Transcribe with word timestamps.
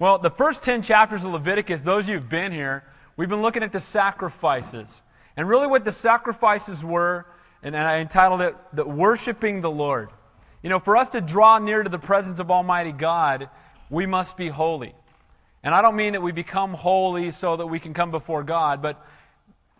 Well, 0.00 0.18
the 0.18 0.30
first 0.30 0.62
10 0.62 0.82
chapters 0.82 1.24
of 1.24 1.32
Leviticus, 1.32 1.82
those 1.82 2.04
of 2.04 2.10
you 2.10 2.14
who've 2.18 2.28
been 2.28 2.52
here, 2.52 2.84
we've 3.16 3.28
been 3.28 3.42
looking 3.42 3.64
at 3.64 3.72
the 3.72 3.80
sacrifices. 3.80 5.02
And 5.36 5.48
really, 5.48 5.66
what 5.66 5.84
the 5.84 5.90
sacrifices 5.90 6.84
were, 6.84 7.26
and 7.64 7.76
I 7.76 7.98
entitled 7.98 8.40
it 8.40 8.54
the 8.72 8.84
Worshiping 8.84 9.60
the 9.60 9.70
Lord. 9.70 10.10
You 10.62 10.70
know, 10.70 10.78
for 10.78 10.96
us 10.96 11.08
to 11.10 11.20
draw 11.20 11.58
near 11.58 11.82
to 11.82 11.90
the 11.90 11.98
presence 11.98 12.38
of 12.38 12.48
Almighty 12.48 12.92
God, 12.92 13.50
we 13.90 14.06
must 14.06 14.36
be 14.36 14.48
holy. 14.48 14.94
And 15.64 15.74
I 15.74 15.82
don't 15.82 15.96
mean 15.96 16.12
that 16.12 16.22
we 16.22 16.30
become 16.30 16.74
holy 16.74 17.32
so 17.32 17.56
that 17.56 17.66
we 17.66 17.80
can 17.80 17.92
come 17.92 18.12
before 18.12 18.44
God, 18.44 18.80
but, 18.80 19.04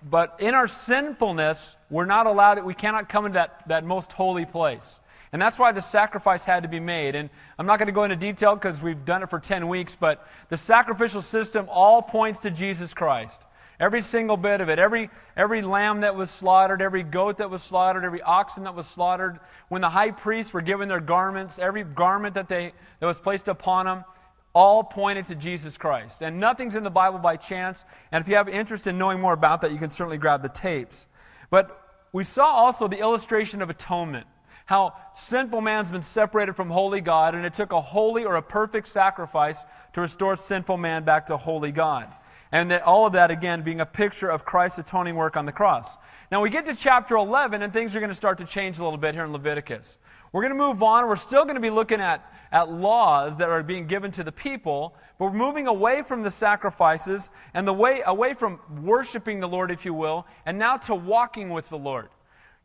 but 0.02 0.36
in 0.40 0.52
our 0.54 0.66
sinfulness, 0.66 1.76
we're 1.90 2.06
not 2.06 2.26
allowed, 2.26 2.64
we 2.64 2.74
cannot 2.74 3.08
come 3.08 3.26
into 3.26 3.34
that, 3.34 3.62
that 3.68 3.84
most 3.84 4.10
holy 4.10 4.46
place. 4.46 4.98
And 5.32 5.40
that's 5.40 5.58
why 5.58 5.72
the 5.72 5.82
sacrifice 5.82 6.44
had 6.44 6.62
to 6.62 6.68
be 6.68 6.80
made. 6.80 7.14
And 7.14 7.28
I'm 7.58 7.66
not 7.66 7.78
going 7.78 7.86
to 7.86 7.92
go 7.92 8.04
into 8.04 8.16
detail 8.16 8.54
because 8.54 8.80
we've 8.80 9.04
done 9.04 9.22
it 9.22 9.30
for 9.30 9.38
10 9.38 9.68
weeks, 9.68 9.96
but 9.98 10.26
the 10.48 10.56
sacrificial 10.56 11.22
system 11.22 11.66
all 11.68 12.00
points 12.00 12.40
to 12.40 12.50
Jesus 12.50 12.94
Christ. 12.94 13.40
Every 13.80 14.02
single 14.02 14.36
bit 14.36 14.60
of 14.60 14.68
it, 14.68 14.80
every, 14.80 15.08
every 15.36 15.62
lamb 15.62 16.00
that 16.00 16.16
was 16.16 16.30
slaughtered, 16.30 16.82
every 16.82 17.04
goat 17.04 17.38
that 17.38 17.48
was 17.48 17.62
slaughtered, 17.62 18.04
every 18.04 18.22
oxen 18.22 18.64
that 18.64 18.74
was 18.74 18.88
slaughtered, 18.88 19.38
when 19.68 19.82
the 19.82 19.88
high 19.88 20.10
priests 20.10 20.52
were 20.52 20.62
given 20.62 20.88
their 20.88 20.98
garments, 20.98 21.60
every 21.60 21.84
garment 21.84 22.34
that, 22.34 22.48
they, 22.48 22.72
that 22.98 23.06
was 23.06 23.20
placed 23.20 23.46
upon 23.46 23.86
them, 23.86 24.04
all 24.52 24.82
pointed 24.82 25.26
to 25.28 25.36
Jesus 25.36 25.76
Christ. 25.76 26.22
And 26.22 26.40
nothing's 26.40 26.74
in 26.74 26.82
the 26.82 26.90
Bible 26.90 27.20
by 27.20 27.36
chance. 27.36 27.84
And 28.10 28.20
if 28.20 28.28
you 28.28 28.34
have 28.34 28.48
interest 28.48 28.88
in 28.88 28.98
knowing 28.98 29.20
more 29.20 29.34
about 29.34 29.60
that, 29.60 29.70
you 29.70 29.78
can 29.78 29.90
certainly 29.90 30.18
grab 30.18 30.42
the 30.42 30.48
tapes. 30.48 31.06
But 31.48 31.80
we 32.12 32.24
saw 32.24 32.46
also 32.46 32.88
the 32.88 32.98
illustration 32.98 33.62
of 33.62 33.70
atonement 33.70 34.26
how 34.68 34.92
sinful 35.14 35.62
man's 35.62 35.90
been 35.90 36.02
separated 36.02 36.54
from 36.54 36.68
holy 36.68 37.00
God, 37.00 37.34
and 37.34 37.46
it 37.46 37.54
took 37.54 37.72
a 37.72 37.80
holy 37.80 38.26
or 38.26 38.36
a 38.36 38.42
perfect 38.42 38.88
sacrifice 38.88 39.56
to 39.94 40.02
restore 40.02 40.36
sinful 40.36 40.76
man 40.76 41.04
back 41.04 41.28
to 41.28 41.38
holy 41.38 41.72
God. 41.72 42.12
And 42.52 42.70
that 42.70 42.82
all 42.82 43.06
of 43.06 43.14
that, 43.14 43.30
again, 43.30 43.62
being 43.62 43.80
a 43.80 43.86
picture 43.86 44.28
of 44.28 44.44
Christ's 44.44 44.80
atoning 44.80 45.16
work 45.16 45.38
on 45.38 45.46
the 45.46 45.52
cross. 45.52 45.88
Now 46.30 46.42
we 46.42 46.50
get 46.50 46.66
to 46.66 46.74
chapter 46.74 47.16
11, 47.16 47.62
and 47.62 47.72
things 47.72 47.96
are 47.96 48.00
going 48.00 48.10
to 48.10 48.14
start 48.14 48.36
to 48.38 48.44
change 48.44 48.78
a 48.78 48.84
little 48.84 48.98
bit 48.98 49.14
here 49.14 49.24
in 49.24 49.32
Leviticus. 49.32 49.96
We're 50.32 50.42
going 50.42 50.52
to 50.52 50.58
move 50.58 50.82
on. 50.82 51.08
We're 51.08 51.16
still 51.16 51.44
going 51.44 51.54
to 51.54 51.62
be 51.62 51.70
looking 51.70 52.02
at, 52.02 52.30
at 52.52 52.70
laws 52.70 53.38
that 53.38 53.48
are 53.48 53.62
being 53.62 53.86
given 53.86 54.10
to 54.12 54.22
the 54.22 54.32
people, 54.32 54.94
but 55.18 55.32
we're 55.32 55.32
moving 55.32 55.66
away 55.66 56.02
from 56.02 56.22
the 56.22 56.30
sacrifices 56.30 57.30
and 57.54 57.66
the 57.66 57.72
way 57.72 58.02
away 58.04 58.34
from 58.34 58.60
worshiping 58.82 59.40
the 59.40 59.48
Lord, 59.48 59.70
if 59.70 59.86
you 59.86 59.94
will, 59.94 60.26
and 60.44 60.58
now 60.58 60.76
to 60.76 60.94
walking 60.94 61.48
with 61.48 61.66
the 61.70 61.78
Lord. 61.78 62.10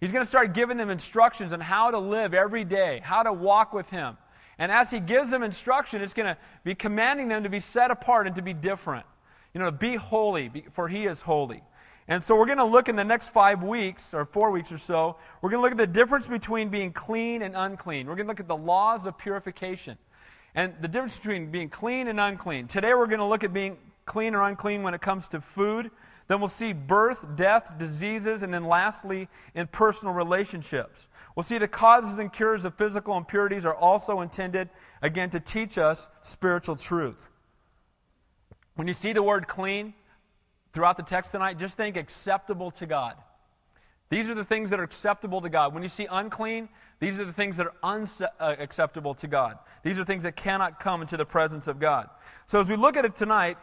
He's 0.04 0.12
going 0.12 0.26
to 0.26 0.30
start 0.30 0.54
giving 0.54 0.76
them 0.76 0.90
instructions 0.90 1.54
on 1.54 1.62
how 1.62 1.90
to 1.90 1.98
live 1.98 2.34
every 2.34 2.66
day, 2.66 3.00
how 3.02 3.23
to 3.23 3.32
walk 3.32 3.72
with 3.72 3.90
Him. 3.90 4.18
And 4.59 4.70
as 4.70 4.92
He 4.92 5.00
gives 5.00 5.32
them 5.32 5.44
instruction, 5.44 6.02
it's 6.02 6.14
going 6.14 6.26
to 6.26 6.38
be 6.66 6.76
commanding 6.76 7.30
them 7.30 7.44
to 7.44 7.50
be 7.50 7.62
set 7.62 7.90
apart 7.90 8.28
and 8.28 8.36
to 8.36 8.42
be 8.42 8.52
different. 8.54 9.06
You 9.54 9.62
know, 9.62 9.68
to 9.68 9.72
be 9.72 9.96
holy, 9.96 10.66
for 10.74 10.90
He 10.90 11.06
is 11.06 11.22
holy. 11.22 11.64
And 12.09 12.22
so 12.22 12.36
we're 12.36 12.48
going 12.48 12.58
to 12.58 12.66
look 12.66 12.90
in 12.90 12.98
the 12.98 13.06
next 13.06 13.30
five 13.30 13.64
weeks, 13.64 14.14
or 14.14 14.26
four 14.26 14.52
weeks 14.52 14.74
or 14.74 14.78
so, 14.78 15.16
we're 15.42 15.50
going 15.50 15.59
to 15.59 15.64
look 15.64 15.72
at 15.72 15.78
the 15.78 15.88
difference 15.88 16.28
between 16.28 16.68
being 16.68 16.92
clean 16.92 17.42
and 17.42 17.56
unclean. 17.56 18.06
We're 18.08 18.16
going 18.16 18.26
to 18.26 18.31
look 18.31 18.42
at 18.42 18.50
the 18.50 18.58
laws 18.58 19.06
of 19.06 19.18
purification 19.18 19.98
and 20.54 20.74
the 20.81 20.90
difference 20.90 21.16
between 21.16 21.50
being 21.50 21.70
clean 21.70 22.09
and 22.09 22.20
unclean. 22.20 22.68
Today 22.68 22.94
we're 22.94 23.08
going 23.08 23.20
to 23.20 23.26
look 23.26 23.46
at 23.46 23.54
being 23.54 23.78
clean 24.06 24.36
or 24.36 24.44
unclean 24.44 24.84
when 24.84 24.94
it 24.94 25.00
comes 25.00 25.30
to 25.30 25.40
food. 25.40 25.92
Then 26.28 26.40
we'll 26.40 26.48
see 26.48 26.74
birth, 26.74 27.26
death, 27.36 27.74
diseases, 27.78 28.44
and 28.44 28.54
then 28.54 28.66
lastly, 28.66 29.28
in 29.56 29.68
personal 29.68 30.14
relationships. 30.14 31.08
We'll 31.36 31.44
see 31.44 31.58
the 31.58 31.68
causes 31.68 32.18
and 32.18 32.32
cures 32.32 32.66
of 32.66 32.76
physical 32.76 33.18
impurities 33.18 33.66
are 33.66 33.76
also 33.76 34.22
intended, 34.22 34.70
again, 35.02 35.30
to 35.32 35.40
teach 35.40 35.78
us 35.78 36.08
spiritual 36.22 36.76
truth. 36.76 37.28
When 38.76 38.88
you 38.88 38.94
see 38.94 39.14
the 39.14 39.24
word 39.24 39.48
clean 39.48 39.94
throughout 40.74 40.98
the 40.98 41.04
text 41.04 41.32
tonight, 41.32 41.60
just 41.60 41.76
think 41.76 41.98
acceptable 41.98 42.72
to 42.72 42.86
God. 42.86 43.16
These 44.10 44.30
are 44.30 44.36
the 44.36 44.46
things 44.46 44.70
that 44.70 44.80
are 44.80 44.84
acceptable 44.84 45.42
to 45.42 45.50
God. 45.50 45.74
When 45.74 45.81
you 45.81 45.90
see 45.90 46.08
unclean, 46.09 46.70
these 47.00 47.20
are 47.20 47.26
the 47.26 47.34
things 47.34 47.58
that 47.58 47.66
are 47.66 47.74
unacceptable 48.40 49.12
uh, 49.12 49.16
to 49.22 49.28
God. 49.28 49.58
These 49.84 49.97
are 49.97 50.06
things 50.06 50.24
that 50.24 50.36
cannot 50.36 50.80
come 50.80 51.02
into 51.02 51.18
the 51.18 51.26
presence 51.26 51.68
of 51.68 51.80
God. 51.80 52.09
So 52.46 52.59
as 52.59 52.70
we 52.70 52.76
look 52.76 52.96
at 52.96 53.06
it 53.06 53.18
tonight, 53.18 53.58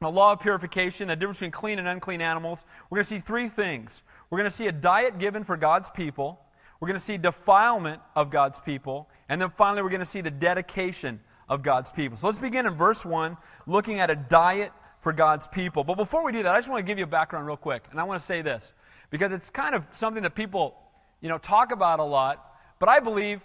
the 0.00 0.10
law 0.10 0.32
of 0.32 0.40
purification, 0.40 1.08
the 1.08 1.16
difference 1.16 1.38
between 1.38 1.50
clean 1.50 1.78
and 1.78 1.88
unclean 1.88 2.20
animals, 2.20 2.64
we're 2.88 2.96
going 2.96 3.04
to 3.04 3.08
see 3.08 3.20
three 3.20 3.48
things. 3.48 4.02
We're 4.30 4.38
going 4.38 4.50
to 4.50 4.56
see 4.56 4.68
a 4.68 4.72
diet 4.72 5.18
given 5.18 5.44
for 5.44 5.56
God's 5.56 5.90
people. 5.90 6.40
We're 6.80 6.88
going 6.88 6.98
to 6.98 7.04
see 7.04 7.16
defilement 7.16 8.00
of 8.14 8.30
God's 8.30 8.60
people. 8.60 9.08
And 9.28 9.40
then 9.40 9.50
finally, 9.56 9.82
we're 9.82 9.90
going 9.90 10.00
to 10.00 10.06
see 10.06 10.20
the 10.20 10.30
dedication 10.30 11.20
of 11.48 11.62
God's 11.62 11.90
people. 11.90 12.16
So 12.16 12.26
let's 12.26 12.38
begin 12.38 12.66
in 12.66 12.74
verse 12.74 13.04
1, 13.04 13.36
looking 13.66 14.00
at 14.00 14.10
a 14.10 14.14
diet 14.14 14.72
for 15.00 15.12
God's 15.12 15.48
people. 15.48 15.82
But 15.82 15.96
before 15.96 16.22
we 16.24 16.30
do 16.30 16.42
that, 16.42 16.54
I 16.54 16.58
just 16.58 16.68
want 16.68 16.84
to 16.84 16.88
give 16.88 16.98
you 16.98 17.04
a 17.04 17.08
background 17.08 17.46
real 17.46 17.56
quick. 17.56 17.84
And 17.90 17.98
I 17.98 18.04
want 18.04 18.20
to 18.20 18.26
say 18.26 18.42
this, 18.42 18.72
because 19.10 19.32
it's 19.32 19.50
kind 19.50 19.74
of 19.74 19.84
something 19.90 20.22
that 20.22 20.34
people, 20.34 20.76
you 21.20 21.28
know, 21.28 21.38
talk 21.38 21.72
about 21.72 21.98
a 21.98 22.04
lot. 22.04 22.44
But 22.78 22.88
I 22.88 23.00
believe, 23.00 23.40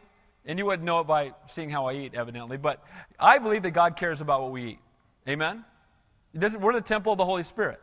and 0.46 0.60
you 0.60 0.66
wouldn't 0.66 0.84
know 0.84 1.00
it 1.00 1.08
by 1.08 1.32
seeing 1.48 1.70
how 1.70 1.88
I 1.88 1.94
eat, 1.94 2.14
evidently, 2.14 2.58
but 2.58 2.84
I 3.20 3.40
believe 3.40 3.64
that 3.64 3.72
God 3.72 3.96
cares 3.96 4.22
about 4.22 4.42
what 4.42 4.52
we 4.52 4.72
eat. 4.72 4.80
Amen? 5.28 5.64
We're 6.34 6.74
the 6.74 6.82
temple 6.82 7.14
of 7.14 7.18
the 7.18 7.26
Holy 7.26 7.44
Spirit. 7.44 7.80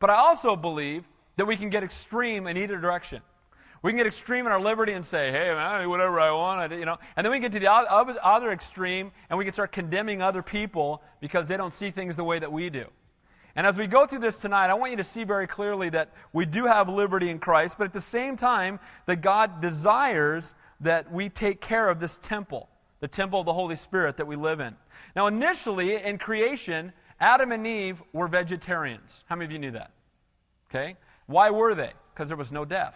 But 0.00 0.10
I 0.10 0.16
also 0.16 0.56
believe 0.56 1.04
that 1.36 1.46
we 1.46 1.56
can 1.56 1.70
get 1.70 1.82
extreme 1.82 2.46
in 2.46 2.56
either 2.56 2.78
direction. 2.78 3.22
We 3.82 3.90
can 3.90 3.98
get 3.98 4.06
extreme 4.06 4.46
in 4.46 4.52
our 4.52 4.60
liberty 4.60 4.92
and 4.92 5.04
say, 5.04 5.30
hey, 5.30 5.48
man, 5.50 5.58
I 5.58 5.82
do 5.82 5.90
whatever 5.90 6.18
I 6.18 6.30
want, 6.30 6.72
you 6.72 6.86
know. 6.86 6.96
And 7.16 7.24
then 7.24 7.30
we 7.30 7.38
get 7.38 7.52
to 7.52 7.58
the 7.58 7.70
other 7.70 8.50
extreme 8.50 9.12
and 9.28 9.38
we 9.38 9.44
can 9.44 9.52
start 9.52 9.72
condemning 9.72 10.22
other 10.22 10.42
people 10.42 11.02
because 11.20 11.48
they 11.48 11.56
don't 11.56 11.74
see 11.74 11.90
things 11.90 12.16
the 12.16 12.24
way 12.24 12.38
that 12.38 12.50
we 12.50 12.70
do. 12.70 12.86
And 13.56 13.66
as 13.66 13.76
we 13.76 13.86
go 13.86 14.06
through 14.06 14.20
this 14.20 14.36
tonight, 14.36 14.68
I 14.68 14.74
want 14.74 14.90
you 14.90 14.96
to 14.96 15.04
see 15.04 15.22
very 15.22 15.46
clearly 15.46 15.90
that 15.90 16.12
we 16.32 16.44
do 16.44 16.64
have 16.64 16.88
liberty 16.88 17.30
in 17.30 17.38
Christ, 17.38 17.76
but 17.78 17.84
at 17.84 17.92
the 17.92 18.00
same 18.00 18.36
time, 18.36 18.80
that 19.06 19.16
God 19.16 19.60
desires 19.60 20.54
that 20.80 21.12
we 21.12 21.28
take 21.28 21.60
care 21.60 21.88
of 21.88 22.00
this 22.00 22.18
temple, 22.22 22.68
the 23.00 23.06
temple 23.06 23.40
of 23.40 23.46
the 23.46 23.52
Holy 23.52 23.76
Spirit 23.76 24.16
that 24.16 24.26
we 24.26 24.34
live 24.34 24.60
in. 24.60 24.74
Now, 25.14 25.26
initially, 25.28 26.02
in 26.02 26.18
creation, 26.18 26.92
Adam 27.24 27.52
and 27.52 27.66
Eve 27.66 28.02
were 28.12 28.28
vegetarians. 28.28 29.24
How 29.24 29.34
many 29.34 29.46
of 29.46 29.52
you 29.52 29.58
knew 29.58 29.70
that? 29.70 29.92
Okay? 30.68 30.94
Why 31.24 31.48
were 31.48 31.74
they? 31.74 31.92
Because 32.12 32.28
there 32.28 32.36
was 32.36 32.52
no 32.52 32.66
death. 32.66 32.94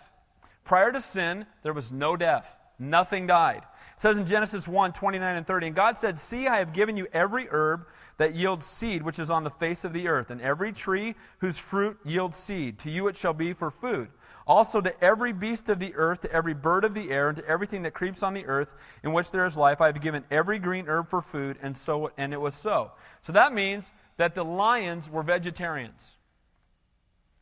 Prior 0.67 0.93
to 0.93 1.01
sin, 1.01 1.47
there 1.63 1.73
was 1.73 1.91
no 1.91 2.15
death. 2.15 2.55
Nothing 2.79 3.27
died. 3.27 3.63
It 3.97 4.03
says 4.03 4.19
in 4.19 4.27
Genesis 4.27 4.69
1 4.69 4.93
29 4.93 5.37
and 5.37 5.47
30, 5.47 5.69
and 5.69 5.75
God 5.75 5.97
said, 5.97 6.19
See, 6.19 6.47
I 6.47 6.59
have 6.59 6.75
given 6.75 6.95
you 6.95 7.07
every 7.11 7.49
herb 7.51 7.87
that 8.19 8.35
yields 8.35 8.67
seed 8.67 9.03
which 9.03 9.19
is 9.19 9.31
on 9.31 9.45
the 9.45 9.51
face 9.51 9.85
of 9.85 9.95
the 9.95 10.09
earth, 10.09 10.29
and 10.29 10.43
every 10.43 10.73
tree 10.73 11.15
whose 11.39 11.57
fruit 11.57 11.97
yields 12.05 12.37
seed. 12.37 12.79
To 12.81 12.91
you 12.91 13.09
it 13.09 13.17
shall 13.17 13.33
be 13.33 13.55
for 13.55 13.71
food. 13.71 14.09
Also 14.47 14.83
to 14.83 15.03
every 15.03 15.33
beast 15.33 15.71
of 15.71 15.79
the 15.79 15.95
earth, 15.95 16.21
to 16.21 16.33
every 16.33 16.55
bird 16.55 16.85
of 16.85 16.93
the 16.93 17.11
air, 17.11 17.31
and 17.31 17.39
to 17.39 17.47
everything 17.49 17.83
that 17.85 17.95
creeps 17.95 18.23
on 18.23 18.35
the 18.35 18.45
earth 18.45 18.69
in 19.03 19.15
which 19.15 19.31
there 19.31 19.47
is 19.47 19.57
life, 19.57 19.81
I 19.81 19.87
have 19.87 20.01
given 20.03 20.25
every 20.31 20.59
green 20.59 20.87
herb 20.87 21.09
for 21.09 21.23
food, 21.23 21.57
and 21.63 21.75
so 21.75 22.11
and 22.19 22.35
it 22.35 22.41
was 22.41 22.55
so. 22.55 22.93
So 23.23 23.33
that 23.33 23.55
means 23.55 23.85
that 24.19 24.35
the 24.35 24.45
lions 24.45 25.09
were 25.09 25.23
vegetarians. 25.23 26.01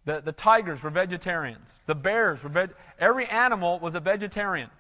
The, 0.04 0.22
the 0.25 0.32
tigers 0.32 0.82
were 0.82 0.91
vegetarians. 0.91 1.75
The 1.87 1.94
bears 1.97 2.44
were 2.44 2.48
veg- 2.48 2.75
every 2.98 3.26
animal 3.26 3.81
was 3.81 3.97
a 3.97 4.00
vegetarian. 4.00 4.70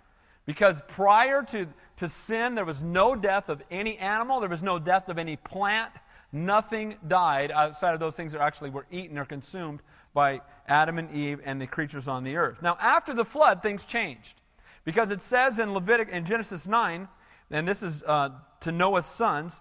Because 0.46 0.80
prior 0.86 1.42
to, 1.42 1.66
to 1.96 2.08
sin, 2.08 2.54
there 2.54 2.64
was 2.64 2.80
no 2.80 3.16
death 3.16 3.48
of 3.48 3.60
any 3.70 3.98
animal, 3.98 4.38
there 4.38 4.48
was 4.48 4.62
no 4.62 4.78
death 4.78 5.08
of 5.08 5.18
any 5.18 5.36
plant. 5.36 5.90
Nothing 6.30 6.96
died 7.08 7.50
outside 7.50 7.94
of 7.94 8.00
those 8.00 8.14
things 8.14 8.32
that 8.32 8.40
actually 8.40 8.70
were 8.70 8.86
eaten 8.90 9.18
or 9.18 9.24
consumed 9.24 9.80
by 10.14 10.40
Adam 10.68 10.98
and 10.98 11.10
Eve 11.10 11.40
and 11.44 11.60
the 11.60 11.66
creatures 11.66 12.06
on 12.06 12.22
the 12.22 12.36
earth. 12.36 12.62
Now, 12.62 12.76
after 12.80 13.12
the 13.12 13.24
flood, 13.24 13.62
things 13.62 13.84
changed. 13.84 14.40
Because 14.84 15.10
it 15.10 15.20
says 15.20 15.58
in 15.58 15.74
Leviticus, 15.74 16.14
in 16.14 16.24
Genesis 16.24 16.68
9, 16.68 17.08
and 17.50 17.66
this 17.66 17.82
is 17.82 18.04
uh, 18.04 18.30
to 18.60 18.70
Noah's 18.70 19.06
sons, 19.06 19.60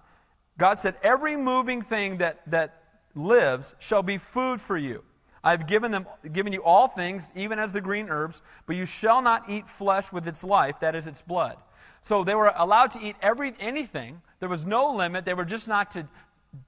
God 0.58 0.80
said, 0.80 0.96
Every 1.04 1.36
moving 1.36 1.82
thing 1.82 2.18
that, 2.18 2.42
that 2.48 2.82
lives 3.16 3.76
shall 3.80 4.04
be 4.04 4.18
food 4.18 4.62
for 4.62 4.78
you. 4.78 5.04
I 5.44 5.52
have 5.52 5.68
given, 5.68 5.92
them, 5.92 6.08
given 6.34 6.54
you 6.54 6.64
all 6.64 6.88
things, 6.88 7.30
even 7.36 7.60
as 7.60 7.72
the 7.72 7.82
green 7.82 8.10
herbs, 8.10 8.42
but 8.66 8.76
you 8.76 8.88
shall 8.88 9.22
not 9.22 9.48
eat 9.48 9.70
flesh 9.70 10.12
with 10.12 10.28
its 10.28 10.44
life, 10.44 10.80
that 10.80 10.96
is 10.96 11.06
its 11.06 11.22
blood. 11.22 11.58
So 12.02 12.24
they 12.24 12.34
were 12.34 12.52
allowed 12.56 12.92
to 12.92 13.00
eat 13.00 13.16
every, 13.22 13.54
anything. 13.60 14.22
There 14.40 14.50
was 14.50 14.66
no 14.66 14.96
limit. 14.96 15.24
They 15.24 15.36
were 15.36 15.46
just 15.46 15.68
not 15.68 15.92
to 15.94 16.08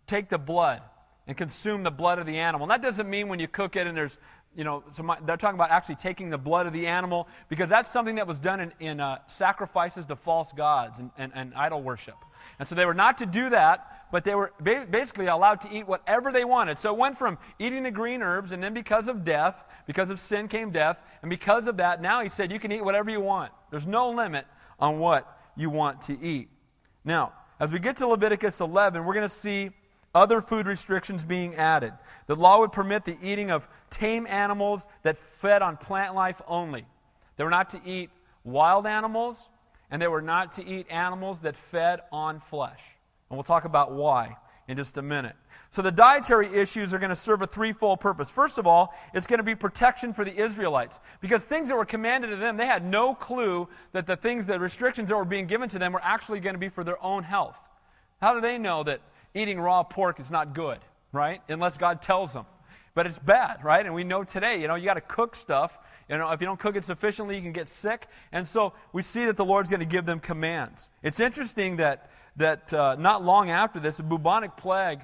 take 0.05 0.29
the 0.29 0.37
blood 0.37 0.81
and 1.25 1.35
consume 1.35 1.83
the 1.83 1.91
blood 1.91 2.19
of 2.19 2.25
the 2.25 2.37
animal. 2.37 2.65
And 2.65 2.71
that 2.71 2.81
doesn't 2.81 3.09
mean 3.09 3.29
when 3.29 3.39
you 3.39 3.47
cook 3.47 3.75
it 3.75 3.87
and 3.87 3.97
there's, 3.97 4.17
you 4.55 4.63
know, 4.63 4.83
they're 5.25 5.37
talking 5.37 5.57
about 5.57 5.71
actually 5.71 5.95
taking 5.95 6.29
the 6.29 6.37
blood 6.37 6.67
of 6.67 6.73
the 6.73 6.87
animal 6.87 7.27
because 7.49 7.69
that's 7.69 7.91
something 7.91 8.15
that 8.15 8.27
was 8.27 8.39
done 8.39 8.59
in, 8.59 8.73
in 8.79 8.99
uh, 8.99 9.17
sacrifices 9.27 10.05
to 10.05 10.15
false 10.15 10.51
gods 10.51 10.99
and, 10.99 11.11
and, 11.17 11.31
and 11.35 11.53
idol 11.55 11.81
worship. 11.81 12.15
And 12.59 12.67
so 12.67 12.75
they 12.75 12.85
were 12.85 12.93
not 12.93 13.17
to 13.19 13.25
do 13.25 13.49
that, 13.49 14.07
but 14.11 14.23
they 14.23 14.35
were 14.35 14.53
basically 14.61 15.27
allowed 15.27 15.61
to 15.61 15.71
eat 15.71 15.87
whatever 15.87 16.31
they 16.31 16.45
wanted. 16.45 16.79
So 16.79 16.93
it 16.93 16.97
went 16.97 17.17
from 17.17 17.37
eating 17.59 17.83
the 17.83 17.91
green 17.91 18.21
herbs, 18.21 18.51
and 18.51 18.63
then 18.63 18.73
because 18.73 19.07
of 19.07 19.25
death, 19.25 19.63
because 19.85 20.09
of 20.09 20.19
sin 20.19 20.47
came 20.47 20.71
death, 20.71 20.97
and 21.21 21.29
because 21.29 21.67
of 21.67 21.77
that, 21.77 22.01
now 22.01 22.23
he 22.23 22.29
said 22.29 22.51
you 22.51 22.59
can 22.59 22.71
eat 22.71 22.83
whatever 22.83 23.09
you 23.09 23.19
want. 23.19 23.51
There's 23.69 23.85
no 23.85 24.09
limit 24.09 24.45
on 24.79 24.99
what 24.99 25.37
you 25.55 25.69
want 25.69 26.01
to 26.03 26.19
eat. 26.21 26.49
Now, 27.03 27.33
as 27.59 27.71
we 27.71 27.79
get 27.79 27.97
to 27.97 28.07
Leviticus 28.07 28.59
11, 28.59 29.03
we're 29.03 29.13
going 29.13 29.27
to 29.27 29.33
see 29.33 29.71
other 30.15 30.41
food 30.41 30.67
restrictions 30.67 31.23
being 31.23 31.55
added. 31.55 31.93
The 32.27 32.35
law 32.35 32.59
would 32.59 32.71
permit 32.71 33.05
the 33.05 33.17
eating 33.21 33.51
of 33.51 33.67
tame 33.89 34.25
animals 34.27 34.87
that 35.03 35.17
fed 35.17 35.61
on 35.61 35.77
plant 35.77 36.15
life 36.15 36.41
only. 36.47 36.85
They 37.35 37.43
were 37.43 37.49
not 37.49 37.69
to 37.71 37.81
eat 37.85 38.09
wild 38.43 38.87
animals, 38.87 39.37
and 39.91 40.01
they 40.01 40.07
were 40.07 40.21
not 40.21 40.55
to 40.55 40.65
eat 40.65 40.87
animals 40.89 41.39
that 41.41 41.55
fed 41.55 42.01
on 42.11 42.41
flesh. 42.49 42.81
And 43.29 43.37
we'll 43.37 43.43
talk 43.43 43.65
about 43.65 43.93
why 43.93 44.37
in 44.67 44.77
just 44.77 44.97
a 44.97 45.01
minute. 45.01 45.35
So 45.71 45.81
the 45.81 45.91
dietary 45.91 46.59
issues 46.59 46.93
are 46.93 46.99
going 46.99 47.09
to 47.09 47.15
serve 47.15 47.41
a 47.41 47.47
threefold 47.47 47.99
purpose. 47.99 48.29
First 48.29 48.57
of 48.57 48.65
all, 48.65 48.93
it's 49.13 49.27
going 49.27 49.39
to 49.39 49.43
be 49.43 49.55
protection 49.55 50.13
for 50.13 50.25
the 50.25 50.35
Israelites 50.35 50.99
because 51.21 51.43
things 51.43 51.67
that 51.67 51.75
were 51.75 51.85
commanded 51.85 52.29
to 52.29 52.35
them, 52.37 52.57
they 52.57 52.65
had 52.65 52.85
no 52.85 53.13
clue 53.13 53.67
that 53.91 54.07
the 54.07 54.15
things, 54.15 54.45
the 54.45 54.59
restrictions 54.59 55.09
that 55.09 55.15
were 55.15 55.25
being 55.25 55.45
given 55.45 55.69
to 55.69 55.79
them 55.79 55.93
were 55.93 56.03
actually 56.03 56.39
going 56.39 56.55
to 56.55 56.59
be 56.59 56.69
for 56.69 56.83
their 56.83 57.01
own 57.03 57.23
health. 57.23 57.57
How 58.21 58.33
do 58.33 58.41
they 58.41 58.57
know 58.57 58.83
that 58.83 59.01
eating 59.35 59.59
raw 59.59 59.83
pork 59.83 60.19
is 60.19 60.31
not 60.31 60.53
good, 60.53 60.79
right? 61.11 61.41
Unless 61.49 61.77
God 61.77 62.01
tells 62.01 62.33
them. 62.33 62.45
But 62.95 63.05
it's 63.05 63.19
bad, 63.19 63.63
right? 63.63 63.85
And 63.85 63.93
we 63.93 64.03
know 64.03 64.23
today, 64.23 64.59
you 64.59 64.67
know, 64.67 64.75
you 64.75 64.85
got 64.85 64.95
to 64.95 65.01
cook 65.01 65.35
stuff. 65.35 65.77
You 66.09 66.17
know, 66.17 66.31
if 66.31 66.39
you 66.39 66.47
don't 66.47 66.59
cook 66.59 66.75
it 66.75 66.85
sufficiently, 66.85 67.35
you 67.35 67.41
can 67.41 67.51
get 67.51 67.67
sick. 67.67 68.07
And 68.31 68.47
so 68.47 68.73
we 68.93 69.03
see 69.03 69.25
that 69.25 69.35
the 69.35 69.45
Lord's 69.45 69.69
going 69.69 69.81
to 69.81 69.85
give 69.85 70.05
them 70.05 70.19
commands. 70.19 70.89
It's 71.03 71.19
interesting 71.19 71.77
that 71.77 72.09
that 72.37 72.71
uh, 72.71 72.95
not 72.95 73.23
long 73.23 73.49
after 73.49 73.79
this, 73.79 73.99
a 73.99 74.03
bubonic 74.03 74.55
plague, 74.57 75.01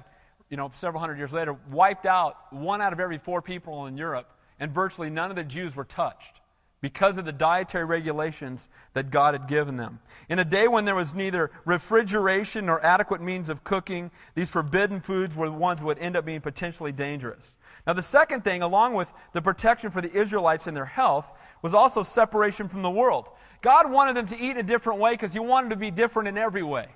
you 0.50 0.56
know, 0.56 0.70
several 0.76 1.00
hundred 1.00 1.18
years 1.18 1.32
later, 1.32 1.56
wiped 1.70 2.06
out 2.06 2.52
one 2.52 2.80
out 2.80 2.92
of 2.92 3.00
every 3.00 3.18
four 3.18 3.42
people 3.42 3.86
in 3.86 3.96
Europe, 3.96 4.30
and 4.60 4.72
virtually 4.72 5.10
none 5.10 5.30
of 5.30 5.36
the 5.36 5.44
Jews 5.44 5.74
were 5.74 5.84
touched 5.84 6.40
because 6.80 7.16
of 7.16 7.24
the 7.24 7.32
dietary 7.32 7.86
regulations 7.86 8.68
that 8.92 9.10
God 9.10 9.34
had 9.34 9.48
given 9.48 9.76
them. 9.76 9.98
In 10.28 10.38
a 10.38 10.44
day 10.44 10.68
when 10.68 10.84
there 10.84 10.94
was 10.94 11.14
neither 11.14 11.50
refrigeration 11.64 12.66
nor 12.66 12.84
adequate 12.84 13.22
means 13.22 13.48
of 13.48 13.64
cooking, 13.64 14.10
these 14.34 14.50
forbidden 14.50 15.00
foods 15.00 15.34
were 15.34 15.48
the 15.48 15.56
ones 15.56 15.80
that 15.80 15.86
would 15.86 15.98
end 15.98 16.14
up 16.14 16.26
being 16.26 16.42
potentially 16.42 16.92
dangerous. 16.92 17.54
Now, 17.86 17.92
the 17.92 18.02
second 18.02 18.44
thing, 18.44 18.62
along 18.62 18.94
with 18.94 19.08
the 19.32 19.42
protection 19.42 19.90
for 19.90 20.00
the 20.00 20.12
Israelites 20.12 20.66
and 20.66 20.76
their 20.76 20.86
health, 20.86 21.26
was 21.62 21.74
also 21.74 22.02
separation 22.02 22.68
from 22.68 22.82
the 22.82 22.90
world. 22.90 23.28
God 23.62 23.90
wanted 23.90 24.16
them 24.16 24.26
to 24.28 24.36
eat 24.36 24.52
in 24.52 24.58
a 24.58 24.62
different 24.62 25.00
way 25.00 25.12
because 25.12 25.32
He 25.32 25.38
wanted 25.38 25.70
to 25.70 25.76
be 25.76 25.90
different 25.90 26.28
in 26.28 26.38
every 26.38 26.62
way. 26.62 26.88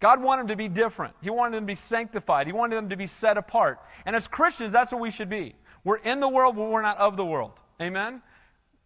God 0.00 0.22
wanted 0.22 0.42
them 0.42 0.48
to 0.48 0.56
be 0.56 0.68
different. 0.68 1.14
He 1.20 1.30
wanted 1.30 1.56
them 1.56 1.64
to 1.64 1.72
be 1.72 1.76
sanctified. 1.76 2.46
He 2.46 2.52
wanted 2.52 2.76
them 2.76 2.88
to 2.88 2.96
be 2.96 3.06
set 3.06 3.36
apart. 3.36 3.78
And 4.06 4.16
as 4.16 4.26
Christians, 4.26 4.72
that's 4.72 4.92
what 4.92 5.00
we 5.00 5.10
should 5.10 5.28
be. 5.28 5.54
We're 5.84 5.98
in 5.98 6.20
the 6.20 6.28
world, 6.28 6.56
but 6.56 6.70
we're 6.70 6.82
not 6.82 6.96
of 6.96 7.16
the 7.16 7.24
world. 7.24 7.52
Amen? 7.80 8.22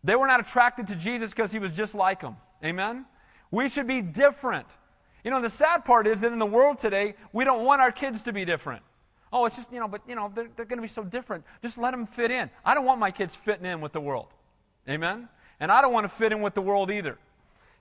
They 0.02 0.16
were 0.16 0.26
not 0.26 0.40
attracted 0.40 0.88
to 0.88 0.96
Jesus 0.96 1.30
because 1.30 1.52
he 1.52 1.58
was 1.58 1.72
just 1.72 1.94
like 1.94 2.20
them. 2.20 2.36
Amen? 2.64 3.06
We 3.50 3.68
should 3.68 3.86
be 3.86 4.02
different. 4.02 4.66
You 5.24 5.30
know, 5.30 5.40
the 5.40 5.50
sad 5.50 5.84
part 5.84 6.06
is 6.06 6.20
that 6.20 6.32
in 6.32 6.38
the 6.38 6.46
world 6.46 6.78
today, 6.78 7.14
we 7.32 7.44
don't 7.44 7.64
want 7.64 7.80
our 7.80 7.92
kids 7.92 8.22
to 8.24 8.32
be 8.32 8.44
different. 8.44 8.82
Oh, 9.34 9.46
it's 9.46 9.56
just, 9.56 9.72
you 9.72 9.80
know, 9.80 9.88
but, 9.88 10.00
you 10.06 10.14
know, 10.14 10.30
they're, 10.32 10.48
they're 10.54 10.64
going 10.64 10.78
to 10.78 10.82
be 10.82 10.88
so 10.88 11.02
different. 11.02 11.44
Just 11.60 11.76
let 11.76 11.90
them 11.90 12.06
fit 12.06 12.30
in. 12.30 12.48
I 12.64 12.72
don't 12.72 12.84
want 12.84 13.00
my 13.00 13.10
kids 13.10 13.34
fitting 13.34 13.66
in 13.66 13.80
with 13.80 13.92
the 13.92 14.00
world. 14.00 14.28
Amen? 14.88 15.28
And 15.58 15.72
I 15.72 15.82
don't 15.82 15.92
want 15.92 16.04
to 16.04 16.08
fit 16.08 16.30
in 16.30 16.40
with 16.40 16.54
the 16.54 16.60
world 16.60 16.88
either. 16.88 17.18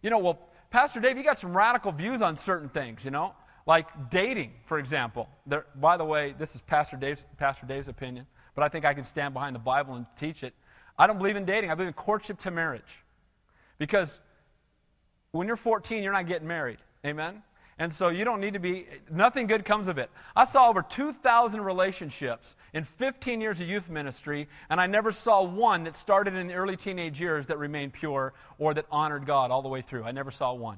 You 0.02 0.10
know, 0.10 0.18
well, 0.18 0.40
Pastor 0.72 1.00
Dave, 1.00 1.16
you 1.16 1.24
got 1.24 1.38
some 1.38 1.56
radical 1.56 1.92
views 1.92 2.24
on 2.24 2.38
certain 2.38 2.70
things, 2.70 3.02
you 3.04 3.12
know? 3.12 3.36
Like 3.68 4.10
dating, 4.10 4.54
for 4.66 4.80
example. 4.80 5.30
There, 5.46 5.68
by 5.76 5.96
the 5.96 6.04
way, 6.04 6.34
this 6.40 6.56
is 6.56 6.62
Pastor 6.62 6.98
Dave's, 6.98 7.22
Pastor 7.38 7.68
Dave's 7.68 7.88
opinion, 7.88 8.26
but 8.56 8.64
I 8.64 8.68
think 8.68 8.84
I 8.84 8.96
can 8.96 9.04
stand 9.04 9.36
behind 9.36 9.56
the 9.56 9.60
Bible 9.60 9.94
and 9.94 10.08
teach 10.20 10.42
it. 10.42 10.56
I 10.98 11.06
don't 11.06 11.20
believe 11.20 11.36
in 11.36 11.46
dating. 11.46 11.70
I 11.70 11.76
believe 11.76 11.90
in 11.90 11.94
courtship 11.94 12.40
to 12.42 12.52
marriage. 12.52 12.82
Because 13.78 14.18
when 15.32 15.46
you're 15.46 15.56
14, 15.56 16.02
you're 16.02 16.14
not 16.14 16.28
getting 16.28 16.48
married. 16.48 16.80
Amen? 17.06 17.44
And 17.80 17.94
so 17.94 18.10
you 18.10 18.24
don't 18.24 18.40
need 18.40 18.54
to 18.54 18.60
be, 18.60 18.86
nothing 19.12 19.48
good 19.48 19.66
comes 19.66 19.88
of 19.88 19.98
it. 19.98 20.12
I 20.36 20.44
saw 20.44 20.70
over 20.70 20.82
2,000 20.82 21.62
relationships 21.62 22.56
in 22.74 22.86
15 22.86 23.42
years 23.42 23.60
of 23.60 23.68
youth 23.68 23.90
ministry, 23.90 24.48
and 24.70 24.80
I 24.80 24.88
never 24.88 25.12
saw 25.12 25.42
one 25.42 25.84
that 25.86 25.98
started 25.98 26.36
in 26.36 26.48
the 26.48 26.54
early 26.54 26.78
teenage 26.78 27.20
years 27.20 27.48
that 27.48 27.58
remained 27.58 27.94
pure 27.94 28.34
or 28.60 28.74
that 28.76 28.86
honored 28.92 29.26
God 29.26 29.50
all 29.50 29.62
the 29.62 29.70
way 29.70 29.82
through. 29.82 30.04
I 30.04 30.12
never 30.12 30.32
saw 30.32 30.54
one. 30.54 30.78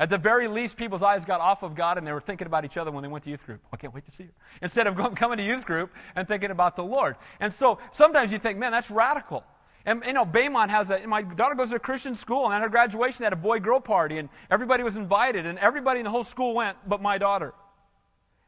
At 0.00 0.10
the 0.10 0.18
very 0.18 0.46
least, 0.46 0.76
people's 0.76 1.02
eyes 1.02 1.24
got 1.24 1.40
off 1.40 1.64
of 1.64 1.74
God 1.74 1.98
and 1.98 2.06
they 2.06 2.12
were 2.12 2.20
thinking 2.20 2.46
about 2.46 2.64
each 2.64 2.76
other 2.76 2.92
when 2.92 3.02
they 3.02 3.08
went 3.08 3.24
to 3.24 3.30
youth 3.30 3.44
group. 3.44 3.60
I 3.72 3.76
can't 3.76 3.92
wait 3.92 4.06
to 4.06 4.12
see 4.12 4.24
you. 4.24 4.30
Instead 4.62 4.86
of 4.86 4.96
coming 5.16 5.38
to 5.38 5.44
youth 5.44 5.64
group 5.64 5.90
and 6.14 6.28
thinking 6.28 6.52
about 6.52 6.76
the 6.76 6.84
Lord. 6.84 7.16
And 7.40 7.52
so 7.52 7.80
sometimes 7.90 8.30
you 8.30 8.38
think, 8.38 8.58
man, 8.58 8.70
that's 8.70 8.90
radical. 8.90 9.42
And 9.88 10.02
you 10.04 10.12
know, 10.12 10.26
Baymont 10.26 10.68
has 10.68 10.90
a. 10.90 11.06
My 11.06 11.22
daughter 11.22 11.54
goes 11.54 11.70
to 11.70 11.76
a 11.76 11.78
Christian 11.78 12.14
school, 12.14 12.44
and 12.44 12.54
at 12.54 12.60
her 12.60 12.68
graduation, 12.68 13.20
they 13.20 13.24
had 13.24 13.32
a 13.32 13.36
boy-girl 13.36 13.80
party, 13.80 14.18
and 14.18 14.28
everybody 14.50 14.82
was 14.82 14.96
invited, 14.96 15.46
and 15.46 15.58
everybody 15.58 16.00
in 16.00 16.04
the 16.04 16.10
whole 16.10 16.24
school 16.24 16.54
went, 16.54 16.76
but 16.86 17.00
my 17.00 17.16
daughter. 17.16 17.54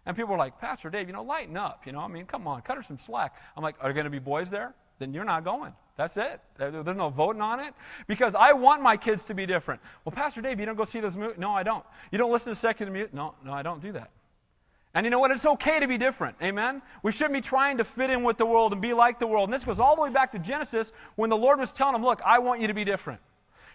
And 0.04 0.14
people 0.14 0.32
were 0.32 0.38
like, 0.38 0.60
Pastor 0.60 0.90
Dave, 0.90 1.06
you 1.06 1.14
know, 1.14 1.22
lighten 1.22 1.56
up. 1.56 1.86
You 1.86 1.92
know, 1.92 2.00
I 2.00 2.08
mean, 2.08 2.26
come 2.26 2.46
on, 2.46 2.60
cut 2.60 2.76
her 2.76 2.82
some 2.82 2.98
slack. 2.98 3.36
I'm 3.56 3.62
like, 3.62 3.76
are 3.80 3.84
there 3.84 3.94
going 3.94 4.04
to 4.04 4.10
be 4.10 4.18
boys 4.18 4.50
there? 4.50 4.74
Then 4.98 5.14
you're 5.14 5.24
not 5.24 5.42
going. 5.42 5.72
That's 5.96 6.18
it. 6.18 6.42
There's 6.58 6.96
no 6.96 7.08
voting 7.08 7.40
on 7.40 7.58
it 7.60 7.72
because 8.06 8.34
I 8.34 8.52
want 8.52 8.82
my 8.82 8.98
kids 8.98 9.24
to 9.24 9.34
be 9.34 9.46
different. 9.46 9.80
Well, 10.04 10.12
Pastor 10.12 10.42
Dave, 10.42 10.60
you 10.60 10.66
don't 10.66 10.76
go 10.76 10.84
see 10.84 11.00
those 11.00 11.16
movies? 11.16 11.38
No, 11.38 11.52
I 11.52 11.62
don't. 11.62 11.84
You 12.12 12.18
don't 12.18 12.32
listen 12.32 12.52
to 12.52 12.58
secular 12.58 12.92
music? 12.92 13.14
No, 13.14 13.34
no, 13.42 13.52
I 13.52 13.62
don't 13.62 13.80
do 13.80 13.92
that. 13.92 14.10
And 14.94 15.06
you 15.06 15.10
know 15.10 15.20
what? 15.20 15.30
It's 15.30 15.46
okay 15.46 15.78
to 15.78 15.86
be 15.86 15.98
different. 15.98 16.36
Amen? 16.42 16.82
We 17.02 17.12
shouldn't 17.12 17.34
be 17.34 17.40
trying 17.40 17.78
to 17.78 17.84
fit 17.84 18.10
in 18.10 18.24
with 18.24 18.38
the 18.38 18.46
world 18.46 18.72
and 18.72 18.82
be 18.82 18.92
like 18.92 19.20
the 19.20 19.26
world. 19.26 19.48
And 19.48 19.54
this 19.54 19.64
goes 19.64 19.78
all 19.78 19.94
the 19.94 20.02
way 20.02 20.10
back 20.10 20.32
to 20.32 20.38
Genesis 20.38 20.90
when 21.14 21.30
the 21.30 21.36
Lord 21.36 21.60
was 21.60 21.70
telling 21.70 21.92
them, 21.92 22.02
Look, 22.02 22.20
I 22.26 22.40
want 22.40 22.60
you 22.60 22.66
to 22.66 22.74
be 22.74 22.84
different. 22.84 23.20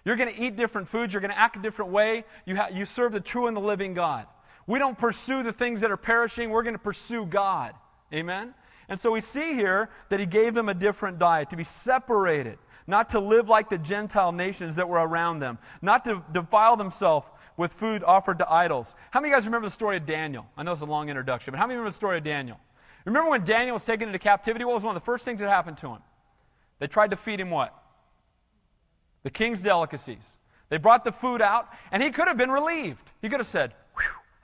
You're 0.03 0.17
going 0.17 0.33
to 0.33 0.39
eat 0.39 0.55
different 0.55 0.87
foods. 0.89 1.13
You're 1.13 1.21
going 1.21 1.31
to 1.31 1.39
act 1.39 1.55
a 1.55 1.61
different 1.61 1.91
way. 1.91 2.25
You, 2.45 2.57
ha- 2.57 2.69
you 2.71 2.85
serve 2.85 3.13
the 3.13 3.19
true 3.19 3.47
and 3.47 3.55
the 3.55 3.61
living 3.61 3.93
God. 3.93 4.27
We 4.67 4.77
don't 4.77 4.97
pursue 4.97 5.41
the 5.41 5.53
things 5.53 5.81
that 5.81 5.89
are 5.89 5.97
perishing. 5.97 6.49
We're 6.49 6.63
going 6.63 6.75
to 6.75 6.79
pursue 6.79 7.25
God. 7.25 7.73
Amen? 8.13 8.53
And 8.89 8.99
so 8.99 9.11
we 9.11 9.21
see 9.21 9.53
here 9.53 9.89
that 10.09 10.19
he 10.19 10.25
gave 10.25 10.53
them 10.53 10.69
a 10.69 10.73
different 10.73 11.17
diet, 11.17 11.49
to 11.49 11.55
be 11.55 11.63
separated, 11.63 12.59
not 12.87 13.09
to 13.09 13.19
live 13.19 13.49
like 13.49 13.69
the 13.69 13.79
Gentile 13.79 14.31
nations 14.31 14.75
that 14.75 14.87
were 14.87 14.99
around 14.99 15.39
them, 15.39 15.57
not 15.81 16.05
to 16.05 16.23
defile 16.31 16.77
themselves 16.77 17.25
with 17.57 17.73
food 17.73 18.03
offered 18.03 18.39
to 18.39 18.51
idols. 18.51 18.93
How 19.11 19.19
many 19.19 19.31
of 19.31 19.35
you 19.35 19.41
guys 19.41 19.45
remember 19.45 19.67
the 19.67 19.73
story 19.73 19.97
of 19.97 20.05
Daniel? 20.05 20.45
I 20.57 20.63
know 20.63 20.71
it's 20.71 20.81
a 20.81 20.85
long 20.85 21.09
introduction, 21.09 21.51
but 21.51 21.57
how 21.57 21.65
many 21.65 21.77
remember 21.77 21.91
the 21.91 21.95
story 21.95 22.17
of 22.17 22.23
Daniel? 22.23 22.59
Remember 23.05 23.29
when 23.29 23.45
Daniel 23.45 23.75
was 23.75 23.83
taken 23.83 24.07
into 24.07 24.19
captivity? 24.19 24.65
What 24.65 24.75
was 24.75 24.83
one 24.83 24.95
of 24.95 25.01
the 25.01 25.05
first 25.05 25.25
things 25.25 25.39
that 25.39 25.49
happened 25.49 25.77
to 25.79 25.89
him? 25.89 25.99
They 26.79 26.87
tried 26.87 27.11
to 27.11 27.15
feed 27.15 27.39
him 27.39 27.51
what? 27.51 27.73
The 29.23 29.29
king's 29.29 29.61
delicacies. 29.61 30.23
They 30.69 30.77
brought 30.77 31.03
the 31.03 31.11
food 31.11 31.41
out, 31.41 31.67
and 31.91 32.01
he 32.01 32.11
could 32.11 32.27
have 32.27 32.37
been 32.37 32.51
relieved. 32.51 33.07
He 33.21 33.29
could 33.29 33.39
have 33.39 33.47
said, 33.47 33.73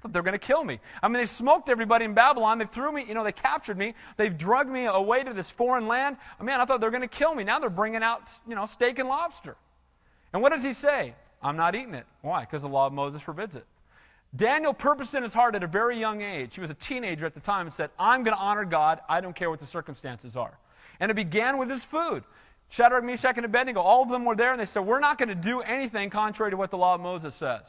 they're 0.09 0.23
going 0.23 0.39
to 0.39 0.39
kill 0.39 0.63
me. 0.63 0.79
I 1.01 1.07
mean, 1.07 1.21
they 1.21 1.27
smoked 1.27 1.69
everybody 1.69 2.05
in 2.05 2.13
Babylon. 2.13 2.57
They 2.57 2.65
threw 2.65 2.91
me, 2.91 3.05
you 3.07 3.13
know, 3.13 3.23
they 3.23 3.31
captured 3.31 3.77
me. 3.77 3.93
They've 4.17 4.35
drugged 4.35 4.69
me 4.69 4.85
away 4.85 5.23
to 5.23 5.33
this 5.33 5.51
foreign 5.51 5.87
land. 5.87 6.17
I 6.39 6.43
mean, 6.43 6.59
I 6.59 6.65
thought 6.65 6.79
they 6.79 6.87
were 6.87 6.91
going 6.91 7.01
to 7.01 7.07
kill 7.07 7.35
me. 7.35 7.43
Now 7.43 7.59
they're 7.59 7.69
bringing 7.69 8.01
out, 8.01 8.23
you 8.47 8.55
know, 8.55 8.65
steak 8.65 8.99
and 8.99 9.07
lobster. 9.07 9.57
And 10.33 10.41
what 10.41 10.51
does 10.51 10.63
he 10.63 10.73
say? 10.73 11.13
I'm 11.43 11.57
not 11.57 11.75
eating 11.75 11.93
it. 11.93 12.05
Why? 12.21 12.41
Because 12.41 12.61
the 12.61 12.69
law 12.69 12.87
of 12.87 12.93
Moses 12.93 13.21
forbids 13.21 13.55
it. 13.55 13.65
Daniel 14.35 14.73
purposed 14.73 15.13
in 15.13 15.23
his 15.23 15.33
heart 15.33 15.55
at 15.55 15.63
a 15.63 15.67
very 15.67 15.99
young 15.99 16.21
age, 16.21 16.55
he 16.55 16.61
was 16.61 16.69
a 16.69 16.75
teenager 16.75 17.25
at 17.25 17.33
the 17.33 17.41
time, 17.41 17.67
and 17.67 17.73
said, 17.73 17.89
I'm 17.99 18.23
going 18.23 18.35
to 18.35 18.41
honor 18.41 18.63
God. 18.63 18.99
I 19.09 19.19
don't 19.19 19.35
care 19.35 19.49
what 19.49 19.59
the 19.59 19.67
circumstances 19.67 20.35
are. 20.35 20.57
And 20.99 21.11
it 21.11 21.15
began 21.15 21.57
with 21.57 21.69
his 21.69 21.83
food. 21.83 22.23
Shadrach, 22.69 23.03
Meshach, 23.03 23.35
and 23.35 23.45
Abednego, 23.45 23.81
all 23.81 24.01
of 24.01 24.09
them 24.09 24.23
were 24.23 24.35
there, 24.35 24.53
and 24.53 24.61
they 24.61 24.65
said, 24.65 24.81
We're 24.81 25.01
not 25.01 25.17
going 25.17 25.29
to 25.29 25.35
do 25.35 25.59
anything 25.59 26.09
contrary 26.09 26.51
to 26.51 26.57
what 26.57 26.71
the 26.71 26.77
law 26.77 26.95
of 26.95 27.01
Moses 27.01 27.35
says. 27.35 27.63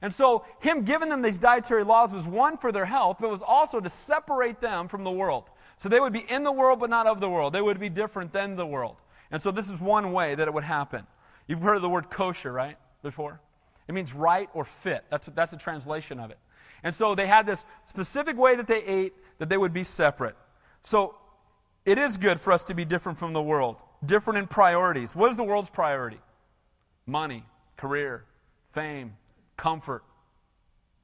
And 0.00 0.14
so, 0.14 0.44
him 0.60 0.84
giving 0.84 1.08
them 1.08 1.22
these 1.22 1.38
dietary 1.38 1.82
laws 1.82 2.12
was 2.12 2.28
one 2.28 2.58
for 2.58 2.70
their 2.70 2.84
health, 2.84 3.16
but 3.20 3.30
was 3.30 3.42
also 3.42 3.80
to 3.80 3.90
separate 3.90 4.60
them 4.60 4.86
from 4.86 5.02
the 5.02 5.10
world. 5.10 5.44
So 5.78 5.88
they 5.88 5.98
would 5.98 6.12
be 6.12 6.24
in 6.28 6.44
the 6.44 6.52
world, 6.52 6.78
but 6.78 6.88
not 6.88 7.08
of 7.08 7.18
the 7.18 7.28
world. 7.28 7.52
They 7.52 7.60
would 7.60 7.80
be 7.80 7.88
different 7.88 8.32
than 8.32 8.54
the 8.54 8.66
world. 8.66 8.96
And 9.32 9.42
so, 9.42 9.50
this 9.50 9.68
is 9.68 9.80
one 9.80 10.12
way 10.12 10.36
that 10.36 10.46
it 10.46 10.54
would 10.54 10.62
happen. 10.62 11.04
You've 11.48 11.62
heard 11.62 11.76
of 11.76 11.82
the 11.82 11.88
word 11.88 12.08
kosher, 12.10 12.52
right? 12.52 12.76
Before? 13.04 13.40
It 13.86 13.92
means 13.92 14.12
right 14.14 14.48
or 14.54 14.64
fit. 14.64 15.04
That's, 15.10 15.28
that's 15.34 15.52
a 15.52 15.56
translation 15.56 16.18
of 16.18 16.30
it. 16.30 16.38
And 16.82 16.94
so, 16.94 17.14
they 17.14 17.26
had 17.26 17.46
this 17.46 17.64
specific 17.84 18.36
way 18.36 18.56
that 18.56 18.66
they 18.66 18.82
ate 18.82 19.14
that 19.38 19.48
they 19.48 19.56
would 19.56 19.72
be 19.72 19.84
separate. 19.84 20.36
So, 20.82 21.14
it 21.84 21.98
is 21.98 22.16
good 22.16 22.40
for 22.40 22.52
us 22.52 22.64
to 22.64 22.74
be 22.74 22.84
different 22.84 23.18
from 23.18 23.32
the 23.32 23.42
world, 23.42 23.76
different 24.04 24.38
in 24.38 24.46
priorities. 24.46 25.14
What 25.14 25.30
is 25.30 25.36
the 25.36 25.44
world's 25.44 25.70
priority? 25.70 26.18
Money, 27.06 27.44
career, 27.76 28.24
fame, 28.72 29.16
comfort, 29.56 30.02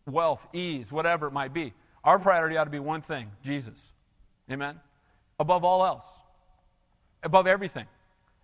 wealth, 0.07 0.47
ease, 0.52 0.90
whatever 0.90 1.26
it 1.26 1.33
might 1.33 1.52
be. 1.52 1.73
Our 2.02 2.19
priority 2.19 2.57
ought 2.57 2.64
to 2.64 2.71
be 2.71 2.78
one 2.78 3.02
thing 3.02 3.30
Jesus. 3.45 3.78
Amen? 4.50 4.80
Above 5.38 5.64
all 5.64 5.85
else, 5.85 6.07
above 7.23 7.47
everything. 7.47 7.87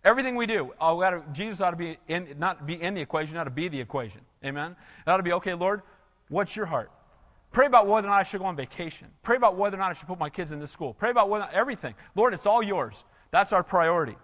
Everything 0.07 0.37
we 0.37 0.47
do, 0.47 0.73
oh, 0.81 1.01
to, 1.01 1.21
Jesus 1.33 1.61
ought 1.61 1.73
to 1.73 1.77
be 1.77 1.99
in, 2.07 2.37
not 2.39 2.65
be 2.65 2.81
in 2.81 2.95
the 2.95 3.01
equation, 3.01 3.37
ought 3.37 3.45
to 3.45 3.51
be 3.51 3.67
the 3.67 3.81
equation. 3.81 4.21
Amen? 4.45 4.77
It 5.05 5.11
ought 5.11 5.17
to 5.17 5.25
be, 5.25 5.33
okay, 5.33 5.53
Lord, 5.53 5.83
what's 6.29 6.55
your 6.55 6.65
heart? 6.65 6.93
Pray 7.51 7.67
about 7.67 7.89
whether 7.89 8.07
or 8.07 8.11
not 8.11 8.21
I 8.21 8.23
should 8.23 8.39
go 8.39 8.47
on 8.47 8.55
vacation. 8.55 9.09
Pray 9.25 9.37
about 9.37 9.57
whether 9.57 9.77
or 9.77 9.81
not 9.81 9.91
I 9.91 9.95
should 9.95 10.07
put 10.07 10.21
my 10.21 10.31
kids 10.31 10.53
in 10.53 10.61
this 10.61 10.71
school. 10.71 10.95
Pray 10.95 11.11
about 11.11 11.29
whether 11.29 11.49
everything. 11.53 11.95
Lord, 12.15 12.35
it's 12.35 12.47
all 12.47 12.63
yours. 12.63 13.03
That's 13.33 13.53
our 13.53 13.65
priority. 13.65 14.15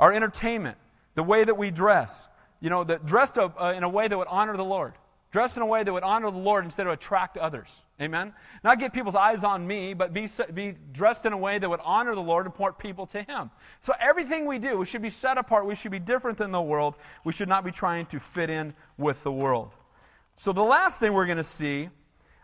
Our 0.00 0.10
entertainment, 0.10 0.78
the 1.16 1.22
way 1.22 1.44
that 1.44 1.58
we 1.58 1.70
dress, 1.70 2.28
you 2.62 2.70
know, 2.70 2.82
the, 2.84 2.96
dressed 2.96 3.36
up, 3.36 3.60
uh, 3.60 3.74
in 3.76 3.82
a 3.82 3.88
way 3.90 4.08
that 4.08 4.16
would 4.16 4.28
honor 4.28 4.56
the 4.56 4.64
Lord 4.64 4.94
Dress 5.36 5.54
in 5.54 5.62
a 5.62 5.66
way 5.66 5.84
that 5.84 5.92
would 5.92 6.02
honor 6.02 6.30
the 6.30 6.38
Lord 6.38 6.64
instead 6.64 6.86
of 6.86 6.94
attract 6.94 7.36
others. 7.36 7.68
Amen? 8.00 8.32
Not 8.64 8.78
get 8.78 8.94
people's 8.94 9.14
eyes 9.14 9.44
on 9.44 9.66
me, 9.66 9.92
but 9.92 10.14
be, 10.14 10.30
be 10.54 10.74
dressed 10.94 11.26
in 11.26 11.34
a 11.34 11.36
way 11.36 11.58
that 11.58 11.68
would 11.68 11.80
honor 11.84 12.14
the 12.14 12.22
Lord 12.22 12.46
and 12.46 12.54
point 12.54 12.78
people 12.78 13.06
to 13.08 13.22
Him. 13.22 13.50
So 13.82 13.92
everything 14.00 14.46
we 14.46 14.58
do, 14.58 14.78
we 14.78 14.86
should 14.86 15.02
be 15.02 15.10
set 15.10 15.36
apart. 15.36 15.66
We 15.66 15.74
should 15.74 15.90
be 15.90 15.98
different 15.98 16.38
than 16.38 16.52
the 16.52 16.62
world. 16.62 16.94
We 17.22 17.34
should 17.34 17.50
not 17.50 17.66
be 17.66 17.70
trying 17.70 18.06
to 18.06 18.18
fit 18.18 18.48
in 18.48 18.72
with 18.96 19.22
the 19.24 19.30
world. 19.30 19.72
So 20.36 20.54
the 20.54 20.62
last 20.62 21.00
thing 21.00 21.12
we're 21.12 21.26
going 21.26 21.36
to 21.36 21.44
see, 21.44 21.90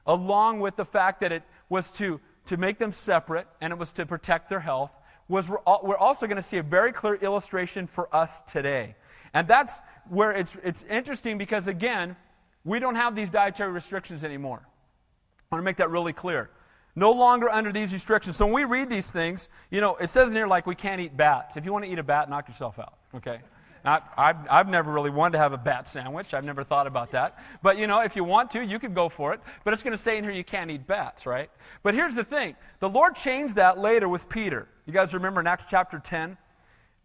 along 0.06 0.60
with 0.60 0.76
the 0.76 0.84
fact 0.84 1.22
that 1.22 1.32
it 1.32 1.44
was 1.70 1.90
to, 1.92 2.20
to 2.48 2.58
make 2.58 2.78
them 2.78 2.92
separate 2.92 3.46
and 3.62 3.72
it 3.72 3.78
was 3.78 3.92
to 3.92 4.04
protect 4.04 4.50
their 4.50 4.60
health, 4.60 4.90
was 5.28 5.48
we're, 5.48 5.60
we're 5.82 5.96
also 5.96 6.26
going 6.26 6.36
to 6.36 6.42
see 6.42 6.58
a 6.58 6.62
very 6.62 6.92
clear 6.92 7.14
illustration 7.14 7.86
for 7.86 8.14
us 8.14 8.42
today. 8.42 8.96
And 9.32 9.48
that's 9.48 9.80
where 10.10 10.32
it's, 10.32 10.58
it's 10.62 10.82
interesting 10.90 11.38
because, 11.38 11.66
again, 11.68 12.16
we 12.64 12.78
don't 12.78 12.94
have 12.94 13.14
these 13.14 13.30
dietary 13.30 13.72
restrictions 13.72 14.24
anymore. 14.24 14.62
I 14.64 15.54
want 15.54 15.62
to 15.62 15.64
make 15.64 15.76
that 15.78 15.90
really 15.90 16.12
clear. 16.12 16.50
No 16.94 17.10
longer 17.12 17.48
under 17.48 17.72
these 17.72 17.92
restrictions. 17.92 18.36
So 18.36 18.46
when 18.46 18.54
we 18.54 18.64
read 18.64 18.88
these 18.88 19.10
things, 19.10 19.48
you 19.70 19.80
know, 19.80 19.96
it 19.96 20.10
says 20.10 20.30
in 20.30 20.36
here 20.36 20.46
like 20.46 20.66
we 20.66 20.74
can't 20.74 21.00
eat 21.00 21.16
bats. 21.16 21.56
If 21.56 21.64
you 21.64 21.72
want 21.72 21.84
to 21.84 21.90
eat 21.90 21.98
a 21.98 22.02
bat, 22.02 22.28
knock 22.28 22.48
yourself 22.48 22.78
out, 22.78 22.94
okay? 23.14 23.40
Not, 23.84 24.12
I've, 24.16 24.36
I've 24.48 24.68
never 24.68 24.92
really 24.92 25.10
wanted 25.10 25.32
to 25.32 25.38
have 25.38 25.52
a 25.52 25.58
bat 25.58 25.88
sandwich. 25.88 26.34
I've 26.34 26.44
never 26.44 26.62
thought 26.62 26.86
about 26.86 27.10
that. 27.12 27.38
But, 27.62 27.78
you 27.78 27.86
know, 27.86 28.00
if 28.00 28.14
you 28.14 28.22
want 28.22 28.50
to, 28.52 28.62
you 28.62 28.78
could 28.78 28.94
go 28.94 29.08
for 29.08 29.32
it. 29.32 29.40
But 29.64 29.74
it's 29.74 29.82
going 29.82 29.96
to 29.96 30.02
say 30.02 30.18
in 30.18 30.24
here 30.24 30.32
you 30.32 30.44
can't 30.44 30.70
eat 30.70 30.86
bats, 30.86 31.26
right? 31.26 31.50
But 31.82 31.94
here's 31.94 32.14
the 32.14 32.24
thing 32.24 32.54
the 32.78 32.88
Lord 32.88 33.16
changed 33.16 33.56
that 33.56 33.78
later 33.78 34.08
with 34.08 34.28
Peter. 34.28 34.68
You 34.86 34.92
guys 34.92 35.14
remember 35.14 35.40
in 35.40 35.46
Acts 35.46 35.64
chapter 35.68 35.98
10? 35.98 36.36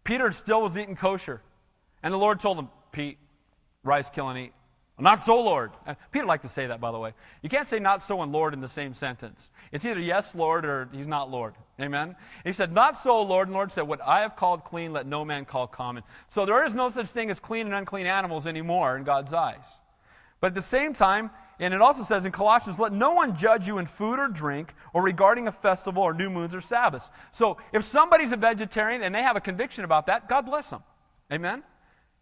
Peter 0.04 0.30
still 0.32 0.62
was 0.62 0.78
eating 0.78 0.96
kosher. 0.96 1.42
And 2.02 2.14
the 2.14 2.18
Lord 2.18 2.38
told 2.38 2.58
him, 2.58 2.68
Pete, 2.92 3.18
rise, 3.82 4.08
kill, 4.10 4.28
and 4.28 4.38
eat. 4.38 4.52
Not 5.00 5.20
so, 5.20 5.40
Lord. 5.40 5.70
Uh, 5.86 5.94
Peter 6.10 6.26
liked 6.26 6.42
to 6.42 6.48
say 6.48 6.66
that, 6.66 6.80
by 6.80 6.90
the 6.90 6.98
way. 6.98 7.12
You 7.42 7.48
can't 7.48 7.68
say 7.68 7.78
not 7.78 8.02
so 8.02 8.20
and 8.22 8.32
Lord 8.32 8.52
in 8.52 8.60
the 8.60 8.68
same 8.68 8.94
sentence. 8.94 9.50
It's 9.70 9.84
either 9.84 10.00
yes, 10.00 10.34
Lord, 10.34 10.64
or 10.64 10.88
he's 10.92 11.06
not 11.06 11.30
Lord. 11.30 11.54
Amen? 11.80 12.16
he 12.44 12.52
said, 12.52 12.72
Not 12.72 12.96
so, 12.96 13.22
Lord. 13.22 13.46
And 13.46 13.54
Lord 13.54 13.70
said, 13.70 13.82
What 13.82 14.00
I 14.02 14.20
have 14.20 14.34
called 14.34 14.64
clean, 14.64 14.92
let 14.92 15.06
no 15.06 15.24
man 15.24 15.44
call 15.44 15.68
common. 15.68 16.02
So 16.28 16.44
there 16.44 16.64
is 16.64 16.74
no 16.74 16.88
such 16.88 17.08
thing 17.08 17.30
as 17.30 17.38
clean 17.38 17.66
and 17.66 17.74
unclean 17.74 18.06
animals 18.06 18.46
anymore 18.46 18.96
in 18.96 19.04
God's 19.04 19.32
eyes. 19.32 19.64
But 20.40 20.48
at 20.48 20.54
the 20.54 20.62
same 20.62 20.92
time, 20.92 21.30
and 21.60 21.74
it 21.74 21.80
also 21.80 22.02
says 22.02 22.24
in 22.24 22.32
Colossians, 22.32 22.78
let 22.78 22.92
no 22.92 23.12
one 23.12 23.36
judge 23.36 23.66
you 23.66 23.78
in 23.78 23.86
food 23.86 24.18
or 24.18 24.28
drink 24.28 24.74
or 24.92 25.02
regarding 25.02 25.48
a 25.48 25.52
festival 25.52 26.02
or 26.02 26.14
new 26.14 26.30
moons 26.30 26.54
or 26.54 26.60
Sabbaths. 26.60 27.10
So 27.32 27.58
if 27.72 27.84
somebody's 27.84 28.32
a 28.32 28.36
vegetarian 28.36 29.02
and 29.02 29.14
they 29.14 29.22
have 29.22 29.36
a 29.36 29.40
conviction 29.40 29.84
about 29.84 30.06
that, 30.06 30.28
God 30.28 30.46
bless 30.46 30.70
them. 30.70 30.82
Amen? 31.32 31.62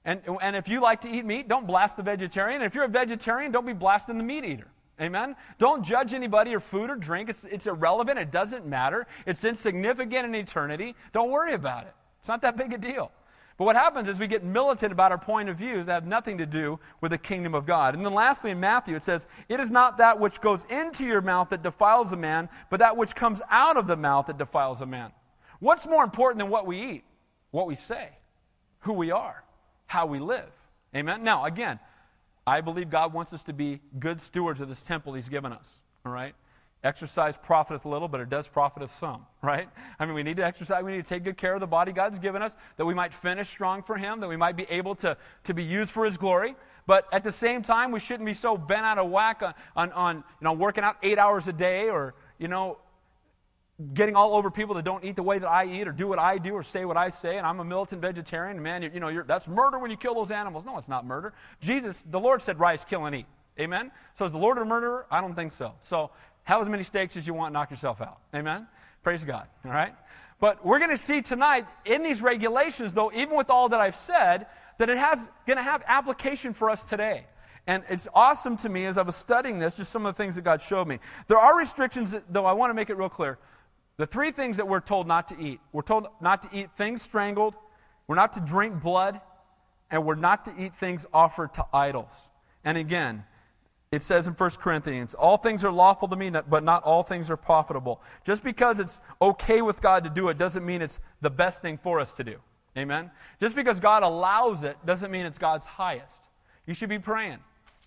And, 0.07 0.21
and 0.41 0.55
if 0.55 0.69
you 0.69 0.81
like 0.81 1.01
to 1.01 1.09
eat 1.09 1.25
meat, 1.25 1.49
don't 1.49 1.67
blast 1.67 1.97
the 1.97 2.03
vegetarian. 2.03 2.63
And 2.63 2.67
if 2.67 2.75
you're 2.77 2.85
a 2.85 2.89
vegetarian, 2.89 3.51
don't 3.51 3.67
be 3.67 3.73
blasting 3.73 4.17
the 4.17 4.25
meat 4.25 4.45
eater. 4.45 4.69
Amen? 5.01 5.35
Don't 5.59 5.85
judge 5.85 6.15
anybody 6.15 6.55
or 6.55 6.61
food 6.61 6.89
or 6.89 6.95
drink. 6.95 7.29
It's, 7.29 7.45
it's 7.45 7.67
irrelevant. 7.67 8.19
It 8.19 8.31
doesn't 8.31 8.65
matter. 8.65 9.07
It's 9.27 9.45
insignificant 9.45 10.25
in 10.25 10.35
eternity. 10.35 10.95
Don't 11.13 11.31
worry 11.31 11.55
about 11.55 11.87
it. 11.87 11.95
It's 12.21 12.29
not 12.29 12.41
that 12.43 12.57
big 12.57 12.73
a 12.73 12.79
deal. 12.79 13.11
But 13.59 13.65
what 13.65 13.75
happens 13.75 14.09
is 14.09 14.19
we 14.19 14.29
get 14.29 14.45
militant 14.45 14.93
about 14.93 15.11
our 15.11 15.19
point 15.19 15.49
of 15.49 15.59
views 15.59 15.87
that 15.87 15.93
have 15.93 16.07
nothing 16.07 16.39
to 16.39 16.47
do 16.47 16.79
with 17.01 17.11
the 17.11 17.19
kingdom 17.19 17.55
of 17.55 17.67
God. 17.67 17.95
And 17.95 18.07
then 18.07 18.15
lastly, 18.15 18.53
in 18.53 18.61
Matthew, 18.61 18.95
it 18.95 19.03
says, 19.03 19.27
It 19.49 19.61
is 19.61 19.71
not 19.71 19.99
that 19.99 20.21
which 20.21 20.41
goes 20.41 20.67
into 20.71 21.05
your 21.05 21.21
mouth 21.21 21.49
that 21.51 21.63
defiles 21.63 22.13
a 22.13 22.17
man, 22.17 22.49
but 22.71 22.79
that 22.79 22.97
which 22.97 23.15
comes 23.15 23.43
out 23.51 23.77
of 23.77 23.87
the 23.87 23.97
mouth 23.97 24.27
that 24.27 24.39
defiles 24.39 24.83
a 24.83 24.87
man. 24.87 25.11
What's 25.59 25.87
more 25.87 26.05
important 26.05 26.39
than 26.39 26.51
what 26.51 26.67
we 26.67 26.81
eat? 26.81 27.05
What 27.51 27.67
we 27.67 27.77
say, 27.77 28.11
who 28.81 28.93
we 28.93 29.11
are 29.11 29.43
how 29.87 30.07
we 30.07 30.19
live. 30.19 30.49
Amen? 30.95 31.23
Now, 31.25 31.45
again, 31.45 31.79
I 32.47 32.61
believe 32.61 32.91
God 32.91 33.13
wants 33.13 33.33
us 33.33 33.43
to 33.45 33.53
be 33.53 33.81
good 33.99 34.21
stewards 34.21 34.61
of 34.61 34.69
this 34.69 34.83
temple 34.83 35.15
He's 35.15 35.29
given 35.29 35.53
us. 35.53 35.67
All 36.05 36.13
right? 36.13 36.35
Exercise 36.85 37.37
profiteth 37.37 37.85
little, 37.85 38.07
but 38.07 38.21
it 38.21 38.31
does 38.31 38.49
profiteth 38.49 38.97
some, 38.99 39.27
right? 39.43 39.69
I 39.99 40.07
mean, 40.07 40.15
we 40.15 40.23
need 40.23 40.37
to 40.37 40.45
exercise, 40.45 40.85
we 40.85 40.93
need 40.93 41.03
to 41.03 41.09
take 41.09 41.25
good 41.25 41.37
care 41.37 41.55
of 41.55 41.61
the 41.61 41.67
body 41.67 41.91
God's 41.91 42.19
given 42.19 42.43
us, 42.43 42.53
that 42.77 42.85
we 42.85 42.95
might 42.95 43.13
finish 43.13 43.49
strong 43.49 43.83
for 43.83 43.97
Him, 43.97 44.21
that 44.21 44.29
we 44.29 44.37
might 44.37 44.57
be 44.57 44.67
able 44.71 44.95
to, 44.97 45.17
to 45.45 45.55
be 45.55 45.65
used 45.65 45.91
for 45.91 46.05
His 46.05 46.17
glory. 46.17 46.55
But 46.87 47.07
at 47.13 47.25
the 47.25 47.33
same 47.33 47.63
time, 47.63 47.91
we 47.91 47.99
shouldn't 47.99 48.27
be 48.27 48.35
so 48.35 48.57
bent 48.57 48.83
out 48.83 48.99
of 48.99 49.11
whack 49.11 49.43
on, 49.43 49.55
on, 49.75 49.93
on 49.93 50.17
you 50.17 50.23
know, 50.43 50.53
working 50.53 50.85
out 50.85 50.97
eight 51.03 51.19
hours 51.19 51.49
a 51.49 51.53
day 51.53 51.89
or, 51.89 52.15
you 52.39 52.47
know, 52.47 52.79
getting 53.93 54.17
all 54.17 54.35
over 54.35 54.51
people 54.51 54.75
that 54.77 54.85
don't 54.85 55.05
eat 55.05 55.17
the 55.17 55.23
way 55.23 55.39
that 55.39 55.49
I 55.49 55.67
eat 55.67 55.87
or 55.87 55.93
do 55.93 56.09
what 56.09 56.19
I 56.19 56.39
do 56.39 56.53
or 56.55 56.63
say 56.63 56.85
what 56.85 56.97
I 56.97 57.11
say, 57.11 57.37
and 57.37 57.47
I'm 57.47 57.61
a 57.61 57.65
militant 57.65 58.01
vegetarian, 58.01 58.63
man, 58.63 58.83
you, 58.83 58.91
you 58.95 59.01
know, 59.01 59.23
that's 59.23 59.47
murder 59.47 59.79
when 59.79 59.91
you 59.91 59.97
kill 59.97 60.15
those 60.15 60.31
animals. 60.31 60.65
No, 60.65 60.79
it's 60.79 60.89
not 60.89 61.05
murder. 61.05 61.35
Jesus, 61.61 62.03
the 62.11 62.19
Lord 62.19 62.41
said, 62.41 62.59
rise, 62.59 62.85
kill, 62.89 63.05
and 63.05 63.15
eat. 63.15 63.27
Amen? 63.61 63.91
So 64.15 64.25
is 64.25 64.33
the 64.33 64.39
Lord 64.39 64.59
a 64.59 64.65
murderer? 64.65 65.07
I 65.11 65.21
don't 65.21 65.35
think 65.35 65.53
so. 65.53 65.73
So 65.83 66.11
have 66.45 66.63
as 66.63 66.69
many 66.69 66.85
steaks 66.85 67.17
as 67.17 67.27
you 67.27 67.35
want, 67.35 67.53
knock 67.53 67.71
yourself 67.71 68.01
out. 68.01 68.19
Amen? 68.35 68.67
Praise 69.03 69.25
God. 69.25 69.47
All 69.65 69.71
right? 69.71 69.95
But 70.41 70.65
we're 70.65 70.79
going 70.79 70.91
to 70.91 71.03
see 71.03 71.23
tonight 71.23 71.67
in 71.85 72.03
these 72.03 72.21
regulations, 72.21 72.93
though, 72.93 73.11
even 73.13 73.37
with 73.37 73.51
all 73.51 73.69
that 73.71 73.81
I've 73.81 73.97
said, 73.97 74.47
that 74.79 74.91
it 74.91 74.99
has 74.99 75.29
going 75.47 75.57
to 75.57 75.63
have 75.63 75.83
application 75.87 76.53
for 76.53 76.71
us 76.71 76.85
today. 76.85 77.27
And 77.67 77.83
it's 77.89 78.07
awesome 78.15 78.57
to 78.59 78.69
me 78.69 78.87
as 78.87 78.97
I 78.97 79.03
was 79.03 79.17
studying 79.17 79.59
this, 79.59 79.77
just 79.77 79.91
some 79.91 80.07
of 80.07 80.15
the 80.15 80.23
things 80.23 80.37
that 80.37 80.43
God 80.43 80.63
showed 80.63 80.87
me. 80.87 80.99
There 81.27 81.39
are 81.39 81.57
restrictions, 81.57 82.15
though 82.31 82.47
I 82.47 82.53
want 82.53 82.71
to 82.71 82.75
make 82.75 82.91
it 82.91 82.97
real 82.97 83.09
clear. 83.09 83.39
The 83.99 84.07
three 84.07 84.31
things 84.31 84.59
that 84.59 84.69
we're 84.69 84.81
told 84.81 85.07
not 85.07 85.29
to 85.29 85.41
eat 85.41 85.61
we're 85.73 85.83
told 85.83 86.07
not 86.21 86.43
to 86.43 86.49
eat 86.53 86.69
things 86.77 87.03
strangled, 87.03 87.55
we're 88.07 88.17
not 88.17 88.33
to 88.35 88.41
drink 88.41 88.83
blood, 88.83 89.21
and 89.91 90.05
we're 90.05 90.15
not 90.15 90.45
to 90.45 90.55
eat 90.59 90.75
things 90.79 91.07
offered 91.13 91.55
to 91.55 91.65
idols. 91.73 92.13
And 92.65 92.77
again, 92.77 93.25
it 93.93 94.03
says 94.03 94.27
in 94.27 94.35
1 94.35 94.51
Corinthians, 94.53 95.15
all 95.15 95.37
things 95.37 95.65
are 95.65 95.71
lawful 95.71 96.09
to 96.09 96.17
me, 96.17 96.31
but 96.31 96.65
not 96.65 96.83
all 96.83 97.03
things 97.03 97.31
are 97.31 97.37
profitable. 97.37 98.03
Just 98.25 98.43
because 98.43 98.81
it's 98.81 99.01
okay 99.23 99.63
with 99.63 99.81
God 99.81 100.05
to 100.05 100.11
do 100.11 100.29
it 100.29 100.39
doesn't 100.39 100.67
mean 100.67 100.83
it's 100.83 100.99
the 101.21 101.31
best 101.31 101.63
thing 101.63 101.79
for 101.79 102.01
us 102.01 102.13
to 102.15 102.25
do. 102.25 102.37
Amen? 102.77 103.11
Just 103.41 103.55
because 103.55 103.81
God 103.81 104.03
allows 104.03 104.65
it 104.65 104.77
doesn't 104.85 105.11
mean 105.11 105.25
it's 105.25 105.39
God's 105.39 105.65
highest. 105.65 106.17
You 106.67 106.75
should 106.75 106.89
be 106.89 106.99
praying. 106.99 107.39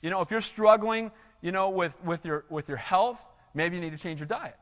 You 0.01 0.09
know, 0.09 0.21
if 0.21 0.31
you're 0.31 0.41
struggling, 0.41 1.11
you 1.41 1.51
know, 1.51 1.69
with, 1.69 1.93
with, 2.03 2.25
your, 2.25 2.45
with 2.49 2.67
your 2.69 2.77
health, 2.77 3.19
maybe 3.53 3.75
you 3.75 3.81
need 3.81 3.91
to 3.91 3.97
change 3.97 4.19
your 4.19 4.27
diet. 4.27 4.55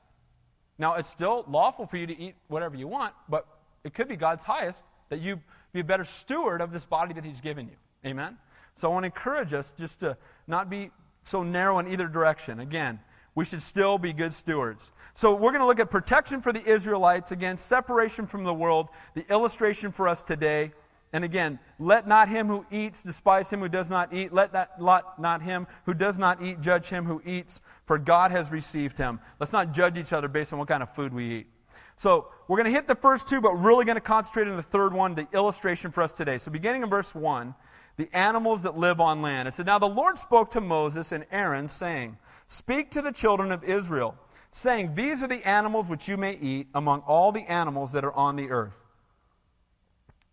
Now, 0.79 0.95
it's 0.95 1.09
still 1.09 1.43
lawful 1.47 1.87
for 1.87 1.97
you 1.97 2.07
to 2.07 2.19
eat 2.19 2.35
whatever 2.47 2.75
you 2.75 2.87
want, 2.87 3.13
but 3.29 3.47
it 3.83 3.93
could 3.93 4.07
be 4.07 4.15
God's 4.15 4.43
highest 4.43 4.83
that 5.09 5.19
you 5.19 5.39
be 5.73 5.79
a 5.79 5.83
better 5.83 6.05
steward 6.05 6.61
of 6.61 6.71
this 6.71 6.85
body 6.85 7.13
that 7.13 7.25
He's 7.25 7.41
given 7.41 7.67
you. 7.67 7.75
Amen? 8.05 8.37
So 8.77 8.89
I 8.89 8.93
want 8.93 9.03
to 9.03 9.07
encourage 9.07 9.53
us 9.53 9.73
just 9.77 9.99
to 10.01 10.17
not 10.47 10.69
be 10.69 10.91
so 11.23 11.43
narrow 11.43 11.79
in 11.79 11.91
either 11.91 12.07
direction. 12.07 12.59
Again, 12.59 12.99
we 13.35 13.45
should 13.45 13.61
still 13.61 13.97
be 13.97 14.13
good 14.13 14.33
stewards. 14.33 14.91
So 15.13 15.33
we're 15.33 15.51
going 15.51 15.61
to 15.61 15.65
look 15.65 15.79
at 15.79 15.89
protection 15.89 16.41
for 16.41 16.53
the 16.53 16.63
Israelites, 16.63 17.31
again, 17.31 17.57
separation 17.57 18.27
from 18.27 18.43
the 18.43 18.53
world, 18.53 18.89
the 19.15 19.25
illustration 19.31 19.91
for 19.91 20.07
us 20.07 20.21
today. 20.21 20.71
And 21.17 21.25
again, 21.25 21.57
let 21.79 22.07
not 22.07 22.29
him 22.29 22.45
who 22.45 22.63
eats 22.69 23.01
despise 23.01 23.49
him 23.49 23.59
who 23.59 23.67
does 23.67 23.89
not 23.89 24.13
eat. 24.13 24.31
Let 24.31 24.53
not, 24.53 24.69
let 24.79 25.17
not 25.17 25.41
him 25.41 25.65
who 25.87 25.95
does 25.95 26.19
not 26.19 26.43
eat 26.43 26.61
judge 26.61 26.89
him 26.89 27.05
who 27.05 27.23
eats, 27.25 27.61
for 27.87 27.97
God 27.97 28.29
has 28.29 28.51
received 28.51 28.99
him. 28.99 29.19
Let's 29.39 29.51
not 29.51 29.73
judge 29.73 29.97
each 29.97 30.13
other 30.13 30.27
based 30.27 30.53
on 30.53 30.59
what 30.59 30.67
kind 30.67 30.83
of 30.83 30.93
food 30.93 31.11
we 31.11 31.39
eat. 31.39 31.47
So 31.95 32.27
we're 32.47 32.57
going 32.57 32.71
to 32.71 32.71
hit 32.71 32.87
the 32.87 32.93
first 32.93 33.27
two, 33.27 33.41
but 33.41 33.53
really 33.53 33.83
going 33.83 33.95
to 33.95 33.99
concentrate 33.99 34.47
on 34.47 34.57
the 34.57 34.61
third 34.61 34.93
one, 34.93 35.15
the 35.15 35.27
illustration 35.33 35.89
for 35.89 36.03
us 36.03 36.13
today. 36.13 36.37
So 36.37 36.51
beginning 36.51 36.83
in 36.83 36.89
verse 36.91 37.15
1, 37.15 37.55
the 37.97 38.15
animals 38.15 38.61
that 38.61 38.77
live 38.77 39.01
on 39.01 39.23
land. 39.23 39.47
It 39.47 39.55
said, 39.55 39.65
Now 39.65 39.79
the 39.79 39.87
Lord 39.87 40.19
spoke 40.19 40.51
to 40.51 40.61
Moses 40.61 41.13
and 41.13 41.25
Aaron, 41.31 41.67
saying, 41.67 42.15
Speak 42.47 42.91
to 42.91 43.01
the 43.01 43.11
children 43.11 43.51
of 43.51 43.63
Israel, 43.63 44.13
saying, 44.51 44.93
These 44.93 45.23
are 45.23 45.27
the 45.27 45.43
animals 45.47 45.89
which 45.89 46.07
you 46.07 46.15
may 46.15 46.37
eat 46.37 46.67
among 46.75 46.99
all 47.07 47.31
the 47.31 47.49
animals 47.51 47.91
that 47.93 48.05
are 48.05 48.13
on 48.13 48.35
the 48.35 48.51
earth. 48.51 48.86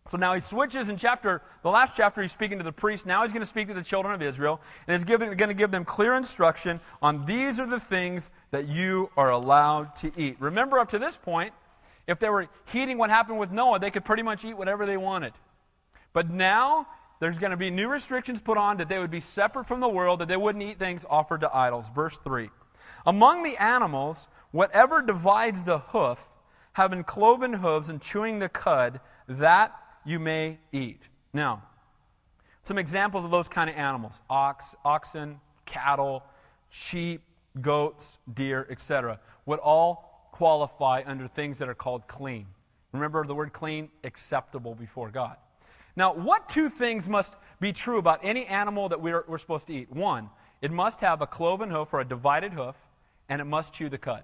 So 0.07 0.19
now 0.19 0.35
he 0.35 0.41
switches 0.43 0.91
in 0.91 0.99
chapter, 0.99 1.41
the 1.63 1.71
last 1.71 1.95
chapter, 1.97 2.21
he's 2.21 2.31
speaking 2.31 2.59
to 2.59 2.65
the 2.65 2.73
priest. 2.73 3.07
Now 3.07 3.23
he's 3.23 3.33
going 3.33 3.41
to 3.41 3.47
speak 3.47 3.69
to 3.69 3.75
the 3.75 3.83
children 3.83 4.13
of 4.13 4.21
Israel, 4.21 4.61
and 4.87 4.95
he's 4.95 5.03
giving, 5.03 5.35
going 5.35 5.49
to 5.49 5.55
give 5.55 5.71
them 5.71 5.87
clear 5.87 6.15
instruction 6.15 6.79
on 7.01 7.25
these 7.25 7.59
are 7.59 7.67
the 7.67 7.81
things 7.81 8.29
that 8.51 8.69
you 8.69 9.09
are 9.17 9.31
allowed 9.31 9.97
to 9.97 10.13
eat. 10.21 10.37
Remember, 10.41 10.79
up 10.79 10.91
to 10.91 10.99
this 10.99 11.17
point, 11.17 11.55
if 12.07 12.19
they 12.19 12.29
were 12.29 12.49
heeding 12.67 12.99
what 12.99 13.09
happened 13.09 13.39
with 13.39 13.51
Noah, 13.51 13.79
they 13.79 13.91
could 13.91 14.05
pretty 14.05 14.23
much 14.23 14.45
eat 14.45 14.53
whatever 14.53 14.85
they 14.85 14.99
wanted. 14.99 15.33
But 16.13 16.29
now 16.29 16.87
there's 17.19 17.39
going 17.39 17.53
to 17.53 17.57
be 17.57 17.71
new 17.71 17.89
restrictions 17.89 18.43
put 18.43 18.59
on 18.59 18.77
that 18.77 18.91
they 18.91 18.99
would 18.99 19.11
be 19.11 19.23
separate 19.23 19.67
from 19.67 19.81
the 19.81 19.89
world, 19.89 20.21
that 20.21 20.29
they 20.29 20.37
wouldn't 20.37 20.63
eat 20.63 20.79
things 20.79 21.07
offered 21.09 21.41
to 21.41 21.57
idols. 21.57 21.89
Verse 21.95 22.19
3 22.19 22.51
Among 23.07 23.43
the 23.43 23.57
animals, 23.57 24.29
whatever 24.51 25.01
divides 25.01 25.65
the 25.65 25.79
hoof, 25.79 26.29
having 26.75 27.05
cloven 27.05 27.55
hooves 27.55 27.89
and 27.89 28.03
chewing 28.03 28.39
the 28.39 28.51
cud, 28.51 29.01
that 29.29 29.73
you 30.05 30.19
may 30.19 30.59
eat. 30.73 31.03
Now, 31.33 31.63
some 32.63 32.79
examples 32.79 33.25
of 33.25 33.31
those 33.31 33.49
kind 33.49 33.69
of 33.69 33.77
animals 33.77 34.21
ox, 34.31 34.75
oxen, 34.85 35.41
cattle, 35.67 36.23
sheep, 36.71 37.23
goats, 37.61 38.19
deer, 38.35 38.67
etc., 38.71 39.21
would 39.47 39.59
all 39.59 40.29
qualify 40.33 41.03
under 41.07 41.29
things 41.29 41.59
that 41.59 41.69
are 41.69 41.75
called 41.75 42.07
clean. 42.09 42.47
Remember 42.93 43.25
the 43.25 43.35
word 43.35 43.53
clean? 43.53 43.89
Acceptable 44.03 44.75
before 44.75 45.11
God. 45.11 45.37
Now, 45.97 46.13
what 46.13 46.49
two 46.49 46.69
things 46.69 47.09
must 47.09 47.35
be 47.61 47.73
true 47.73 47.99
about 47.99 48.21
any 48.23 48.47
animal 48.47 48.89
that 48.89 49.01
we're, 49.01 49.25
we're 49.29 49.39
supposed 49.39 49.67
to 49.69 49.75
eat? 49.75 49.93
One, 49.93 50.31
it 50.61 50.71
must 50.71 51.01
have 51.01 51.21
a 51.21 51.27
cloven 51.27 51.71
hoof 51.71 51.93
or 51.93 52.01
a 52.01 52.05
divided 52.05 52.53
hoof, 52.53 52.75
and 53.29 53.41
it 53.41 53.45
must 53.45 53.73
chew 53.73 53.89
the 53.89 53.99
cud. 53.99 54.23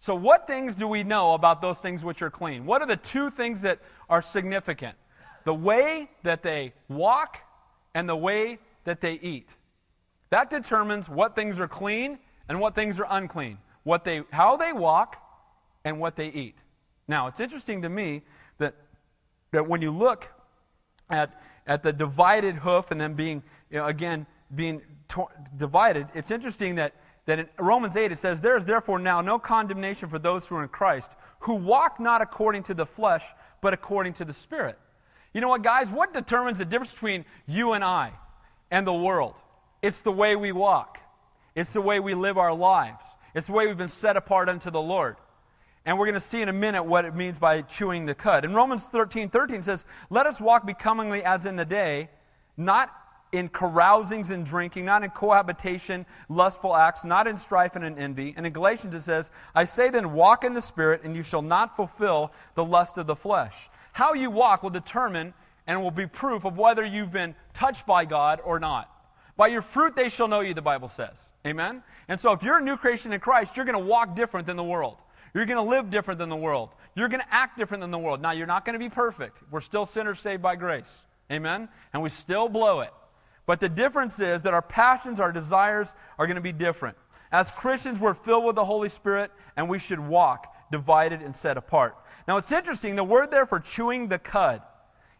So, 0.00 0.14
what 0.14 0.46
things 0.46 0.76
do 0.76 0.88
we 0.88 1.02
know 1.02 1.34
about 1.34 1.60
those 1.60 1.78
things 1.78 2.02
which 2.02 2.22
are 2.22 2.30
clean? 2.30 2.64
What 2.64 2.80
are 2.80 2.86
the 2.86 2.96
two 2.96 3.30
things 3.30 3.60
that 3.62 3.80
are 4.08 4.22
significant? 4.22 4.96
The 5.44 5.54
way 5.54 6.10
that 6.22 6.42
they 6.42 6.72
walk 6.88 7.38
and 7.94 8.08
the 8.08 8.16
way 8.16 8.58
that 8.84 9.00
they 9.00 9.14
eat. 9.14 9.48
That 10.30 10.48
determines 10.48 11.08
what 11.08 11.34
things 11.34 11.60
are 11.60 11.68
clean 11.68 12.18
and 12.48 12.60
what 12.60 12.74
things 12.74 12.98
are 12.98 13.06
unclean. 13.10 13.58
What 13.82 14.04
they, 14.04 14.22
how 14.30 14.56
they 14.56 14.72
walk 14.72 15.16
and 15.84 16.00
what 16.00 16.16
they 16.16 16.28
eat. 16.28 16.56
Now, 17.08 17.26
it's 17.26 17.40
interesting 17.40 17.82
to 17.82 17.88
me 17.88 18.22
that, 18.58 18.74
that 19.50 19.68
when 19.68 19.82
you 19.82 19.90
look 19.90 20.28
at, 21.10 21.42
at 21.66 21.82
the 21.82 21.92
divided 21.92 22.54
hoof 22.54 22.90
and 22.90 23.00
then 23.00 23.14
being, 23.14 23.42
you 23.70 23.78
know, 23.78 23.86
again, 23.86 24.26
being 24.54 24.80
to- 25.08 25.28
divided, 25.56 26.06
it's 26.14 26.30
interesting 26.30 26.76
that 26.76 26.94
that 27.26 27.38
in 27.38 27.48
Romans 27.58 27.96
8 27.96 28.12
it 28.12 28.18
says, 28.18 28.40
There 28.40 28.56
is 28.56 28.64
therefore 28.64 28.98
now 28.98 29.20
no 29.20 29.38
condemnation 29.38 30.08
for 30.08 30.18
those 30.18 30.46
who 30.46 30.56
are 30.56 30.62
in 30.62 30.68
Christ, 30.68 31.10
who 31.40 31.54
walk 31.54 32.00
not 32.00 32.22
according 32.22 32.64
to 32.64 32.74
the 32.74 32.86
flesh, 32.86 33.24
but 33.60 33.74
according 33.74 34.14
to 34.14 34.24
the 34.24 34.32
Spirit. 34.32 34.78
You 35.32 35.40
know 35.40 35.48
what, 35.48 35.62
guys? 35.62 35.90
What 35.90 36.12
determines 36.12 36.58
the 36.58 36.64
difference 36.64 36.92
between 36.92 37.24
you 37.46 37.72
and 37.72 37.84
I 37.84 38.12
and 38.70 38.86
the 38.86 38.92
world? 38.92 39.34
It's 39.82 40.02
the 40.02 40.12
way 40.12 40.36
we 40.36 40.52
walk, 40.52 40.98
it's 41.54 41.72
the 41.72 41.80
way 41.80 42.00
we 42.00 42.14
live 42.14 42.38
our 42.38 42.54
lives, 42.54 43.06
it's 43.34 43.46
the 43.46 43.52
way 43.52 43.66
we've 43.66 43.78
been 43.78 43.88
set 43.88 44.16
apart 44.16 44.48
unto 44.48 44.70
the 44.70 44.80
Lord. 44.80 45.16
And 45.86 45.98
we're 45.98 46.06
going 46.06 46.14
to 46.14 46.20
see 46.20 46.42
in 46.42 46.50
a 46.50 46.52
minute 46.52 46.82
what 46.82 47.06
it 47.06 47.14
means 47.14 47.38
by 47.38 47.62
chewing 47.62 48.04
the 48.04 48.14
cud. 48.14 48.44
In 48.44 48.52
Romans 48.52 48.84
13 48.84 49.30
13 49.30 49.62
says, 49.62 49.86
Let 50.10 50.26
us 50.26 50.40
walk 50.40 50.66
becomingly 50.66 51.24
as 51.24 51.46
in 51.46 51.56
the 51.56 51.64
day, 51.64 52.10
not 52.56 52.90
in 53.32 53.48
carousings 53.48 54.30
and 54.30 54.44
drinking, 54.44 54.84
not 54.84 55.04
in 55.04 55.10
cohabitation, 55.10 56.04
lustful 56.28 56.74
acts, 56.74 57.04
not 57.04 57.26
in 57.26 57.36
strife 57.36 57.76
and 57.76 57.84
in 57.84 57.98
envy. 57.98 58.34
And 58.36 58.46
in 58.46 58.52
Galatians 58.52 58.94
it 58.94 59.02
says, 59.02 59.30
I 59.54 59.64
say 59.64 59.90
then, 59.90 60.12
walk 60.12 60.44
in 60.44 60.54
the 60.54 60.60
Spirit, 60.60 61.02
and 61.04 61.14
you 61.14 61.22
shall 61.22 61.42
not 61.42 61.76
fulfill 61.76 62.32
the 62.54 62.64
lust 62.64 62.98
of 62.98 63.06
the 63.06 63.16
flesh. 63.16 63.54
How 63.92 64.14
you 64.14 64.30
walk 64.30 64.62
will 64.62 64.70
determine 64.70 65.34
and 65.66 65.82
will 65.82 65.90
be 65.90 66.06
proof 66.06 66.44
of 66.44 66.58
whether 66.58 66.84
you've 66.84 67.12
been 67.12 67.34
touched 67.54 67.86
by 67.86 68.04
God 68.04 68.40
or 68.44 68.58
not. 68.58 68.90
By 69.36 69.48
your 69.48 69.62
fruit 69.62 69.94
they 69.94 70.08
shall 70.08 70.28
know 70.28 70.40
you, 70.40 70.54
the 70.54 70.62
Bible 70.62 70.88
says. 70.88 71.14
Amen? 71.46 71.82
And 72.08 72.20
so 72.20 72.32
if 72.32 72.42
you're 72.42 72.58
a 72.58 72.62
new 72.62 72.76
creation 72.76 73.12
in 73.12 73.20
Christ, 73.20 73.56
you're 73.56 73.64
going 73.64 73.78
to 73.78 73.84
walk 73.84 74.16
different 74.16 74.46
than 74.46 74.56
the 74.56 74.64
world. 74.64 74.96
You're 75.32 75.46
going 75.46 75.64
to 75.64 75.70
live 75.70 75.90
different 75.90 76.18
than 76.18 76.28
the 76.28 76.36
world. 76.36 76.70
You're 76.96 77.08
going 77.08 77.22
to 77.22 77.34
act 77.34 77.56
different 77.56 77.80
than 77.82 77.90
the 77.90 77.98
world. 77.98 78.20
Now, 78.20 78.32
you're 78.32 78.46
not 78.46 78.64
going 78.64 78.74
to 78.74 78.80
be 78.80 78.88
perfect. 78.88 79.38
We're 79.50 79.60
still 79.60 79.86
sinners 79.86 80.20
saved 80.20 80.42
by 80.42 80.56
grace. 80.56 81.02
Amen? 81.30 81.68
And 81.92 82.02
we 82.02 82.08
still 82.08 82.48
blow 82.48 82.80
it. 82.80 82.90
But 83.50 83.58
the 83.58 83.68
difference 83.68 84.20
is 84.20 84.42
that 84.42 84.54
our 84.54 84.62
passions, 84.62 85.18
our 85.18 85.32
desires 85.32 85.92
are 86.20 86.28
going 86.28 86.36
to 86.36 86.40
be 86.40 86.52
different. 86.52 86.96
As 87.32 87.50
Christians, 87.50 87.98
we're 87.98 88.14
filled 88.14 88.44
with 88.44 88.54
the 88.54 88.64
Holy 88.64 88.88
Spirit, 88.88 89.32
and 89.56 89.68
we 89.68 89.80
should 89.80 89.98
walk 89.98 90.54
divided 90.70 91.20
and 91.20 91.34
set 91.34 91.56
apart. 91.56 91.96
Now, 92.28 92.36
it's 92.36 92.52
interesting, 92.52 92.94
the 92.94 93.02
word 93.02 93.32
there 93.32 93.46
for 93.46 93.58
chewing 93.58 94.06
the 94.06 94.20
cud, 94.20 94.62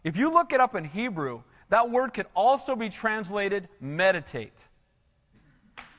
if 0.05 0.17
you 0.17 0.33
look 0.33 0.53
it 0.53 0.61
up 0.61 0.77
in 0.77 0.85
Hebrew, 0.85 1.43
that 1.71 1.91
word 1.91 2.15
could 2.15 2.27
also 2.37 2.77
be 2.77 2.89
translated 2.89 3.69
meditate. 3.81 4.57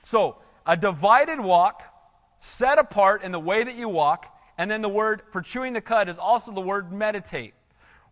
So, 0.05 0.37
a 0.65 0.77
divided 0.77 1.37
walk, 1.37 1.83
set 2.39 2.79
apart 2.79 3.23
in 3.23 3.33
the 3.33 3.41
way 3.41 3.65
that 3.65 3.75
you 3.75 3.89
walk, 3.89 4.25
and 4.57 4.71
then 4.71 4.81
the 4.81 4.87
word 4.87 5.23
for 5.33 5.41
chewing 5.41 5.73
the 5.73 5.81
cud 5.81 6.07
is 6.07 6.17
also 6.17 6.53
the 6.53 6.61
word 6.61 6.93
meditate. 6.93 7.55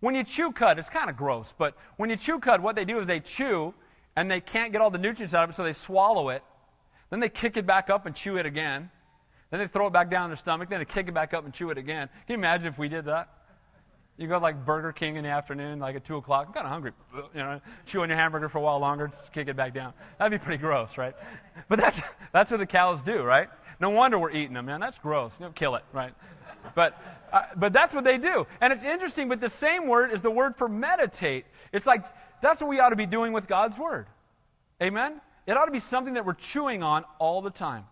When 0.02 0.14
you 0.14 0.26
chew 0.26 0.52
cud, 0.52 0.78
it's 0.78 0.90
kind 0.90 1.10
of 1.10 1.16
gross, 1.16 1.54
but 1.58 1.78
when 1.96 2.10
you 2.10 2.18
chew 2.18 2.40
cud, 2.40 2.62
what 2.62 2.76
they 2.76 2.84
do 2.84 3.00
is 3.00 3.08
they 3.08 3.22
chew 3.22 3.74
and 4.16 4.30
they 4.30 4.42
can't 4.42 4.72
get 4.72 4.82
all 4.82 4.90
the 4.90 4.98
nutrients 4.98 5.34
out 5.34 5.44
of 5.44 5.50
it, 5.52 5.54
so 5.54 5.64
they 5.64 5.74
swallow 5.74 6.30
it. 6.30 6.44
Then 7.10 7.20
they 7.20 7.30
kick 7.30 7.58
it 7.58 7.66
back 7.66 7.90
up 7.90 8.06
and 8.06 8.16
chew 8.16 8.38
it 8.38 8.46
again. 8.46 8.90
Then 9.52 9.60
they 9.60 9.68
throw 9.68 9.88
it 9.88 9.94
back 9.94 10.12
down 10.12 10.26
in 10.26 10.30
their 10.30 10.38
stomach. 10.38 10.70
Then 10.70 10.80
they 10.80 10.86
kick 10.86 11.08
it 11.08 11.14
back 11.14 11.34
up 11.34 11.46
and 11.46 11.54
chew 11.54 11.72
it 11.72 11.78
again. 11.78 12.08
Can 12.28 12.34
you 12.34 12.36
imagine 12.36 12.68
if 12.68 12.78
we 12.78 12.88
did 12.88 13.06
that? 13.06 13.30
You 14.18 14.28
go 14.28 14.38
like 14.38 14.66
Burger 14.66 14.92
King 14.92 15.16
in 15.16 15.24
the 15.24 15.30
afternoon, 15.30 15.80
like 15.80 15.96
at 15.96 16.04
2 16.04 16.18
o'clock. 16.18 16.48
I'm 16.48 16.54
kind 16.54 16.66
of 16.66 16.72
hungry. 16.72 16.92
You 17.34 17.40
know, 17.40 17.62
chew 17.86 18.02
on 18.02 18.10
your 18.10 18.18
hamburger 18.18 18.50
for 18.50 18.58
a 18.58 18.62
while 18.62 18.78
longer, 18.78 19.10
kick 19.34 19.48
it 19.48 19.56
back 19.56 19.74
down. 19.74 19.94
That'd 20.18 20.38
be 20.38 20.44
pretty 20.44 20.62
gross, 20.62 20.98
right? 20.98 21.16
But 21.70 21.80
that's, 21.80 21.98
that's 22.34 22.52
what 22.52 22.60
the 22.60 22.66
cows 22.66 23.02
do, 23.02 23.24
right? 23.24 23.48
No 23.80 23.92
wonder 23.92 24.20
we're 24.20 24.32
eating 24.32 24.54
them, 24.54 24.66
man. 24.66 24.82
That's 24.82 24.98
gross. 24.98 25.32
You 25.40 25.46
know, 25.46 25.52
kill 25.54 25.76
it, 25.76 25.86
right? 25.94 26.14
But, 26.76 27.02
uh, 27.32 27.44
but 27.56 27.72
that's 27.72 27.94
what 27.94 28.04
they 28.04 28.18
do. 28.18 28.46
And 28.60 28.74
it's 28.74 28.84
interesting, 28.84 29.30
but 29.30 29.40
the 29.40 29.50
same 29.50 29.88
word 29.88 30.12
is 30.12 30.22
the 30.22 30.32
word 30.32 30.58
for 30.58 30.68
meditate. 30.68 31.46
It's 31.72 31.86
like 31.86 32.04
that's 32.42 32.62
what 32.62 32.70
we 32.70 32.80
ought 32.80 32.90
to 32.90 32.96
be 32.96 33.06
doing 33.06 33.34
with 33.34 33.48
God's 33.48 33.78
Word. 33.78 34.08
Amen? 34.82 35.22
It 35.46 35.58
ought 35.58 35.66
to 35.66 35.72
be 35.72 35.80
something 35.80 36.14
that 36.14 36.26
we're 36.26 36.34
chewing 36.34 36.84
on 36.84 37.04
all 37.20 37.42
the 37.42 37.50
time. 37.50 37.86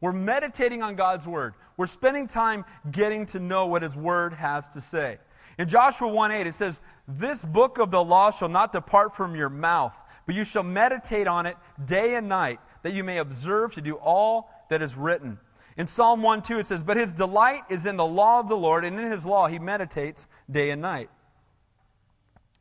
We're 0.00 0.12
meditating 0.12 0.82
on 0.82 0.96
God's 0.96 1.26
Word. 1.26 1.54
We're 1.76 1.86
spending 1.86 2.26
time 2.26 2.64
getting 2.90 3.24
to 3.26 3.38
know 3.38 3.66
what 3.66 3.82
His 3.82 3.96
Word 3.96 4.34
has 4.34 4.68
to 4.70 4.80
say. 4.80 5.18
In 5.58 5.68
Joshua 5.68 6.08
1 6.08 6.32
8, 6.32 6.46
it 6.46 6.54
says, 6.54 6.80
This 7.06 7.44
book 7.44 7.78
of 7.78 7.90
the 7.90 8.02
law 8.02 8.30
shall 8.30 8.48
not 8.48 8.72
depart 8.72 9.14
from 9.14 9.34
your 9.34 9.48
mouth, 9.48 9.94
but 10.26 10.34
you 10.34 10.44
shall 10.44 10.62
meditate 10.62 11.26
on 11.26 11.46
it 11.46 11.56
day 11.86 12.16
and 12.16 12.28
night, 12.28 12.60
that 12.82 12.92
you 12.92 13.04
may 13.04 13.18
observe 13.18 13.74
to 13.74 13.80
do 13.80 13.94
all 13.94 14.50
that 14.68 14.82
is 14.82 14.96
written. 14.96 15.38
In 15.76 15.86
Psalm 15.86 16.22
1 16.22 16.42
2, 16.42 16.58
it 16.58 16.66
says, 16.66 16.82
But 16.82 16.96
his 16.96 17.12
delight 17.12 17.62
is 17.68 17.86
in 17.86 17.96
the 17.96 18.04
law 18.04 18.40
of 18.40 18.48
the 18.48 18.56
Lord, 18.56 18.84
and 18.84 18.98
in 18.98 19.10
his 19.10 19.26
law 19.26 19.48
he 19.48 19.58
meditates 19.58 20.26
day 20.50 20.70
and 20.70 20.82
night. 20.82 21.10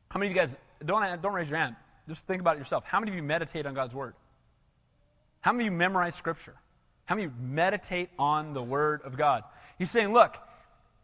How 0.10 0.20
many 0.20 0.32
of 0.32 0.36
you 0.36 0.42
guys 0.42 0.56
don't, 0.86 1.22
don't 1.22 1.34
raise 1.34 1.50
your 1.50 1.58
hand. 1.58 1.76
Just 2.08 2.28
think 2.28 2.42
about 2.42 2.56
it 2.58 2.60
yourself. 2.60 2.84
How 2.86 3.00
many 3.00 3.12
of 3.12 3.16
you 3.16 3.24
meditate 3.24 3.66
on 3.66 3.74
God's 3.74 3.94
Word? 3.94 4.14
How 5.42 5.52
many 5.52 5.68
of 5.68 5.74
you 5.74 5.78
memorize 5.78 6.16
Scripture? 6.16 6.56
How 7.06 7.16
many 7.16 7.30
meditate 7.40 8.10
on 8.18 8.54
the 8.54 8.64
Word 8.64 9.02
of 9.04 9.18
God? 9.18 9.44
He's 9.78 9.92
saying, 9.92 10.14
look, 10.14 10.38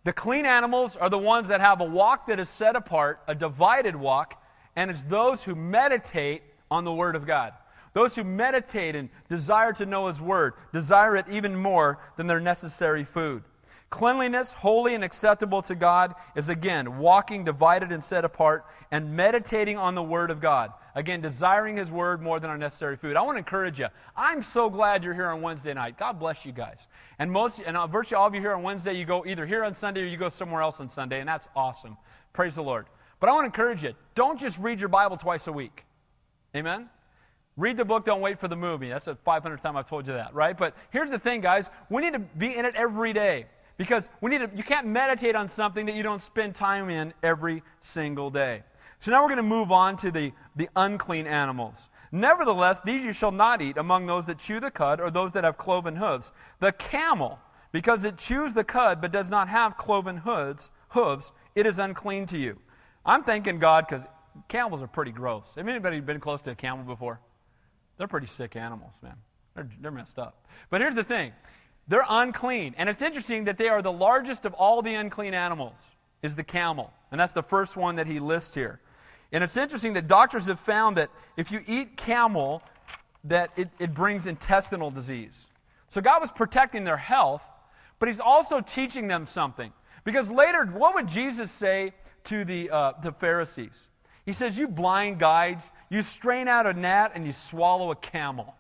the 0.03 0.13
clean 0.13 0.45
animals 0.45 0.95
are 0.95 1.09
the 1.09 1.17
ones 1.17 1.49
that 1.49 1.61
have 1.61 1.81
a 1.81 1.85
walk 1.85 2.27
that 2.27 2.39
is 2.39 2.49
set 2.49 2.75
apart, 2.75 3.19
a 3.27 3.35
divided 3.35 3.95
walk, 3.95 4.41
and 4.75 4.89
it's 4.89 5.03
those 5.03 5.43
who 5.43 5.55
meditate 5.55 6.41
on 6.71 6.85
the 6.85 6.93
Word 6.93 7.15
of 7.15 7.25
God. 7.25 7.53
Those 7.93 8.15
who 8.15 8.23
meditate 8.23 8.95
and 8.95 9.09
desire 9.29 9.73
to 9.73 9.85
know 9.85 10.07
His 10.07 10.21
Word, 10.21 10.53
desire 10.71 11.15
it 11.17 11.25
even 11.29 11.55
more 11.55 11.99
than 12.17 12.27
their 12.27 12.39
necessary 12.39 13.03
food. 13.03 13.43
Cleanliness, 13.89 14.53
holy 14.53 14.93
and 14.93 15.03
acceptable 15.03 15.63
to 15.63 15.73
God, 15.73 16.13
is 16.35 16.49
again 16.49 16.99
walking 16.99 17.43
divided 17.43 17.91
and 17.91 18.03
set 18.03 18.23
apart 18.23 18.65
and 18.91 19.15
meditating 19.15 19.77
on 19.77 19.95
the 19.95 20.03
Word 20.03 20.29
of 20.29 20.39
God. 20.39 20.71
Again, 20.93 21.21
desiring 21.21 21.77
His 21.77 21.89
Word 21.89 22.21
more 22.21 22.39
than 22.39 22.51
our 22.51 22.57
necessary 22.57 22.97
food. 22.97 23.15
I 23.15 23.21
want 23.21 23.35
to 23.35 23.39
encourage 23.39 23.79
you. 23.79 23.87
I'm 24.15 24.43
so 24.43 24.69
glad 24.69 25.03
you're 25.03 25.13
here 25.13 25.29
on 25.29 25.41
Wednesday 25.41 25.73
night. 25.73 25.97
God 25.97 26.19
bless 26.19 26.45
you 26.45 26.51
guys. 26.51 26.77
And 27.17 27.31
most, 27.31 27.59
and 27.59 27.77
virtually 27.91 28.17
all 28.17 28.27
of 28.27 28.35
you 28.35 28.41
here 28.41 28.53
on 28.53 28.61
Wednesday, 28.61 28.93
you 28.93 29.05
go 29.05 29.25
either 29.25 29.45
here 29.45 29.63
on 29.63 29.73
Sunday 29.73 30.01
or 30.01 30.05
you 30.05 30.17
go 30.17 30.29
somewhere 30.29 30.61
else 30.61 30.79
on 30.79 30.89
Sunday, 30.89 31.19
and 31.19 31.27
that's 31.27 31.47
awesome. 31.55 31.97
Praise 32.33 32.55
the 32.55 32.63
Lord. 32.63 32.85
But 33.19 33.29
I 33.29 33.33
want 33.33 33.43
to 33.43 33.47
encourage 33.47 33.83
you. 33.83 33.93
Don't 34.13 34.39
just 34.39 34.57
read 34.59 34.79
your 34.79 34.89
Bible 34.89 35.17
twice 35.17 35.47
a 35.47 35.51
week. 35.51 35.83
Amen. 36.55 36.89
Read 37.57 37.75
the 37.75 37.85
book, 37.85 38.05
don't 38.05 38.21
wait 38.21 38.39
for 38.39 38.47
the 38.47 38.55
movie. 38.55 38.87
That's 38.87 39.05
the 39.05 39.15
500th 39.15 39.61
time 39.61 39.75
I've 39.75 39.89
told 39.89 40.07
you 40.07 40.13
that, 40.13 40.33
right? 40.33 40.57
But 40.57 40.75
here's 40.91 41.09
the 41.09 41.19
thing, 41.19 41.41
guys. 41.41 41.69
We 41.89 42.01
need 42.01 42.13
to 42.13 42.19
be 42.19 42.55
in 42.55 42.65
it 42.65 42.75
every 42.75 43.13
day. 43.13 43.47
Because 43.79 44.09
we 44.19 44.29
need 44.29 44.39
to, 44.39 44.51
you 44.53 44.61
can't 44.61 44.87
meditate 44.87 45.37
on 45.37 45.47
something 45.47 45.85
that 45.85 45.95
you 45.95 46.03
don't 46.03 46.21
spend 46.21 46.53
time 46.53 46.89
in 46.89 47.13
every 47.23 47.63
single 47.81 48.29
day. 48.29 48.61
So 48.99 49.09
now 49.09 49.21
we're 49.21 49.29
going 49.29 49.37
to 49.37 49.43
move 49.43 49.71
on 49.71 49.95
to 49.97 50.11
the, 50.11 50.33
the 50.57 50.67
unclean 50.75 51.25
animals. 51.25 51.89
Nevertheless, 52.11 52.81
these 52.81 53.05
you 53.05 53.13
shall 53.13 53.31
not 53.31 53.61
eat 53.61 53.77
among 53.77 54.05
those 54.05 54.25
that 54.25 54.37
chew 54.37 54.59
the 54.59 54.69
cud 54.69 54.99
or 54.99 55.09
those 55.09 55.31
that 55.31 55.45
have 55.45 55.57
cloven 55.57 55.95
hooves. 55.95 56.33
The 56.59 56.73
camel, 56.73 57.39
because 57.71 58.03
it 58.03 58.17
chews 58.17 58.53
the 58.53 58.65
cud 58.65 58.99
but 58.99 59.13
does 59.13 59.29
not 59.29 59.47
have 59.47 59.77
cloven 59.77 60.17
hooves, 60.17 60.71
hooves 60.89 61.31
it 61.55 61.65
is 61.65 61.79
unclean 61.79 62.25
to 62.27 62.37
you. 62.37 62.59
I'm 63.05 63.23
thanking 63.23 63.59
God 63.59 63.85
because 63.87 64.05
camels 64.49 64.81
are 64.81 64.87
pretty 64.87 65.11
gross. 65.11 65.45
Have 65.55 65.69
anybody 65.69 66.01
been 66.01 66.19
close 66.19 66.41
to 66.41 66.51
a 66.51 66.55
camel 66.55 66.83
before? 66.83 67.21
They're 67.97 68.09
pretty 68.09 68.27
sick 68.27 68.57
animals, 68.57 68.95
man. 69.01 69.15
They're, 69.55 69.69
they're 69.79 69.91
messed 69.91 70.19
up. 70.19 70.45
But 70.69 70.81
here's 70.81 70.95
the 70.95 71.03
thing 71.05 71.31
they're 71.89 72.05
unclean. 72.07 72.75
And 72.77 72.87
it's 72.87 73.01
interesting 73.01 73.45
that 73.45 73.57
they 73.57 73.67
are 73.67 73.81
the 73.81 73.91
largest 73.91 74.45
of 74.45 74.53
all 74.53 74.81
the 74.81 74.93
unclean 74.93 75.33
animals, 75.33 75.73
is 76.21 76.35
the 76.35 76.43
camel. 76.43 76.93
And 77.11 77.19
that's 77.19 77.33
the 77.33 77.43
first 77.43 77.75
one 77.75 77.95
that 77.97 78.07
he 78.07 78.19
lists 78.19 78.53
here. 78.55 78.79
And 79.31 79.43
it's 79.43 79.57
interesting 79.57 79.93
that 79.93 80.07
doctors 80.07 80.45
have 80.45 80.59
found 80.59 80.97
that 80.97 81.09
if 81.35 81.51
you 81.51 81.61
eat 81.67 81.97
camel, 81.97 82.61
that 83.25 83.51
it, 83.57 83.69
it 83.79 83.93
brings 83.93 84.27
intestinal 84.27 84.91
disease. 84.91 85.47
So 85.89 85.99
God 85.99 86.21
was 86.21 86.31
protecting 86.31 86.83
their 86.83 86.97
health, 86.97 87.41
but 87.97 88.07
he's 88.07 88.19
also 88.19 88.61
teaching 88.61 89.07
them 89.07 89.25
something. 89.25 89.73
Because 90.03 90.29
later, 90.31 90.65
what 90.65 90.93
would 90.93 91.07
Jesus 91.07 91.51
say 91.51 91.93
to 92.25 92.45
the, 92.45 92.69
uh, 92.69 92.93
the 93.03 93.11
Pharisees? 93.11 93.89
He 94.25 94.33
says, 94.33 94.57
You 94.57 94.67
blind 94.67 95.19
guides, 95.19 95.71
you 95.89 96.03
strain 96.03 96.47
out 96.47 96.67
a 96.67 96.73
gnat 96.73 97.11
and 97.15 97.25
you 97.25 97.33
swallow 97.33 97.91
a 97.91 97.95
camel. 97.95 98.55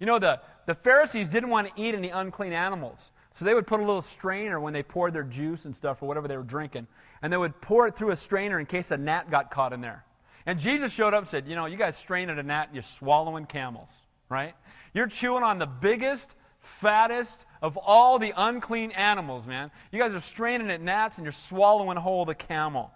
You 0.00 0.06
know, 0.06 0.18
the, 0.18 0.40
the 0.66 0.74
Pharisees 0.74 1.28
didn't 1.28 1.50
want 1.50 1.68
to 1.68 1.82
eat 1.82 1.94
any 1.94 2.10
unclean 2.10 2.52
animals. 2.52 3.10
So 3.34 3.44
they 3.44 3.54
would 3.54 3.66
put 3.66 3.80
a 3.80 3.84
little 3.84 4.02
strainer 4.02 4.60
when 4.60 4.72
they 4.72 4.82
poured 4.82 5.14
their 5.14 5.22
juice 5.22 5.64
and 5.64 5.74
stuff 5.74 6.02
or 6.02 6.06
whatever 6.06 6.28
they 6.28 6.36
were 6.36 6.42
drinking. 6.42 6.86
And 7.22 7.32
they 7.32 7.36
would 7.36 7.60
pour 7.60 7.86
it 7.86 7.96
through 7.96 8.10
a 8.10 8.16
strainer 8.16 8.58
in 8.58 8.66
case 8.66 8.90
a 8.90 8.96
gnat 8.96 9.30
got 9.30 9.50
caught 9.50 9.72
in 9.72 9.80
there. 9.80 10.04
And 10.46 10.58
Jesus 10.58 10.92
showed 10.92 11.14
up 11.14 11.20
and 11.20 11.28
said, 11.28 11.46
You 11.46 11.54
know, 11.54 11.66
you 11.66 11.76
guys 11.76 11.96
strain 11.96 12.30
at 12.30 12.38
a 12.38 12.42
gnat 12.42 12.70
you're 12.72 12.82
swallowing 12.82 13.46
camels. 13.46 13.90
right? 14.28 14.54
You're 14.94 15.06
chewing 15.06 15.42
on 15.42 15.58
the 15.58 15.66
biggest, 15.66 16.34
fattest 16.60 17.44
of 17.62 17.76
all 17.76 18.18
the 18.18 18.32
unclean 18.36 18.90
animals, 18.92 19.46
man. 19.46 19.70
You 19.92 19.98
guys 19.98 20.12
are 20.12 20.20
straining 20.20 20.70
at 20.70 20.80
gnats 20.80 21.18
and 21.18 21.24
you're 21.24 21.32
swallowing 21.32 21.96
whole 21.96 22.24
the 22.24 22.34
camel. 22.34 22.90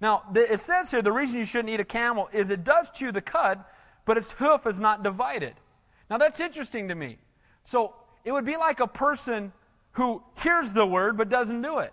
Now, 0.00 0.24
it 0.34 0.60
says 0.60 0.90
here 0.90 1.02
the 1.02 1.12
reason 1.12 1.38
you 1.38 1.44
shouldn't 1.44 1.70
eat 1.70 1.80
a 1.80 1.84
camel 1.84 2.28
is 2.32 2.50
it 2.50 2.64
does 2.64 2.90
chew 2.90 3.12
the 3.12 3.22
cud, 3.22 3.64
but 4.04 4.16
its 4.16 4.30
hoof 4.32 4.66
is 4.66 4.78
not 4.78 5.02
divided. 5.02 5.54
Now, 6.08 6.18
that's 6.18 6.40
interesting 6.40 6.88
to 6.88 6.94
me. 6.94 7.18
So, 7.64 7.94
it 8.24 8.32
would 8.32 8.44
be 8.44 8.56
like 8.56 8.80
a 8.80 8.86
person 8.86 9.52
who 9.92 10.22
hears 10.42 10.72
the 10.72 10.86
word 10.86 11.16
but 11.16 11.28
doesn't 11.28 11.62
do 11.62 11.78
it, 11.78 11.92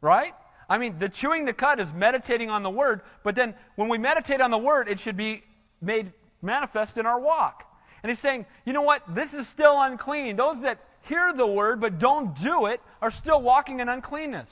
right? 0.00 0.34
I 0.68 0.78
mean, 0.78 0.98
the 0.98 1.08
chewing 1.08 1.44
the 1.44 1.52
cud 1.52 1.80
is 1.80 1.92
meditating 1.92 2.50
on 2.50 2.62
the 2.62 2.70
word, 2.70 3.00
but 3.22 3.34
then 3.34 3.54
when 3.76 3.88
we 3.88 3.98
meditate 3.98 4.40
on 4.40 4.50
the 4.50 4.58
word, 4.58 4.88
it 4.88 5.00
should 5.00 5.16
be 5.16 5.42
made 5.80 6.12
manifest 6.42 6.98
in 6.98 7.06
our 7.06 7.18
walk. 7.18 7.64
And 8.02 8.10
he's 8.10 8.18
saying, 8.18 8.46
you 8.64 8.72
know 8.72 8.82
what? 8.82 9.02
This 9.14 9.34
is 9.34 9.48
still 9.48 9.80
unclean. 9.80 10.36
Those 10.36 10.60
that 10.60 10.78
hear 11.02 11.32
the 11.32 11.46
word 11.46 11.80
but 11.80 11.98
don't 11.98 12.34
do 12.40 12.66
it 12.66 12.80
are 13.00 13.10
still 13.10 13.40
walking 13.40 13.80
in 13.80 13.88
uncleanness. 13.88 14.50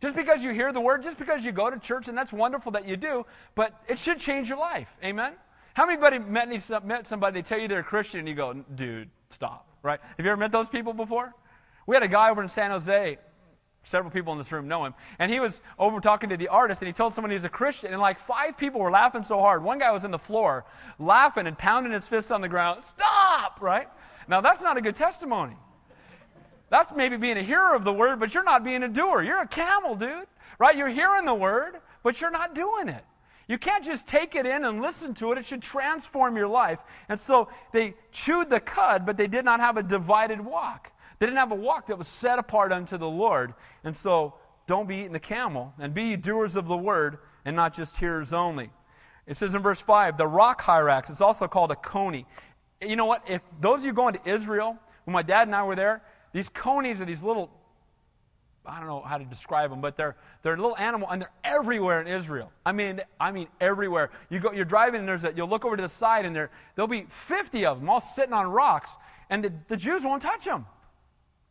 Just 0.00 0.16
because 0.16 0.42
you 0.42 0.52
hear 0.52 0.72
the 0.72 0.80
word, 0.80 1.02
just 1.02 1.18
because 1.18 1.44
you 1.44 1.52
go 1.52 1.68
to 1.68 1.78
church, 1.78 2.08
and 2.08 2.16
that's 2.16 2.32
wonderful 2.32 2.72
that 2.72 2.88
you 2.88 2.96
do, 2.96 3.26
but 3.54 3.74
it 3.88 3.98
should 3.98 4.18
change 4.18 4.48
your 4.48 4.58
life. 4.58 4.88
Amen? 5.04 5.32
How 5.74 5.86
many 5.86 6.18
met, 6.18 6.84
met 6.84 7.06
somebody, 7.06 7.40
they 7.40 7.46
tell 7.46 7.58
you 7.58 7.68
they're 7.68 7.80
a 7.80 7.84
Christian, 7.84 8.20
and 8.20 8.28
you 8.28 8.34
go, 8.34 8.52
dude, 8.74 9.08
stop, 9.30 9.68
right? 9.82 10.00
Have 10.16 10.24
you 10.24 10.30
ever 10.30 10.38
met 10.38 10.52
those 10.52 10.68
people 10.68 10.92
before? 10.92 11.32
We 11.86 11.96
had 11.96 12.02
a 12.02 12.08
guy 12.08 12.30
over 12.30 12.42
in 12.42 12.48
San 12.48 12.70
Jose, 12.70 13.18
several 13.84 14.10
people 14.10 14.32
in 14.32 14.38
this 14.38 14.50
room 14.52 14.68
know 14.68 14.84
him, 14.84 14.94
and 15.18 15.30
he 15.30 15.40
was 15.40 15.60
over 15.78 16.00
talking 16.00 16.28
to 16.30 16.36
the 16.36 16.48
artist, 16.48 16.80
and 16.80 16.86
he 16.86 16.92
told 16.92 17.14
someone 17.14 17.30
he's 17.30 17.44
a 17.44 17.48
Christian, 17.48 17.92
and 17.92 18.00
like 18.00 18.18
five 18.26 18.56
people 18.58 18.80
were 18.80 18.90
laughing 18.90 19.22
so 19.22 19.38
hard. 19.38 19.62
One 19.64 19.78
guy 19.78 19.90
was 19.92 20.04
in 20.04 20.10
the 20.10 20.18
floor, 20.18 20.64
laughing 20.98 21.46
and 21.46 21.56
pounding 21.56 21.92
his 21.92 22.06
fists 22.06 22.30
on 22.30 22.40
the 22.40 22.48
ground, 22.48 22.84
stop, 22.88 23.60
right? 23.60 23.88
Now, 24.28 24.40
that's 24.40 24.60
not 24.60 24.76
a 24.76 24.80
good 24.80 24.96
testimony. 24.96 25.56
That's 26.68 26.92
maybe 26.92 27.16
being 27.16 27.36
a 27.36 27.42
hearer 27.42 27.74
of 27.74 27.84
the 27.84 27.92
word, 27.92 28.20
but 28.20 28.32
you're 28.32 28.44
not 28.44 28.62
being 28.62 28.82
a 28.82 28.88
doer. 28.88 29.22
You're 29.22 29.42
a 29.42 29.48
camel, 29.48 29.96
dude. 29.96 30.26
Right? 30.58 30.76
You're 30.76 30.88
hearing 30.88 31.24
the 31.24 31.34
word, 31.34 31.76
but 32.02 32.20
you're 32.20 32.30
not 32.30 32.54
doing 32.54 32.88
it. 32.88 33.02
You 33.50 33.58
can't 33.58 33.84
just 33.84 34.06
take 34.06 34.36
it 34.36 34.46
in 34.46 34.64
and 34.64 34.80
listen 34.80 35.12
to 35.16 35.32
it. 35.32 35.38
It 35.38 35.44
should 35.44 35.60
transform 35.60 36.36
your 36.36 36.46
life. 36.46 36.78
And 37.08 37.18
so 37.18 37.48
they 37.72 37.94
chewed 38.12 38.48
the 38.48 38.60
cud, 38.60 39.04
but 39.04 39.16
they 39.16 39.26
did 39.26 39.44
not 39.44 39.58
have 39.58 39.76
a 39.76 39.82
divided 39.82 40.40
walk. 40.40 40.92
They 41.18 41.26
didn't 41.26 41.38
have 41.38 41.50
a 41.50 41.56
walk 41.56 41.88
that 41.88 41.98
was 41.98 42.06
set 42.06 42.38
apart 42.38 42.70
unto 42.70 42.96
the 42.96 43.08
Lord. 43.08 43.54
And 43.82 43.96
so 43.96 44.34
don't 44.68 44.86
be 44.86 44.98
eating 44.98 45.10
the 45.10 45.18
camel, 45.18 45.74
and 45.80 45.92
be 45.92 46.14
doers 46.14 46.54
of 46.54 46.68
the 46.68 46.76
word, 46.76 47.18
and 47.44 47.56
not 47.56 47.74
just 47.74 47.96
hearers 47.96 48.32
only. 48.32 48.70
It 49.26 49.36
says 49.36 49.52
in 49.52 49.62
verse 49.62 49.80
5, 49.80 50.16
the 50.16 50.28
rock 50.28 50.62
hyrax, 50.62 51.10
it's 51.10 51.20
also 51.20 51.48
called 51.48 51.72
a 51.72 51.76
coney. 51.76 52.26
You 52.80 52.94
know 52.94 53.06
what? 53.06 53.24
If 53.28 53.42
those 53.60 53.80
of 53.80 53.86
you 53.86 53.92
going 53.92 54.14
to 54.14 54.30
Israel, 54.30 54.76
when 55.06 55.12
my 55.12 55.22
dad 55.22 55.48
and 55.48 55.56
I 55.56 55.64
were 55.64 55.74
there, 55.74 56.02
these 56.32 56.48
conies 56.48 57.00
are 57.00 57.04
these 57.04 57.24
little, 57.24 57.50
I 58.66 58.78
don't 58.78 58.88
know 58.88 59.00
how 59.00 59.16
to 59.16 59.24
describe 59.24 59.70
them, 59.70 59.80
but 59.80 59.96
they're, 59.96 60.16
they're 60.42 60.54
a 60.54 60.56
little 60.56 60.76
animal 60.76 61.08
and 61.10 61.22
they're 61.22 61.32
everywhere 61.44 62.00
in 62.00 62.06
Israel. 62.06 62.52
I 62.64 62.72
mean, 62.72 63.00
I 63.18 63.32
mean 63.32 63.48
everywhere. 63.60 64.10
You 64.28 64.38
go, 64.38 64.52
you're 64.52 64.66
driving 64.66 65.00
and 65.00 65.08
there's 65.08 65.24
a, 65.24 65.32
you'll 65.34 65.48
look 65.48 65.64
over 65.64 65.76
to 65.76 65.82
the 65.82 65.88
side 65.88 66.26
and 66.26 66.36
there, 66.36 66.50
there'll 66.74 66.88
be 66.88 67.06
50 67.08 67.64
of 67.64 67.80
them 67.80 67.88
all 67.88 68.00
sitting 68.00 68.34
on 68.34 68.46
rocks 68.48 68.90
and 69.30 69.44
the, 69.44 69.52
the 69.68 69.76
Jews 69.76 70.02
won't 70.04 70.22
touch 70.22 70.44
them 70.44 70.66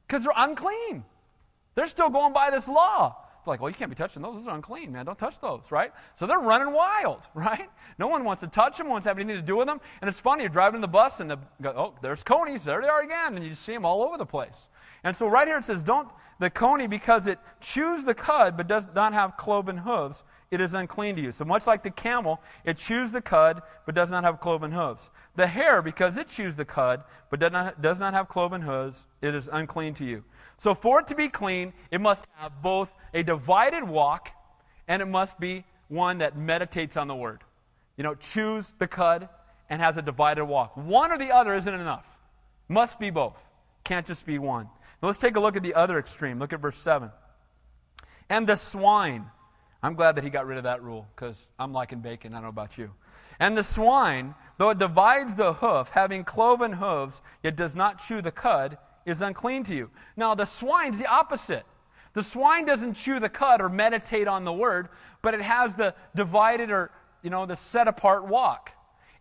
because 0.08 0.24
they're 0.24 0.34
unclean. 0.36 1.04
They're 1.76 1.88
still 1.88 2.10
going 2.10 2.34
by 2.34 2.52
this 2.52 2.68
law. 2.68 3.16
They're 3.46 3.54
like, 3.54 3.62
well, 3.62 3.70
you 3.70 3.76
can't 3.76 3.90
be 3.90 3.96
touching 3.96 4.22
those. 4.22 4.36
Those 4.36 4.48
are 4.48 4.56
unclean, 4.56 4.92
man. 4.92 5.06
Don't 5.06 5.18
touch 5.18 5.40
those, 5.40 5.72
right? 5.72 5.92
So 6.18 6.28
they're 6.28 6.40
running 6.40 6.74
wild, 6.74 7.22
right? 7.34 7.70
No 7.98 8.08
one 8.08 8.24
wants 8.24 8.42
to 8.42 8.48
touch 8.48 8.78
them, 8.78 8.90
wants 8.90 9.06
to 9.06 9.10
have 9.10 9.18
anything 9.18 9.38
to 9.38 9.46
do 9.46 9.56
with 9.56 9.68
them. 9.68 9.80
And 10.02 10.10
it's 10.10 10.20
funny, 10.20 10.44
you're 10.44 10.50
driving 10.50 10.82
the 10.82 10.88
bus 10.88 11.20
and 11.22 11.32
the, 11.32 11.40
oh, 11.66 11.96
there's 12.02 12.22
conies. 12.22 12.64
There 12.64 12.82
they 12.82 12.88
are 12.88 13.02
again. 13.02 13.36
And 13.36 13.46
you 13.46 13.56
see 13.56 13.74
them 13.74 13.86
all 13.86 14.04
over 14.04 14.18
the 14.18 14.26
place. 14.26 14.68
And 15.04 15.16
so 15.16 15.28
right 15.28 15.48
here 15.48 15.58
it 15.58 15.64
says, 15.64 15.84
don't, 15.84 16.10
the 16.40 16.50
coney, 16.50 16.88
because 16.88 17.28
it 17.28 17.38
chews 17.60 18.06
the 18.06 18.14
cud 18.14 18.56
but 18.56 18.68
does 18.68 18.88
not 18.96 19.14
have 19.14 19.36
cloven 19.38 19.78
hooves, 19.78 20.24
it 20.52 20.62
is 20.62 20.74
unclean 20.74 21.16
to 21.18 21.22
you. 21.22 21.32
So 21.32 21.46
much 21.46 21.68
like 21.68 21.84
the 21.84 21.92
camel, 21.92 22.40
it 22.64 22.78
chews 22.78 23.12
the 23.12 23.22
cud 23.22 23.62
but 23.86 23.94
does 23.94 24.10
not 24.10 24.24
have 24.24 24.40
cloven 24.40 24.72
hooves. 24.72 25.12
The 25.36 25.48
hare, 25.48 25.82
because 25.82 26.18
it 26.18 26.28
chews 26.28 26.56
the 26.56 26.66
cud 26.66 27.04
but 27.30 27.40
does 27.40 27.52
not, 27.52 27.82
does 27.82 28.00
not 28.00 28.14
have 28.14 28.30
cloven 28.30 28.62
hooves, 28.62 29.06
it 29.22 29.36
is 29.36 29.50
unclean 29.52 29.94
to 29.96 30.06
you. 30.06 30.24
So 30.58 30.74
for 30.74 31.02
it 31.02 31.08
to 31.08 31.16
be 31.16 31.28
clean, 31.28 31.74
it 31.92 32.02
must 32.02 32.24
have 32.36 32.62
both 32.62 32.90
a 33.14 33.22
divided 33.22 33.84
walk 33.84 34.30
and 34.88 35.02
it 35.02 35.08
must 35.08 35.40
be 35.40 35.66
one 35.90 36.20
that 36.20 36.38
meditates 36.38 36.98
on 36.98 37.08
the 37.08 37.16
word. 37.16 37.44
You 37.98 38.04
know, 38.04 38.16
chews 38.16 38.74
the 38.80 38.88
cud 38.88 39.28
and 39.70 39.82
has 39.82 39.98
a 39.98 40.02
divided 40.02 40.46
walk. 40.46 40.76
One 40.78 41.12
or 41.12 41.18
the 41.18 41.32
other 41.32 41.54
isn't 41.56 41.74
enough. 41.74 42.06
Must 42.70 43.00
be 43.00 43.10
both. 43.10 43.38
Can't 43.84 44.06
just 44.06 44.26
be 44.26 44.40
one. 44.40 44.70
Now 45.02 45.08
let's 45.08 45.20
take 45.20 45.36
a 45.36 45.40
look 45.40 45.56
at 45.56 45.64
the 45.64 45.74
other 45.74 45.98
extreme. 45.98 46.40
Look 46.40 46.54
at 46.54 46.60
verse 46.60 46.78
7. 46.78 47.10
And 48.30 48.48
the 48.48 48.56
swine. 48.56 49.26
I'm 49.82 49.96
glad 49.96 50.16
that 50.16 50.24
he 50.24 50.30
got 50.30 50.46
rid 50.46 50.58
of 50.58 50.66
that 50.66 50.84
rule 50.84 51.08
because 51.16 51.36
I'm 51.58 51.72
liking 51.72 52.00
bacon. 52.00 52.34
I 52.34 52.38
don't 52.38 52.44
know 52.44 52.50
about 52.50 52.78
you. 52.78 52.92
And 53.40 53.58
the 53.58 53.64
swine, 53.64 54.36
though 54.58 54.70
it 54.72 54.78
divides 54.78 55.36
the 55.36 55.54
hoof, 55.54 55.90
having 55.90 56.26
cloven 56.26 56.74
hooves, 56.74 57.22
yet 57.44 57.56
does 57.56 57.76
not 57.76 58.04
chew 58.04 58.22
the 58.22 58.32
cud, 58.32 58.78
is 59.06 59.22
unclean 59.22 59.64
to 59.66 59.76
you. 59.76 59.90
Now, 60.18 60.36
the 60.36 60.46
swine's 60.46 61.00
the 61.00 61.08
opposite. 61.08 61.66
The 62.14 62.24
swine 62.24 62.66
doesn't 62.66 62.96
chew 62.96 63.20
the 63.20 63.30
cud 63.30 63.62
or 63.62 63.70
meditate 63.70 64.28
on 64.28 64.44
the 64.44 64.52
word, 64.52 64.90
but 65.22 65.34
it 65.34 65.42
has 65.42 65.76
the 65.76 65.96
divided 66.16 66.70
or, 66.70 66.92
you 67.24 67.30
know, 67.30 67.46
the 67.46 67.56
set 67.56 67.88
apart 67.88 68.28
walk. 68.28 68.72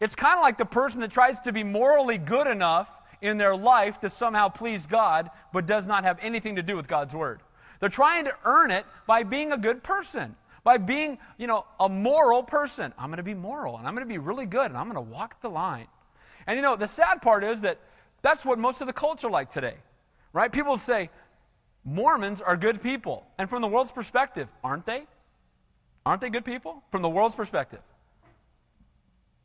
It's 0.01 0.17
kind 0.17 0.39
of 0.39 0.43
like 0.43 0.59
the 0.59 0.65
person 0.65 1.01
that 1.03 1.13
tries 1.13 1.39
to 1.41 1.53
be 1.53 1.63
morally 1.63 2.19
good 2.19 2.47
enough 2.49 2.89
in 3.21 3.39
their 3.39 3.57
life 3.57 4.01
to 4.01 4.11
somehow 4.11 4.49
please 4.49 4.87
God, 4.87 5.31
but 5.53 5.67
does 5.67 5.87
not 5.87 6.05
have 6.05 6.19
anything 6.21 6.57
to 6.57 6.63
do 6.63 6.77
with 6.77 6.87
God's 6.87 7.15
Word. 7.15 7.41
They're 7.81 7.89
trying 7.89 8.25
to 8.25 8.35
earn 8.45 8.71
it 8.71 8.85
by 9.07 9.23
being 9.23 9.53
a 9.53 9.59
good 9.59 9.83
person, 9.83 10.35
by 10.65 10.79
being, 10.79 11.19
you 11.37 11.47
know, 11.47 11.65
a 11.79 11.89
moral 11.89 12.43
person. 12.43 12.93
I'm 12.99 13.09
going 13.09 13.19
to 13.19 13.23
be 13.23 13.35
moral, 13.35 13.77
and 13.77 13.87
I'm 13.87 13.95
going 13.95 14.07
to 14.07 14.13
be 14.13 14.19
really 14.19 14.47
good, 14.47 14.67
and 14.67 14.77
I'm 14.77 14.91
going 14.91 14.95
to 14.95 15.13
walk 15.13 15.41
the 15.41 15.51
line. 15.51 15.87
And, 16.47 16.57
you 16.57 16.63
know, 16.63 16.77
the 16.77 16.89
sad 16.89 17.23
part 17.23 17.45
is 17.45 17.61
that 17.61 17.79
that's 18.23 18.45
what 18.45 18.59
most 18.59 18.81
of 18.81 18.87
the 18.87 18.93
cults 18.93 19.23
are 19.25 19.31
like 19.31 19.53
today, 19.53 19.75
right? 20.33 20.51
People 20.51 20.77
say, 20.77 21.11
Mormons 21.85 22.41
are 22.41 22.57
good 22.57 22.83
people. 22.83 23.27
And 23.39 23.49
from 23.49 23.63
the 23.63 23.69
world's 23.69 23.91
perspective, 23.91 24.49
aren't 24.63 24.85
they? 24.85 25.07
Aren't 26.05 26.21
they 26.21 26.29
good 26.29 26.45
people? 26.45 26.83
From 26.91 27.03
the 27.03 27.09
world's 27.09 27.35
perspective. 27.35 27.81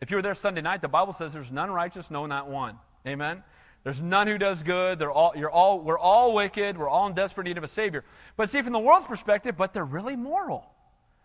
If 0.02 0.12
you 0.12 0.18
were 0.18 0.22
there 0.22 0.36
Sunday 0.36 0.62
night, 0.62 0.82
the 0.82 0.90
Bible 0.90 1.14
says 1.14 1.32
there's 1.32 1.52
none 1.52 1.72
righteous, 1.72 2.12
no, 2.12 2.26
not 2.26 2.50
one. 2.50 2.78
Amen? 3.08 3.44
There's 3.84 4.02
none 4.02 4.28
who 4.28 4.38
does 4.38 4.64
good. 4.64 4.98
They're 4.98 5.12
all, 5.12 5.34
you're 5.36 5.52
all, 5.52 5.80
we're 5.82 6.00
all 6.00 6.34
wicked. 6.34 6.78
We're 6.78 6.88
all 6.88 7.08
in 7.08 7.16
desperate 7.16 7.44
need 7.46 7.58
of 7.58 7.64
a 7.64 7.68
Savior. 7.68 8.06
But 8.38 8.50
see, 8.50 8.62
from 8.62 8.72
the 8.72 8.80
world's 8.80 9.06
perspective, 9.06 9.58
but 9.58 9.74
they're 9.74 9.84
really 9.84 10.16
moral. 10.16 10.66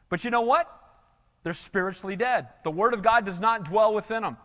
But 0.08 0.24
you 0.24 0.30
know 0.30 0.40
what? 0.40 0.68
They're 1.44 1.54
spiritually 1.54 2.16
dead. 2.16 2.48
The 2.64 2.70
Word 2.70 2.94
of 2.94 3.02
God 3.02 3.24
does 3.24 3.38
not 3.38 3.64
dwell 3.64 3.94
within 3.94 4.22
them. 4.22 4.36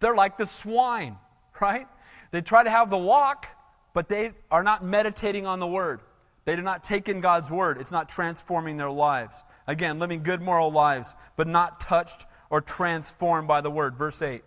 They're 0.00 0.14
like 0.14 0.38
the 0.38 0.46
swine, 0.46 1.16
right? 1.60 1.86
They 2.30 2.40
try 2.40 2.62
to 2.62 2.70
have 2.70 2.88
the 2.88 2.98
walk, 2.98 3.46
but 3.92 4.08
they 4.08 4.32
are 4.50 4.62
not 4.62 4.82
meditating 4.82 5.46
on 5.46 5.60
the 5.60 5.66
Word. 5.66 6.00
They 6.46 6.56
do 6.56 6.62
not 6.62 6.82
take 6.82 7.10
in 7.10 7.20
God's 7.20 7.50
Word. 7.50 7.78
It's 7.78 7.92
not 7.92 8.08
transforming 8.08 8.78
their 8.78 8.90
lives. 8.90 9.36
Again, 9.66 9.98
living 9.98 10.22
good 10.22 10.40
moral 10.40 10.72
lives, 10.72 11.14
but 11.36 11.46
not 11.46 11.80
touched 11.80 12.24
or 12.48 12.62
transformed 12.62 13.46
by 13.46 13.60
the 13.60 13.70
Word. 13.70 13.96
Verse 13.96 14.22
8. 14.22 14.42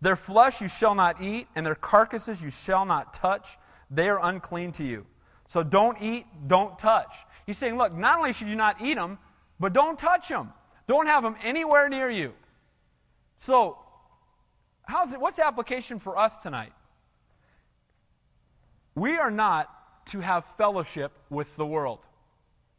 Their 0.00 0.16
flesh 0.16 0.60
you 0.60 0.68
shall 0.68 0.94
not 0.94 1.22
eat, 1.22 1.46
and 1.54 1.64
their 1.64 1.74
carcasses 1.74 2.40
you 2.40 2.50
shall 2.50 2.84
not 2.84 3.12
touch. 3.12 3.58
They 3.90 4.08
are 4.08 4.20
unclean 4.22 4.72
to 4.72 4.84
you. 4.84 5.04
So 5.48 5.62
don't 5.62 6.00
eat, 6.00 6.26
don't 6.46 6.78
touch. 6.78 7.14
He's 7.46 7.58
saying, 7.58 7.76
look, 7.76 7.92
not 7.92 8.18
only 8.18 8.32
should 8.32 8.48
you 8.48 8.56
not 8.56 8.80
eat 8.80 8.94
them, 8.94 9.18
but 9.58 9.72
don't 9.72 9.98
touch 9.98 10.28
them. 10.28 10.52
Don't 10.86 11.06
have 11.06 11.22
them 11.22 11.36
anywhere 11.42 11.88
near 11.88 12.08
you. 12.08 12.32
So, 13.40 13.78
how's 14.84 15.12
it, 15.12 15.20
what's 15.20 15.36
the 15.36 15.46
application 15.46 15.98
for 15.98 16.18
us 16.18 16.36
tonight? 16.42 16.72
We 18.94 19.16
are 19.16 19.30
not 19.30 20.06
to 20.06 20.20
have 20.20 20.44
fellowship 20.56 21.12
with 21.30 21.54
the 21.56 21.66
world. 21.66 22.00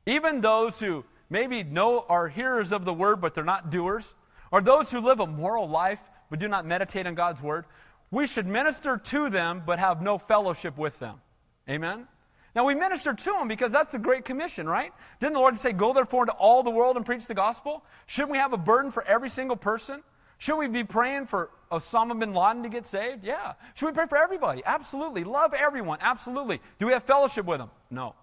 Even 0.06 0.42
those 0.42 0.80
who 0.80 1.04
maybe 1.30 1.64
know 1.64 2.06
are 2.10 2.28
hearers 2.28 2.72
of 2.72 2.86
the 2.86 2.94
word, 2.94 3.22
but 3.22 3.36
they're 3.36 3.44
not 3.44 3.70
doers, 3.70 4.14
or 4.52 4.62
those 4.62 4.92
who 4.92 5.00
live 5.00 5.20
a 5.20 5.28
moral 5.28 5.70
life 5.70 6.00
but 6.32 6.40
do 6.40 6.48
not 6.48 6.66
meditate 6.66 7.06
on 7.06 7.14
God's 7.14 7.42
word, 7.42 7.66
we 8.10 8.26
should 8.26 8.48
minister 8.48 8.98
to 8.98 9.30
them 9.30 9.62
but 9.64 9.78
have 9.78 10.02
no 10.02 10.18
fellowship 10.18 10.76
with 10.78 10.98
them. 10.98 11.22
Amen? 11.70 12.08
Now, 12.56 12.66
we 12.66 12.74
minister 12.74 13.14
to 13.14 13.32
them 13.32 13.48
because 13.48 13.72
that's 13.72 13.92
the 13.92 14.00
Great 14.00 14.26
Commission, 14.26 14.68
right? 14.68 14.92
Didn't 15.20 15.34
the 15.34 15.40
Lord 15.40 15.58
say, 15.60 15.72
Go 15.72 15.94
therefore 15.94 16.24
into 16.24 16.34
all 16.34 16.64
the 16.64 16.72
world 16.72 16.98
and 16.98 17.06
preach 17.06 17.26
the 17.26 17.34
gospel? 17.34 17.84
Shouldn't 18.08 18.32
we 18.32 18.40
have 18.40 18.52
a 18.52 18.58
burden 18.58 18.92
for 18.92 19.04
every 19.04 19.30
single 19.30 19.56
person? 19.56 20.02
Should 20.38 20.58
we 20.58 20.68
be 20.68 20.84
praying 20.84 21.28
for 21.28 21.52
Osama 21.72 22.20
bin 22.20 22.34
Laden 22.34 22.64
to 22.64 22.70
get 22.70 22.88
saved? 22.88 23.24
Yeah. 23.24 23.54
Should 23.76 23.86
we 23.86 23.92
pray 23.92 24.08
for 24.08 24.18
everybody? 24.18 24.64
Absolutely. 24.66 25.24
Love 25.24 25.54
everyone? 25.54 26.00
Absolutely. 26.02 26.60
Do 26.80 26.88
we 26.88 26.94
have 26.94 27.04
fellowship 27.04 27.46
with 27.46 27.60
them? 27.60 27.70
No. 27.90 28.16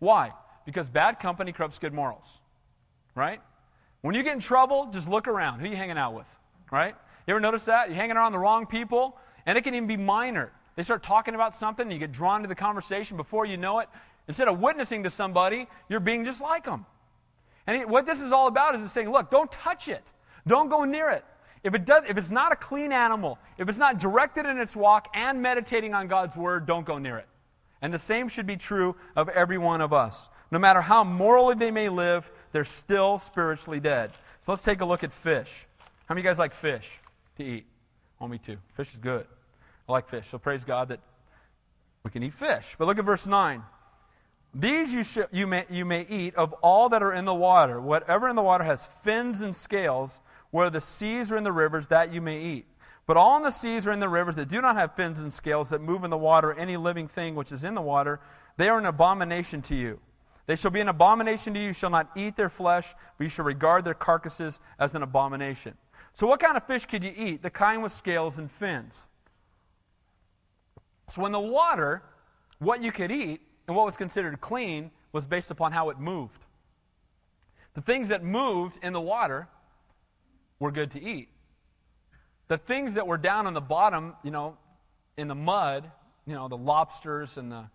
Why? 0.00 0.32
Because 0.66 0.88
bad 0.88 1.20
company 1.20 1.52
corrupts 1.52 1.78
good 1.78 1.94
morals, 1.94 2.26
right? 3.14 3.40
When 4.02 4.14
you 4.14 4.22
get 4.22 4.34
in 4.34 4.40
trouble, 4.40 4.90
just 4.92 5.08
look 5.08 5.28
around. 5.28 5.60
Who 5.60 5.66
are 5.66 5.68
you 5.68 5.76
hanging 5.76 5.96
out 5.96 6.14
with, 6.14 6.26
right? 6.70 6.94
You 7.28 7.34
ever 7.34 7.40
notice 7.40 7.64
that? 7.64 7.90
You're 7.90 7.96
hanging 7.96 8.16
around 8.16 8.32
the 8.32 8.38
wrong 8.38 8.64
people, 8.64 9.18
and 9.44 9.58
it 9.58 9.62
can 9.62 9.74
even 9.74 9.86
be 9.86 9.98
minor. 9.98 10.50
They 10.76 10.82
start 10.82 11.02
talking 11.02 11.34
about 11.34 11.54
something, 11.54 11.90
you 11.90 11.98
get 11.98 12.10
drawn 12.10 12.40
to 12.40 12.48
the 12.48 12.54
conversation 12.54 13.18
before 13.18 13.44
you 13.44 13.58
know 13.58 13.80
it. 13.80 13.88
Instead 14.28 14.48
of 14.48 14.60
witnessing 14.60 15.02
to 15.02 15.10
somebody, 15.10 15.68
you're 15.90 16.00
being 16.00 16.24
just 16.24 16.40
like 16.40 16.64
them. 16.64 16.86
And 17.66 17.90
what 17.90 18.06
this 18.06 18.22
is 18.22 18.32
all 18.32 18.48
about 18.48 18.80
is 18.80 18.90
saying, 18.90 19.12
look, 19.12 19.30
don't 19.30 19.52
touch 19.52 19.88
it. 19.88 20.02
Don't 20.46 20.70
go 20.70 20.84
near 20.84 21.10
it. 21.10 21.24
If, 21.62 21.74
it 21.74 21.84
does, 21.84 22.04
if 22.08 22.16
it's 22.16 22.30
not 22.30 22.50
a 22.50 22.56
clean 22.56 22.92
animal, 22.92 23.38
if 23.58 23.68
it's 23.68 23.76
not 23.76 23.98
directed 23.98 24.46
in 24.46 24.56
its 24.58 24.74
walk 24.74 25.08
and 25.12 25.42
meditating 25.42 25.92
on 25.92 26.08
God's 26.08 26.34
word, 26.34 26.64
don't 26.64 26.86
go 26.86 26.96
near 26.96 27.18
it. 27.18 27.28
And 27.82 27.92
the 27.92 27.98
same 27.98 28.28
should 28.28 28.46
be 28.46 28.56
true 28.56 28.96
of 29.16 29.28
every 29.28 29.58
one 29.58 29.82
of 29.82 29.92
us. 29.92 30.30
No 30.50 30.58
matter 30.58 30.80
how 30.80 31.04
morally 31.04 31.56
they 31.56 31.70
may 31.70 31.90
live, 31.90 32.30
they're 32.52 32.64
still 32.64 33.18
spiritually 33.18 33.80
dead. 33.80 34.12
So 34.46 34.52
let's 34.52 34.62
take 34.62 34.80
a 34.80 34.86
look 34.86 35.04
at 35.04 35.12
fish. 35.12 35.66
How 36.06 36.14
many 36.14 36.22
of 36.22 36.24
you 36.24 36.30
guys 36.30 36.38
like 36.38 36.54
fish 36.54 36.88
to 37.38 37.44
eat? 37.44 37.66
Oh, 38.20 38.28
me 38.28 38.38
too. 38.38 38.58
Fish 38.74 38.90
is 38.90 38.96
good. 38.96 39.26
I 39.88 39.92
like 39.92 40.08
fish. 40.08 40.28
So 40.28 40.38
praise 40.38 40.64
God 40.64 40.88
that 40.88 41.00
we 42.04 42.10
can 42.10 42.22
eat 42.22 42.34
fish. 42.34 42.76
But 42.78 42.86
look 42.86 42.98
at 42.98 43.04
verse 43.04 43.26
9. 43.26 43.62
These 44.54 44.94
you, 44.94 45.02
sh- 45.02 45.18
you, 45.30 45.46
may, 45.46 45.66
you 45.70 45.84
may 45.84 46.06
eat 46.08 46.34
of 46.34 46.52
all 46.54 46.88
that 46.90 47.02
are 47.02 47.12
in 47.12 47.24
the 47.24 47.34
water. 47.34 47.80
Whatever 47.80 48.28
in 48.28 48.36
the 48.36 48.42
water 48.42 48.64
has 48.64 48.84
fins 48.84 49.42
and 49.42 49.54
scales, 49.54 50.20
where 50.50 50.70
the 50.70 50.80
seas 50.80 51.30
are 51.30 51.36
in 51.36 51.44
the 51.44 51.52
rivers, 51.52 51.88
that 51.88 52.12
you 52.12 52.20
may 52.20 52.42
eat. 52.42 52.66
But 53.06 53.16
all 53.16 53.36
in 53.36 53.42
the 53.42 53.50
seas 53.50 53.86
or 53.86 53.92
in 53.92 54.00
the 54.00 54.08
rivers 54.08 54.36
that 54.36 54.48
do 54.48 54.60
not 54.60 54.76
have 54.76 54.94
fins 54.94 55.20
and 55.20 55.32
scales, 55.32 55.70
that 55.70 55.80
move 55.80 56.04
in 56.04 56.10
the 56.10 56.16
water, 56.16 56.52
any 56.52 56.76
living 56.76 57.08
thing 57.08 57.34
which 57.34 57.52
is 57.52 57.64
in 57.64 57.74
the 57.74 57.80
water, 57.80 58.20
they 58.56 58.68
are 58.68 58.78
an 58.78 58.86
abomination 58.86 59.62
to 59.62 59.74
you. 59.74 59.98
They 60.46 60.56
shall 60.56 60.70
be 60.70 60.80
an 60.80 60.88
abomination 60.88 61.52
to 61.54 61.60
you. 61.60 61.68
You 61.68 61.72
shall 61.72 61.90
not 61.90 62.10
eat 62.16 62.36
their 62.36 62.48
flesh, 62.48 62.94
but 63.16 63.24
you 63.24 63.28
shall 63.28 63.44
regard 63.44 63.84
their 63.84 63.94
carcasses 63.94 64.60
as 64.78 64.94
an 64.94 65.02
abomination. 65.02 65.74
So, 66.18 66.26
what 66.26 66.40
kind 66.40 66.56
of 66.56 66.66
fish 66.66 66.84
could 66.84 67.04
you 67.04 67.12
eat? 67.16 67.42
The 67.42 67.50
kind 67.50 67.80
with 67.80 67.92
scales 67.92 68.38
and 68.38 68.50
fins. 68.50 68.92
So, 71.10 71.24
in 71.26 71.32
the 71.32 71.38
water, 71.38 72.02
what 72.58 72.82
you 72.82 72.90
could 72.90 73.12
eat 73.12 73.40
and 73.68 73.76
what 73.76 73.86
was 73.86 73.96
considered 73.96 74.40
clean 74.40 74.90
was 75.12 75.26
based 75.26 75.52
upon 75.52 75.70
how 75.70 75.90
it 75.90 76.00
moved. 76.00 76.44
The 77.74 77.82
things 77.82 78.08
that 78.08 78.24
moved 78.24 78.78
in 78.82 78.92
the 78.92 79.00
water 79.00 79.46
were 80.58 80.72
good 80.72 80.90
to 80.92 81.00
eat. 81.00 81.28
The 82.48 82.58
things 82.58 82.94
that 82.94 83.06
were 83.06 83.18
down 83.18 83.46
on 83.46 83.54
the 83.54 83.60
bottom, 83.60 84.14
you 84.24 84.32
know, 84.32 84.56
in 85.16 85.28
the 85.28 85.36
mud, 85.36 85.88
you 86.26 86.34
know, 86.34 86.48
the 86.48 86.56
lobsters 86.56 87.36
and 87.36 87.52
the, 87.52 87.66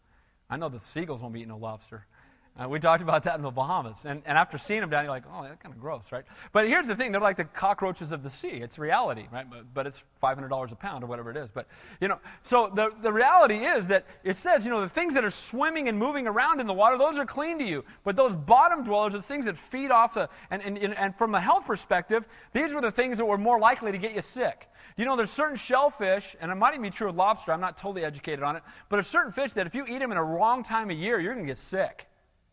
I 0.49 0.57
know 0.57 0.67
the 0.67 0.81
seagulls 0.81 1.21
won't 1.21 1.33
be 1.33 1.39
eating 1.39 1.49
no 1.49 1.57
lobster. 1.57 2.07
Uh, 2.55 2.69
we 2.69 2.79
talked 2.79 3.01
about 3.01 3.23
that 3.23 3.35
in 3.35 3.41
the 3.41 3.49
Bahamas. 3.49 4.05
And, 4.05 4.21
and 4.27 4.37
after 4.37 4.59
seeing 4.59 4.81
them 4.81 4.91
down, 4.91 5.05
you're 5.05 5.11
like, 5.11 5.23
oh, 5.33 5.41
that's 5.41 5.59
kind 5.59 5.73
of 5.73 5.81
gross, 5.81 6.03
right? 6.11 6.23
But 6.51 6.67
here's 6.67 6.85
the 6.85 6.95
thing 6.95 7.11
they're 7.11 7.19
like 7.19 7.37
the 7.37 7.45
cockroaches 7.45 8.11
of 8.11 8.21
the 8.21 8.29
sea. 8.29 8.59
It's 8.61 8.77
reality, 8.77 9.25
right? 9.31 9.49
But, 9.49 9.73
but 9.73 9.87
it's 9.87 10.03
$500 10.21 10.71
a 10.71 10.75
pound 10.75 11.03
or 11.03 11.07
whatever 11.07 11.31
it 11.31 11.37
is. 11.37 11.49
But, 11.51 11.65
you 11.99 12.07
know, 12.07 12.19
so 12.43 12.71
the, 12.75 12.91
the 13.01 13.11
reality 13.11 13.65
is 13.65 13.87
that 13.87 14.05
it 14.23 14.37
says, 14.37 14.65
you 14.65 14.71
know, 14.71 14.81
the 14.81 14.89
things 14.89 15.15
that 15.15 15.25
are 15.25 15.31
swimming 15.31 15.89
and 15.89 15.97
moving 15.97 16.27
around 16.27 16.59
in 16.59 16.67
the 16.67 16.73
water, 16.73 16.95
those 16.95 17.17
are 17.17 17.25
clean 17.25 17.57
to 17.57 17.65
you. 17.65 17.83
But 18.03 18.15
those 18.15 18.35
bottom 18.35 18.83
dwellers, 18.83 19.13
the 19.13 19.21
things 19.21 19.45
that 19.45 19.57
feed 19.57 19.89
off 19.89 20.13
the, 20.13 20.29
and, 20.51 20.61
and, 20.61 20.77
and 20.77 21.15
from 21.15 21.33
a 21.33 21.41
health 21.41 21.65
perspective, 21.65 22.23
these 22.53 22.71
were 22.71 22.81
the 22.81 22.91
things 22.91 23.17
that 23.17 23.25
were 23.25 23.39
more 23.39 23.57
likely 23.57 23.91
to 23.91 23.97
get 23.97 24.13
you 24.13 24.21
sick. 24.21 24.67
You 24.95 25.05
know, 25.05 25.17
there's 25.17 25.31
certain 25.31 25.57
shellfish, 25.57 26.35
and 26.39 26.51
it 26.51 26.55
might 26.55 26.75
even 26.75 26.83
be 26.83 26.91
true 26.91 27.07
with 27.07 27.15
lobster, 27.15 27.51
I'm 27.51 27.61
not 27.61 27.79
totally 27.79 28.05
educated 28.05 28.43
on 28.43 28.57
it, 28.57 28.61
but 28.89 28.97
there's 28.97 29.07
certain 29.07 29.31
fish 29.31 29.53
that 29.53 29.65
if 29.65 29.73
you 29.73 29.87
eat 29.87 29.97
them 29.97 30.11
in 30.11 30.19
a 30.19 30.23
wrong 30.23 30.63
time 30.63 30.91
of 30.91 30.97
year, 30.97 31.19
you're 31.19 31.33
going 31.33 31.47
to 31.47 31.51
get 31.51 31.57
sick 31.57 32.05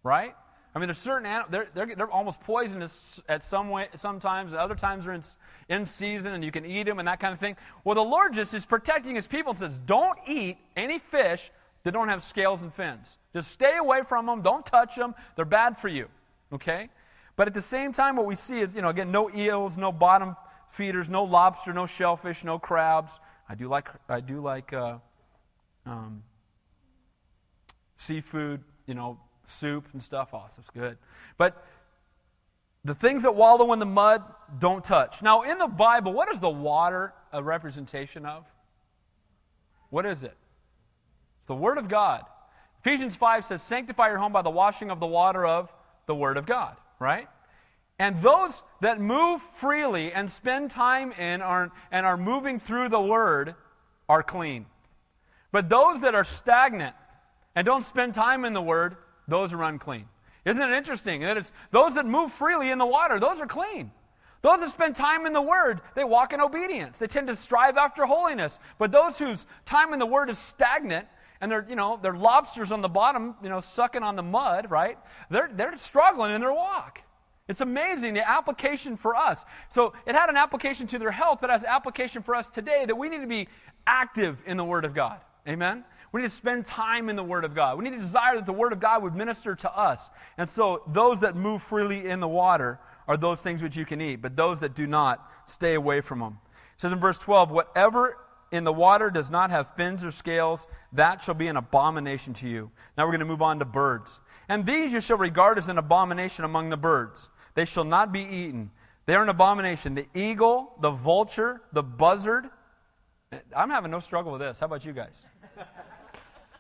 right? 0.03 0.35
I 0.75 0.79
mean, 0.79 0.87
there's 0.87 0.99
certain 0.99 1.27
animals, 1.27 1.51
they're, 1.51 1.69
they're, 1.75 1.97
they're 1.97 2.11
almost 2.11 2.41
poisonous 2.41 3.21
at 3.29 3.43
some 3.43 3.71
way, 3.71 3.89
sometimes, 3.97 4.55
other 4.55 4.77
times 4.77 5.05
they're 5.05 5.15
in, 5.15 5.23
in 5.69 5.85
season 5.85 6.33
and 6.33 6.45
you 6.45 6.53
can 6.53 6.65
eat 6.65 6.85
them 6.85 7.01
and 7.01 7.09
that 7.09 7.19
kind 7.19 7.35
of 7.35 7.41
thing. 7.41 7.57
Well, 7.85 7.97
the 7.97 8.03
Lord 8.03 8.35
just 8.35 8.55
is 8.55 8.65
protecting 8.65 9.17
his 9.17 9.27
people 9.27 9.51
and 9.51 9.59
says, 9.59 9.79
don't 9.79 10.19
eat 10.29 10.59
any 10.77 11.01
fish 11.01 11.51
that 11.83 11.93
don't 11.93 12.09
have 12.09 12.23
scales 12.23 12.63
and 12.63 12.73
fins. 12.73 13.07
Just 13.33 13.51
stay 13.51 13.79
away 13.79 14.03
from 14.09 14.27
them. 14.27 14.43
Don't 14.43 14.65
touch 14.65 14.97
them. 14.97 15.15
They're 15.35 15.45
bad 15.45 15.79
for 15.79 15.89
you. 15.89 16.07
Okay? 16.53 16.89
But 17.37 17.49
at 17.49 17.55
the 17.55 17.63
same 17.63 17.93
time, 17.93 18.17
what 18.17 18.27
we 18.27 18.37
see 18.37 18.61
is, 18.61 18.75
you 18.75 18.83
know, 18.83 18.91
again, 18.91 19.11
no 19.11 19.31
eels, 19.35 19.77
no 19.77 19.91
bottom 19.91 20.37
feeders, 20.71 21.09
no 21.09 21.25
lobster, 21.25 21.73
no 21.73 21.87
shellfish, 21.87 22.45
no 22.45 22.59
crabs. 22.59 23.19
I 23.49 23.55
do 23.55 23.69
like, 23.69 23.89
I 24.09 24.21
do 24.21 24.41
like 24.41 24.73
uh, 24.73 24.99
um, 25.87 26.23
seafood, 27.97 28.63
you 28.87 28.95
know, 28.95 29.19
soup 29.51 29.87
and 29.93 30.03
stuff. 30.03 30.31
Oh, 30.33 30.45
stuff's 30.51 30.71
good. 30.71 30.99
But 31.37 31.65
the 32.85 32.95
things 32.95 33.23
that 33.23 33.35
wallow 33.35 33.73
in 33.73 33.79
the 33.79 33.87
mud, 33.87 34.23
don't 34.59 34.83
touch. 34.83 35.23
Now, 35.23 35.43
in 35.43 35.59
the 35.59 35.67
Bible, 35.67 36.13
what 36.13 36.33
is 36.33 36.41
the 36.41 36.49
water 36.49 37.13
a 37.33 37.43
representation 37.43 38.25
of? 38.25 38.47
What 39.91 40.07
is 40.07 40.23
it? 40.23 40.37
It's 41.39 41.47
the 41.47 41.55
Word 41.55 41.79
of 41.79 41.89
God. 41.89 42.25
Ephesians 42.81 43.17
5 43.17 43.45
says, 43.45 43.63
Sanctify 43.63 44.09
your 44.09 44.19
home 44.19 44.33
by 44.33 44.43
the 44.43 44.51
washing 44.51 44.91
of 44.91 45.01
the 45.01 45.07
water 45.07 45.45
of 45.45 45.71
the 46.07 46.15
Word 46.15 46.37
of 46.39 46.47
God, 46.47 46.77
right? 46.99 47.29
And 47.99 48.23
those 48.23 48.63
that 48.81 48.99
move 48.99 49.43
freely 49.55 50.13
and 50.13 50.31
spend 50.31 50.71
time 50.71 51.13
in 51.13 51.43
are, 51.43 51.71
and 51.93 52.07
are 52.07 52.17
moving 52.17 52.59
through 52.59 52.89
the 52.89 53.01
Word 53.01 53.55
are 54.09 54.23
clean. 54.23 54.65
But 55.53 55.69
those 55.69 56.01
that 56.01 56.15
are 56.15 56.25
stagnant 56.25 56.95
and 57.55 57.67
don't 57.67 57.85
spend 57.85 58.15
time 58.15 58.47
in 58.47 58.55
the 58.55 58.63
Word 58.63 58.97
those 59.31 59.53
are 59.53 59.62
unclean. 59.62 60.07
Isn't 60.45 60.62
it 60.62 60.77
interesting 60.77 61.23
that 61.23 61.37
it's 61.37 61.53
those 61.71 61.95
that 61.95 62.07
move 62.07 62.33
freely 62.33 62.71
in 62.71 62.79
the 62.79 62.87
water, 62.87 63.21
those 63.21 63.40
are 63.40 63.47
clean. 63.47 63.93
Those 64.43 64.61
that 64.61 64.71
spend 64.71 64.97
time 64.97 65.27
in 65.27 65.35
the 65.35 65.43
Word, 65.43 65.83
they 65.95 66.05
walk 66.05 66.33
in 66.33 66.40
obedience. 66.40 66.99
They 66.99 67.07
tend 67.07 67.27
to 67.27 67.37
strive 67.37 67.77
after 67.77 68.07
holiness. 68.07 68.59
But 68.79 68.90
those 68.90 69.19
whose 69.19 69.45
time 69.66 69.93
in 69.93 69.99
the 69.99 70.07
Word 70.07 70.31
is 70.31 70.38
stagnant, 70.38 71.07
and 71.43 71.51
they're, 71.51 71.66
you 71.69 71.77
know, 71.77 71.99
they're 72.03 72.16
lobsters 72.16 72.71
on 72.71 72.81
the 72.81 72.88
bottom, 72.88 73.35
you 73.43 73.51
know, 73.51 73.61
sucking 73.61 74.03
on 74.03 74.16
the 74.16 74.23
mud, 74.23 74.71
right? 74.71 74.99
They're, 75.31 75.51
they're 75.53 75.77
struggling 75.77 76.35
in 76.35 76.40
their 76.40 76.53
walk. 76.53 77.03
It's 77.49 77.61
amazing 77.61 78.14
the 78.14 78.29
application 78.29 78.97
for 78.97 79.16
us. 79.16 79.45
So 79.71 79.93
it 80.07 80.14
had 80.14 80.31
an 80.31 80.37
application 80.37 80.87
to 80.88 80.99
their 80.99 81.11
health, 81.11 81.38
but 81.40 81.51
has 81.51 81.64
application 81.64 82.23
for 82.23 82.35
us 82.35 82.49
today 82.49 82.85
that 82.87 82.97
we 82.97 83.09
need 83.09 83.21
to 83.21 83.27
be 83.27 83.49
active 83.87 84.38
in 84.47 84.57
the 84.57 84.64
Word 84.64 84.85
of 84.85 84.95
God. 84.95 85.21
Amen? 85.49 85.85
We 86.12 86.23
need 86.23 86.29
to 86.29 86.35
spend 86.35 86.66
time 86.66 87.09
in 87.09 87.16
the 87.16 87.23
Word 87.23 87.44
of 87.44 87.55
God. 87.55 87.79
We 87.79 87.85
need 87.85 87.96
to 87.96 88.03
desire 88.03 88.37
that 88.37 88.46
the 88.46 88.53
Word 88.53 88.73
of 88.73 88.81
God 88.81 89.03
would 89.03 89.14
minister 89.14 89.55
to 89.55 89.73
us. 89.77 90.11
And 90.38 90.49
so, 90.49 90.83
those 90.88 91.20
that 91.20 91.37
move 91.37 91.62
freely 91.62 92.09
in 92.09 92.20
the 92.20 92.29
water 92.29 92.81
are 93.07 93.16
those 93.16 93.40
things 93.40 93.62
which 93.62 93.77
you 93.77 93.85
can 93.85 94.01
eat, 94.01 94.16
but 94.16 94.37
those 94.37 94.61
that 94.61 94.75
do 94.75 94.87
not, 94.87 95.31
stay 95.46 95.75
away 95.75 96.01
from 96.01 96.20
them. 96.20 96.38
It 96.75 96.81
says 96.81 96.92
in 96.92 97.01
verse 97.01 97.18
12, 97.18 97.51
Whatever 97.51 98.18
in 98.53 98.64
the 98.64 98.73
water 98.73 99.11
does 99.11 99.31
not 99.31 99.51
have 99.51 99.75
fins 99.77 100.05
or 100.05 100.11
scales, 100.11 100.66
that 100.92 101.23
shall 101.23 101.35
be 101.35 101.46
an 101.46 101.57
abomination 101.57 102.35
to 102.35 102.49
you. 102.49 102.70
Now 102.96 103.05
we're 103.05 103.12
going 103.12 103.20
to 103.20 103.27
move 103.27 103.42
on 103.42 103.59
to 103.61 103.64
birds. 103.64 104.20
And 104.49 104.66
these 104.66 104.92
you 104.92 105.01
shall 105.01 105.18
regard 105.18 105.59
as 105.59 105.68
an 105.68 105.79
abomination 105.79 106.44
among 106.44 106.70
the 106.70 106.77
birds. 106.77 107.29
They 107.55 107.64
shall 107.64 107.85
not 107.85 108.12
be 108.12 108.20
eaten. 108.20 108.70
They 109.07 109.14
are 109.14 109.23
an 109.23 109.29
abomination. 109.29 109.94
The 109.94 110.07
eagle, 110.14 110.75
the 110.81 110.90
vulture, 110.90 111.62
the 111.73 111.83
buzzard. 111.83 112.46
Eh, 113.33 113.38
I'm 113.57 113.70
having 113.70 113.90
no 113.90 114.01
struggle 114.01 114.33
with 114.33 114.40
this. 114.40 114.59
How 114.59 114.66
about 114.66 114.85
you 114.85 114.92
guys? 114.92 115.14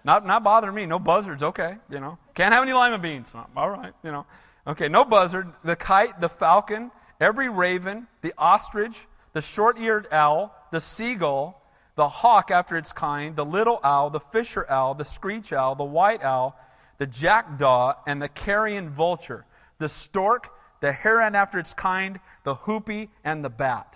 Not, 0.04 0.26
not 0.26 0.42
bothering 0.42 0.74
me. 0.74 0.86
No 0.86 0.98
buzzards. 0.98 1.42
Okay, 1.42 1.76
you 1.90 2.00
know. 2.00 2.18
Can't 2.34 2.52
have 2.52 2.62
any 2.62 2.72
lima 2.72 2.98
beans. 2.98 3.28
All 3.56 3.70
right, 3.70 3.92
you 4.02 4.10
know. 4.10 4.26
Okay, 4.66 4.88
no 4.88 5.04
buzzard. 5.04 5.52
The 5.64 5.76
kite, 5.76 6.20
the 6.20 6.28
falcon, 6.28 6.90
every 7.20 7.48
raven, 7.48 8.06
the 8.22 8.32
ostrich, 8.38 9.06
the 9.32 9.40
short-eared 9.40 10.08
owl, 10.12 10.54
the 10.70 10.80
seagull, 10.80 11.62
the 11.96 12.08
hawk 12.08 12.50
after 12.50 12.76
its 12.76 12.92
kind, 12.92 13.36
the 13.36 13.44
little 13.44 13.80
owl, 13.84 14.10
the 14.10 14.20
fisher 14.20 14.66
owl, 14.70 14.94
the 14.94 15.04
screech 15.04 15.52
owl, 15.52 15.74
the 15.74 15.84
white 15.84 16.22
owl, 16.22 16.58
the 16.98 17.06
jackdaw, 17.06 17.94
and 18.06 18.20
the 18.20 18.28
carrion 18.28 18.90
vulture, 18.90 19.44
the 19.78 19.88
stork, 19.88 20.48
the 20.80 20.92
heron 20.92 21.34
after 21.34 21.58
its 21.58 21.74
kind, 21.74 22.20
the 22.44 22.54
hoopoe, 22.54 23.08
and 23.24 23.44
the 23.44 23.50
bat. 23.50 23.94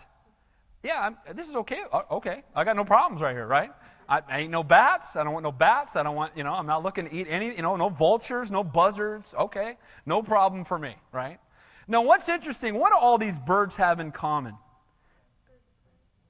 Yeah, 0.83 1.01
I'm, 1.01 1.37
this 1.37 1.49
is 1.49 1.57
okay. 1.57 1.83
Uh, 1.91 2.03
okay, 2.11 2.43
I 2.55 2.65
got 2.65 2.77
no 2.77 2.85
problems 2.85 3.23
right 3.23 3.35
here, 3.35 3.47
right? 3.47 3.71
I, 4.09 4.21
I, 4.29 4.41
ain't 4.41 4.51
no 4.51 4.63
bats. 4.63 5.17
I 5.17 5.25
don't 5.25 5.33
want 5.33 5.45
no 5.45 5.53
bats. 5.53 5.97
I 5.97 6.03
don't 6.03 6.17
want, 6.17 6.37
you 6.37 6.45
know, 6.45 6.53
I'm 6.53 6.67
not 6.67 6.83
looking 6.83 7.09
to 7.09 7.15
eat 7.15 7.27
any, 7.29 7.55
you 7.55 7.63
know, 7.63 7.77
no 7.77 7.89
vultures, 7.89 8.51
no 8.51 8.65
buzzards. 8.65 9.33
Okay, 9.39 9.77
no 10.07 10.23
problem 10.23 10.65
for 10.65 10.79
me, 10.79 10.95
right? 11.13 11.39
Now, 11.87 12.03
what's 12.03 12.29
interesting, 12.29 12.79
what 12.79 12.91
do 12.91 12.99
all 12.99 13.19
these 13.19 13.39
birds 13.39 13.77
have 13.77 14.01
in 14.01 14.13
common? 14.13 14.55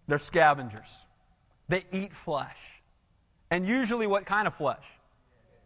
They're 0.08 0.18
scavengers. 0.18 0.88
They 1.68 1.84
eat 1.92 2.12
flesh. 2.14 2.58
And 3.50 3.66
usually, 3.66 4.06
what 4.06 4.26
kind 4.26 4.46
of 4.46 4.54
flesh? 4.54 4.84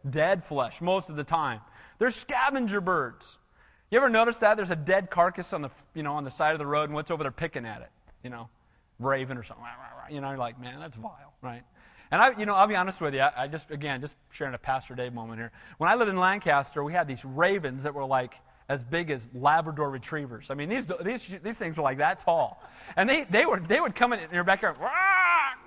Dead 0.08 0.44
flesh, 0.44 0.80
most 0.80 1.08
of 1.08 1.16
the 1.16 1.24
time. 1.24 1.60
They're 1.98 2.10
scavenger 2.10 2.80
birds. 2.80 3.38
You 3.90 3.98
ever 3.98 4.08
notice 4.08 4.38
that? 4.38 4.56
There's 4.56 4.70
a 4.70 4.76
dead 4.76 5.10
carcass 5.10 5.52
on 5.52 5.62
the, 5.62 5.70
you 5.94 6.02
know, 6.02 6.12
on 6.14 6.24
the 6.24 6.30
side 6.30 6.52
of 6.52 6.58
the 6.58 6.66
road, 6.66 6.84
and 6.84 6.94
what's 6.94 7.10
over 7.10 7.24
there 7.24 7.32
picking 7.32 7.64
at 7.64 7.80
it? 7.80 7.90
You 8.22 8.30
know, 8.30 8.48
raven 8.98 9.38
or 9.38 9.42
something. 9.42 9.64
You 10.10 10.20
know, 10.20 10.28
you're 10.28 10.38
like, 10.38 10.60
man, 10.60 10.78
that's 10.78 10.96
vile, 10.96 11.32
right? 11.42 11.62
And 12.10 12.20
I, 12.20 12.38
you 12.38 12.46
know, 12.46 12.54
I'll 12.54 12.66
be 12.66 12.76
honest 12.76 13.00
with 13.00 13.14
you. 13.14 13.20
I, 13.20 13.44
I, 13.44 13.48
just, 13.48 13.70
again, 13.70 14.00
just 14.00 14.16
sharing 14.30 14.54
a 14.54 14.58
Pastor 14.58 14.94
Dave 14.94 15.12
moment 15.12 15.40
here. 15.40 15.52
When 15.78 15.90
I 15.90 15.94
lived 15.94 16.10
in 16.10 16.16
Lancaster, 16.16 16.82
we 16.82 16.92
had 16.92 17.06
these 17.06 17.24
ravens 17.24 17.82
that 17.82 17.94
were 17.94 18.04
like 18.04 18.34
as 18.68 18.84
big 18.84 19.10
as 19.10 19.26
Labrador 19.34 19.90
retrievers. 19.90 20.50
I 20.50 20.54
mean, 20.54 20.68
these, 20.68 20.84
these, 21.04 21.28
these 21.42 21.56
things 21.56 21.76
were 21.76 21.82
like 21.82 21.98
that 21.98 22.24
tall. 22.24 22.62
And 22.96 23.08
they, 23.08 23.24
they, 23.30 23.46
were, 23.46 23.60
they 23.60 23.80
would 23.80 23.94
come 23.94 24.12
in, 24.12 24.20
your 24.32 24.44
backyard, 24.44 24.76
rah, 24.78 24.88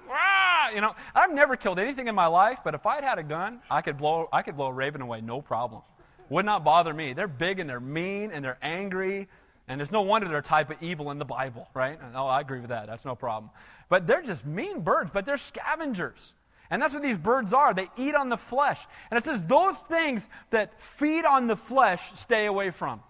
rah, 0.09 0.69
you 0.73 0.81
know. 0.81 0.95
I've 1.15 1.33
never 1.33 1.55
killed 1.55 1.79
anything 1.79 2.07
in 2.07 2.15
my 2.15 2.27
life, 2.27 2.59
but 2.63 2.75
if 2.75 2.85
I'd 2.85 3.03
had 3.03 3.17
a 3.17 3.23
gun, 3.23 3.59
I 3.69 3.81
could 3.81 3.97
blow, 3.97 4.29
I 4.31 4.41
could 4.41 4.55
blow 4.55 4.67
a 4.67 4.73
raven 4.73 5.01
away, 5.01 5.21
no 5.21 5.41
problem. 5.41 5.81
Would 6.29 6.45
not 6.45 6.63
bother 6.63 6.93
me. 6.93 7.13
They're 7.13 7.27
big 7.27 7.59
and 7.59 7.69
they're 7.69 7.79
mean 7.79 8.31
and 8.31 8.45
they're 8.45 8.59
angry. 8.61 9.27
And 9.67 9.79
there's 9.79 9.91
no 9.91 10.01
wonder 10.01 10.27
they're 10.27 10.37
a 10.37 10.43
type 10.43 10.69
of 10.69 10.81
evil 10.81 11.11
in 11.11 11.17
the 11.17 11.25
Bible, 11.25 11.67
right? 11.73 11.99
Oh, 12.13 12.27
I 12.27 12.41
agree 12.41 12.59
with 12.59 12.69
that. 12.69 12.87
That's 12.87 13.05
no 13.05 13.15
problem. 13.15 13.51
But 13.91 14.07
they're 14.07 14.21
just 14.21 14.45
mean 14.45 14.79
birds, 14.79 15.11
but 15.13 15.25
they're 15.25 15.37
scavengers. 15.37 16.33
And 16.69 16.81
that's 16.81 16.93
what 16.93 17.03
these 17.03 17.17
birds 17.17 17.51
are. 17.51 17.73
They 17.73 17.89
eat 17.97 18.15
on 18.15 18.29
the 18.29 18.37
flesh. 18.37 18.79
And 19.11 19.17
it 19.17 19.25
says, 19.25 19.43
those 19.43 19.75
things 19.79 20.25
that 20.51 20.81
feed 20.81 21.25
on 21.25 21.47
the 21.47 21.57
flesh, 21.57 22.01
stay 22.15 22.45
away 22.45 22.71
from. 22.71 23.01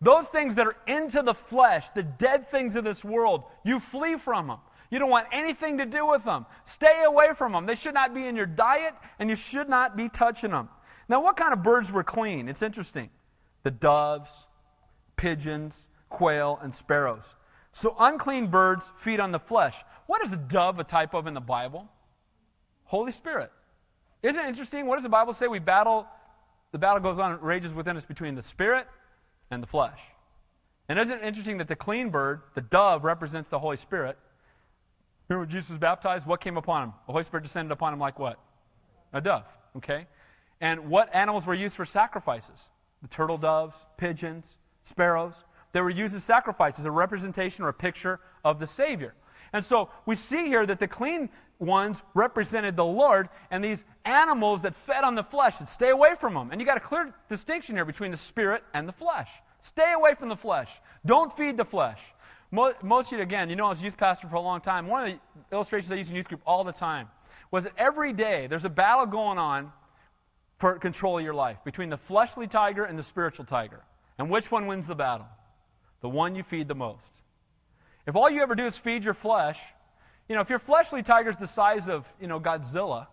Those 0.00 0.28
things 0.28 0.54
that 0.54 0.68
are 0.68 0.76
into 0.86 1.22
the 1.22 1.34
flesh, 1.34 1.90
the 1.96 2.04
dead 2.04 2.48
things 2.52 2.76
of 2.76 2.84
this 2.84 3.04
world, 3.04 3.42
you 3.64 3.80
flee 3.80 4.14
from 4.14 4.46
them. 4.46 4.58
You 4.92 5.00
don't 5.00 5.10
want 5.10 5.26
anything 5.32 5.78
to 5.78 5.86
do 5.86 6.06
with 6.06 6.24
them. 6.24 6.46
Stay 6.66 7.02
away 7.04 7.30
from 7.36 7.50
them. 7.50 7.66
They 7.66 7.74
should 7.74 7.94
not 7.94 8.14
be 8.14 8.24
in 8.24 8.36
your 8.36 8.46
diet, 8.46 8.94
and 9.18 9.28
you 9.28 9.34
should 9.34 9.68
not 9.68 9.96
be 9.96 10.08
touching 10.08 10.52
them. 10.52 10.68
Now, 11.08 11.20
what 11.20 11.36
kind 11.36 11.52
of 11.52 11.64
birds 11.64 11.90
were 11.90 12.04
clean? 12.04 12.48
It's 12.48 12.62
interesting. 12.62 13.10
The 13.64 13.72
doves, 13.72 14.30
pigeons, 15.16 15.74
quail, 16.10 16.60
and 16.62 16.72
sparrows. 16.72 17.34
So, 17.72 17.96
unclean 17.98 18.48
birds 18.48 18.92
feed 18.96 19.18
on 19.18 19.32
the 19.32 19.38
flesh. 19.40 19.76
What 20.12 20.22
is 20.26 20.32
a 20.34 20.36
dove 20.36 20.78
a 20.78 20.84
type 20.84 21.14
of 21.14 21.26
in 21.26 21.32
the 21.32 21.40
Bible? 21.40 21.88
Holy 22.84 23.12
Spirit. 23.12 23.50
Isn't 24.22 24.44
it 24.44 24.46
interesting? 24.46 24.86
What 24.86 24.96
does 24.96 25.04
the 25.04 25.08
Bible 25.08 25.32
say? 25.32 25.46
We 25.48 25.58
battle, 25.58 26.06
the 26.70 26.76
battle 26.76 27.00
goes 27.00 27.18
on, 27.18 27.40
rages 27.40 27.72
within 27.72 27.96
us 27.96 28.04
between 28.04 28.34
the 28.34 28.42
Spirit 28.42 28.86
and 29.50 29.62
the 29.62 29.66
flesh. 29.66 29.98
And 30.90 30.98
isn't 30.98 31.20
it 31.20 31.24
interesting 31.24 31.56
that 31.56 31.68
the 31.68 31.76
clean 31.76 32.10
bird, 32.10 32.42
the 32.54 32.60
dove, 32.60 33.04
represents 33.04 33.48
the 33.48 33.58
Holy 33.58 33.78
Spirit? 33.78 34.18
Remember 35.30 35.46
when 35.46 35.50
Jesus 35.50 35.70
was 35.70 35.78
baptized? 35.78 36.26
What 36.26 36.42
came 36.42 36.58
upon 36.58 36.82
him? 36.82 36.92
The 37.06 37.12
Holy 37.12 37.24
Spirit 37.24 37.44
descended 37.44 37.72
upon 37.72 37.94
him 37.94 37.98
like 37.98 38.18
what? 38.18 38.38
A 39.14 39.20
dove, 39.22 39.46
okay? 39.78 40.06
And 40.60 40.90
what 40.90 41.08
animals 41.14 41.46
were 41.46 41.54
used 41.54 41.74
for 41.74 41.86
sacrifices? 41.86 42.68
The 43.00 43.08
turtle 43.08 43.38
doves, 43.38 43.86
pigeons, 43.96 44.58
sparrows. 44.82 45.32
They 45.72 45.80
were 45.80 45.88
used 45.88 46.14
as 46.14 46.22
sacrifices, 46.22 46.84
a 46.84 46.90
representation 46.90 47.64
or 47.64 47.68
a 47.68 47.72
picture 47.72 48.20
of 48.44 48.58
the 48.58 48.66
Savior. 48.66 49.14
And 49.52 49.64
so 49.64 49.90
we 50.06 50.16
see 50.16 50.46
here 50.46 50.64
that 50.66 50.80
the 50.80 50.88
clean 50.88 51.28
ones 51.58 52.02
represented 52.14 52.76
the 52.76 52.84
Lord, 52.84 53.28
and 53.50 53.62
these 53.62 53.84
animals 54.04 54.62
that 54.62 54.74
fed 54.74 55.04
on 55.04 55.14
the 55.14 55.22
flesh, 55.22 55.58
should 55.58 55.68
stay 55.68 55.90
away 55.90 56.14
from 56.18 56.34
them. 56.34 56.50
And 56.50 56.60
you 56.60 56.66
got 56.66 56.76
a 56.76 56.80
clear 56.80 57.14
distinction 57.28 57.76
here 57.76 57.84
between 57.84 58.10
the 58.10 58.16
spirit 58.16 58.64
and 58.74 58.88
the 58.88 58.92
flesh. 58.92 59.28
Stay 59.62 59.92
away 59.92 60.14
from 60.14 60.28
the 60.28 60.36
flesh. 60.36 60.68
Don't 61.06 61.34
feed 61.36 61.56
the 61.56 61.64
flesh. 61.64 62.00
Most, 62.50 63.12
of 63.12 63.12
you, 63.12 63.22
again, 63.22 63.48
you 63.48 63.56
know, 63.56 63.66
I 63.66 63.70
was 63.70 63.80
youth 63.80 63.96
pastor 63.96 64.28
for 64.28 64.36
a 64.36 64.40
long 64.40 64.60
time. 64.60 64.86
One 64.86 65.08
of 65.08 65.12
the 65.14 65.56
illustrations 65.56 65.90
I 65.90 65.94
use 65.94 66.10
in 66.10 66.16
youth 66.16 66.28
group 66.28 66.42
all 66.46 66.64
the 66.64 66.72
time 66.72 67.08
was 67.50 67.64
that 67.64 67.72
every 67.78 68.12
day 68.12 68.46
there's 68.46 68.64
a 68.64 68.70
battle 68.70 69.06
going 69.06 69.38
on 69.38 69.72
for 70.58 70.78
control 70.78 71.18
of 71.18 71.24
your 71.24 71.34
life 71.34 71.58
between 71.64 71.88
the 71.88 71.96
fleshly 71.96 72.46
tiger 72.46 72.84
and 72.84 72.98
the 72.98 73.02
spiritual 73.02 73.44
tiger. 73.44 73.82
And 74.18 74.28
which 74.28 74.50
one 74.50 74.66
wins 74.66 74.86
the 74.86 74.94
battle? 74.94 75.26
The 76.02 76.08
one 76.08 76.34
you 76.34 76.42
feed 76.42 76.68
the 76.68 76.74
most. 76.74 77.11
If 78.06 78.16
all 78.16 78.28
you 78.28 78.42
ever 78.42 78.54
do 78.54 78.66
is 78.66 78.76
feed 78.76 79.04
your 79.04 79.14
flesh, 79.14 79.60
you 80.28 80.34
know, 80.34 80.40
if 80.40 80.50
your 80.50 80.58
fleshly 80.58 81.02
tiger's 81.02 81.36
the 81.36 81.46
size 81.46 81.88
of, 81.88 82.06
you 82.20 82.26
know, 82.26 82.40
Godzilla, 82.40 83.06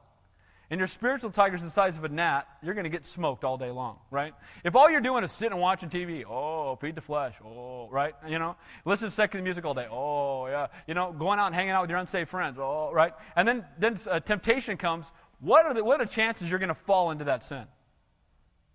and 0.71 0.77
your 0.77 0.87
spiritual 0.87 1.31
tiger's 1.31 1.63
the 1.63 1.69
size 1.69 1.97
of 1.97 2.03
a 2.03 2.09
gnat, 2.09 2.47
you're 2.61 2.75
going 2.75 2.83
to 2.83 2.91
get 2.91 3.03
smoked 3.03 3.43
all 3.43 3.57
day 3.57 3.71
long, 3.71 3.97
right? 4.11 4.33
If 4.63 4.75
all 4.75 4.89
you're 4.89 5.01
doing 5.01 5.23
is 5.23 5.31
sitting 5.31 5.53
and 5.53 5.61
watching 5.61 5.89
TV, 5.89 6.23
oh, 6.29 6.75
feed 6.75 6.93
the 6.93 7.01
flesh, 7.01 7.33
oh, 7.43 7.89
right? 7.89 8.13
You 8.27 8.37
know, 8.37 8.55
listen 8.85 9.09
to 9.09 9.13
secular 9.13 9.43
music 9.43 9.65
all 9.65 9.73
day, 9.73 9.87
oh, 9.89 10.45
yeah. 10.45 10.67
You 10.87 10.93
know, 10.93 11.11
going 11.11 11.39
out 11.39 11.47
and 11.47 11.55
hanging 11.55 11.71
out 11.71 11.81
with 11.81 11.89
your 11.89 11.97
unsafe 11.99 12.29
friends, 12.29 12.57
oh, 12.59 12.91
right? 12.93 13.13
And 13.35 13.47
then, 13.47 13.65
then 13.79 13.99
uh, 14.09 14.19
temptation 14.19 14.77
comes. 14.77 15.07
What 15.39 15.65
are, 15.65 15.73
the, 15.73 15.83
what 15.83 15.99
are 15.99 16.05
the 16.05 16.11
chances 16.11 16.49
you're 16.49 16.59
going 16.59 16.69
to 16.69 16.75
fall 16.75 17.09
into 17.09 17.25
that 17.25 17.47
sin? 17.47 17.65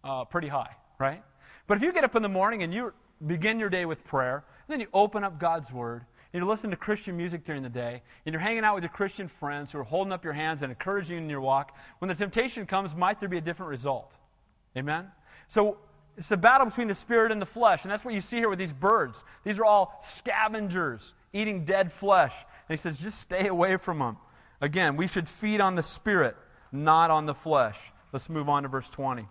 Uh, 0.03 0.25
pretty 0.25 0.49
high, 0.49 0.75
right? 0.99 1.23
But 1.69 1.77
if 1.77 1.83
you 1.85 1.93
get 1.93 2.03
up 2.03 2.17
in 2.17 2.23
the 2.23 2.29
morning 2.29 2.65
and 2.65 2.75
you 2.75 2.93
begin 3.25 3.61
your 3.61 3.71
day 3.71 3.85
with 3.85 4.03
prayer, 4.05 4.45
then 4.69 4.81
you 4.81 4.87
open 4.93 5.25
up 5.25 5.39
God's 5.39 5.71
Word, 5.73 6.05
and 6.33 6.41
you're 6.41 6.49
listening 6.49 6.73
to 6.73 6.77
Christian 6.77 7.17
music 7.17 7.45
during 7.45 7.63
the 7.63 7.69
day, 7.69 8.03
and 8.25 8.33
you're 8.33 8.41
hanging 8.41 8.65
out 8.65 8.75
with 8.75 8.83
your 8.83 8.93
Christian 8.93 9.29
friends 9.29 9.71
who 9.71 9.79
are 9.79 9.85
holding 9.85 10.13
up 10.13 10.25
your 10.25 10.33
hands 10.33 10.63
and 10.63 10.71
encouraging 10.71 11.17
you 11.17 11.23
in 11.23 11.31
your 11.31 11.41
walk, 11.41 11.77
when 11.99 12.09
the 12.09 12.15
temptation 12.15 12.67
comes, 12.67 12.95
might 12.95 13.21
there 13.21 13.29
be 13.29 13.39
a 13.39 13.43
different 13.43 13.71
result? 13.71 14.13
Amen? 14.77 15.07
So 15.49 15.79
it's 16.17 16.31
a 16.31 16.37
battle 16.37 16.67
between 16.67 16.89
the 16.89 16.95
spirit 16.95 17.33
and 17.33 17.41
the 17.41 17.47
flesh, 17.47 17.83
and 17.83 17.91
that's 17.91 18.05
what 18.05 18.15
you 18.15 18.21
see 18.21 18.37
here 18.37 18.49
with 18.49 18.59
these 18.59 18.73
birds. 18.73 19.23
These 19.45 19.59
are 19.59 19.65
all 19.65 20.01
scavengers 20.03 21.13
eating 21.35 21.65
dead 21.65 21.93
flesh. 21.93 22.35
And 22.69 22.79
he 22.79 22.81
says, 22.81 22.99
just 22.99 23.19
stay 23.19 23.49
away 23.49 23.77
from 23.77 23.99
them. 23.99 24.17
Again, 24.61 24.97
we 24.97 25.07
should 25.07 25.29
feed 25.29 25.61
on 25.61 25.75
the 25.75 25.83
spirit, 25.83 26.37
not 26.73 27.11
on 27.11 27.27
the 27.27 27.35
flesh. 27.35 27.79
Let's 28.13 28.31
move 28.31 28.49
on 28.49 28.63
to 28.63 28.69
verse 28.69 28.89
20. 28.89 29.27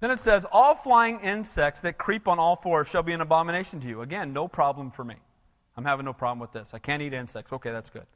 Then 0.00 0.10
it 0.10 0.18
says, 0.18 0.46
All 0.50 0.74
flying 0.74 1.20
insects 1.20 1.82
that 1.82 1.98
creep 1.98 2.26
on 2.26 2.38
all 2.38 2.56
fours 2.56 2.88
shall 2.88 3.02
be 3.02 3.12
an 3.12 3.20
abomination 3.20 3.80
to 3.80 3.86
you. 3.86 4.02
Again, 4.02 4.32
no 4.32 4.48
problem 4.48 4.90
for 4.90 5.04
me. 5.04 5.16
I'm 5.76 5.84
having 5.84 6.04
no 6.04 6.12
problem 6.12 6.40
with 6.40 6.52
this. 6.52 6.74
I 6.74 6.78
can't 6.78 7.00
eat 7.00 7.12
insects. 7.12 7.52
Okay, 7.52 7.70
that's 7.70 7.90
good. 7.90 8.06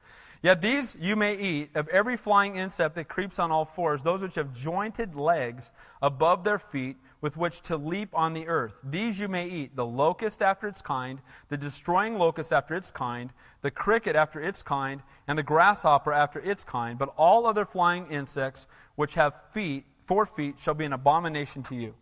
Yet 0.43 0.61
these 0.61 0.95
you 1.01 1.17
may 1.17 1.39
eat 1.39 1.71
of 1.75 1.89
every 1.89 2.19
flying 2.19 2.57
insect 2.57 2.97
that 2.97 3.09
creeps 3.09 3.39
on 3.39 3.51
all 3.51 3.65
fours, 3.65 4.03
those 4.03 4.21
which 4.21 4.35
have 4.35 4.55
jointed 4.55 5.15
legs 5.15 5.73
above 6.03 6.45
their 6.45 6.59
feet 6.59 6.99
with 7.23 7.39
which 7.39 7.63
to 7.63 7.79
leap 7.79 8.11
on 8.13 8.35
the 8.35 8.47
earth. 8.47 8.75
These 8.85 9.19
you 9.19 9.29
may 9.29 9.49
eat 9.49 9.75
the 9.75 9.87
locust 9.87 10.43
after 10.43 10.69
its 10.69 10.83
kind, 10.83 11.21
the 11.49 11.57
destroying 11.57 12.19
locust 12.19 12.53
after 12.53 12.75
its 12.75 12.91
kind, 12.91 13.31
the 13.63 13.71
cricket 13.71 14.17
after 14.17 14.43
its 14.43 14.63
kind, 14.63 15.01
and 15.29 15.39
the 15.39 15.43
grasshopper 15.43 16.13
after 16.13 16.41
its 16.41 16.63
kind. 16.63 16.99
But 16.99 17.15
all 17.17 17.47
other 17.47 17.65
flying 17.65 18.07
insects 18.11 18.67
which 18.97 19.15
have 19.15 19.51
feet 19.53 19.87
four 20.07 20.27
feet 20.27 20.57
shall 20.61 20.75
be 20.75 20.85
an 20.85 20.93
abomination 20.93 21.63
to 21.65 21.75
you. 21.75 21.95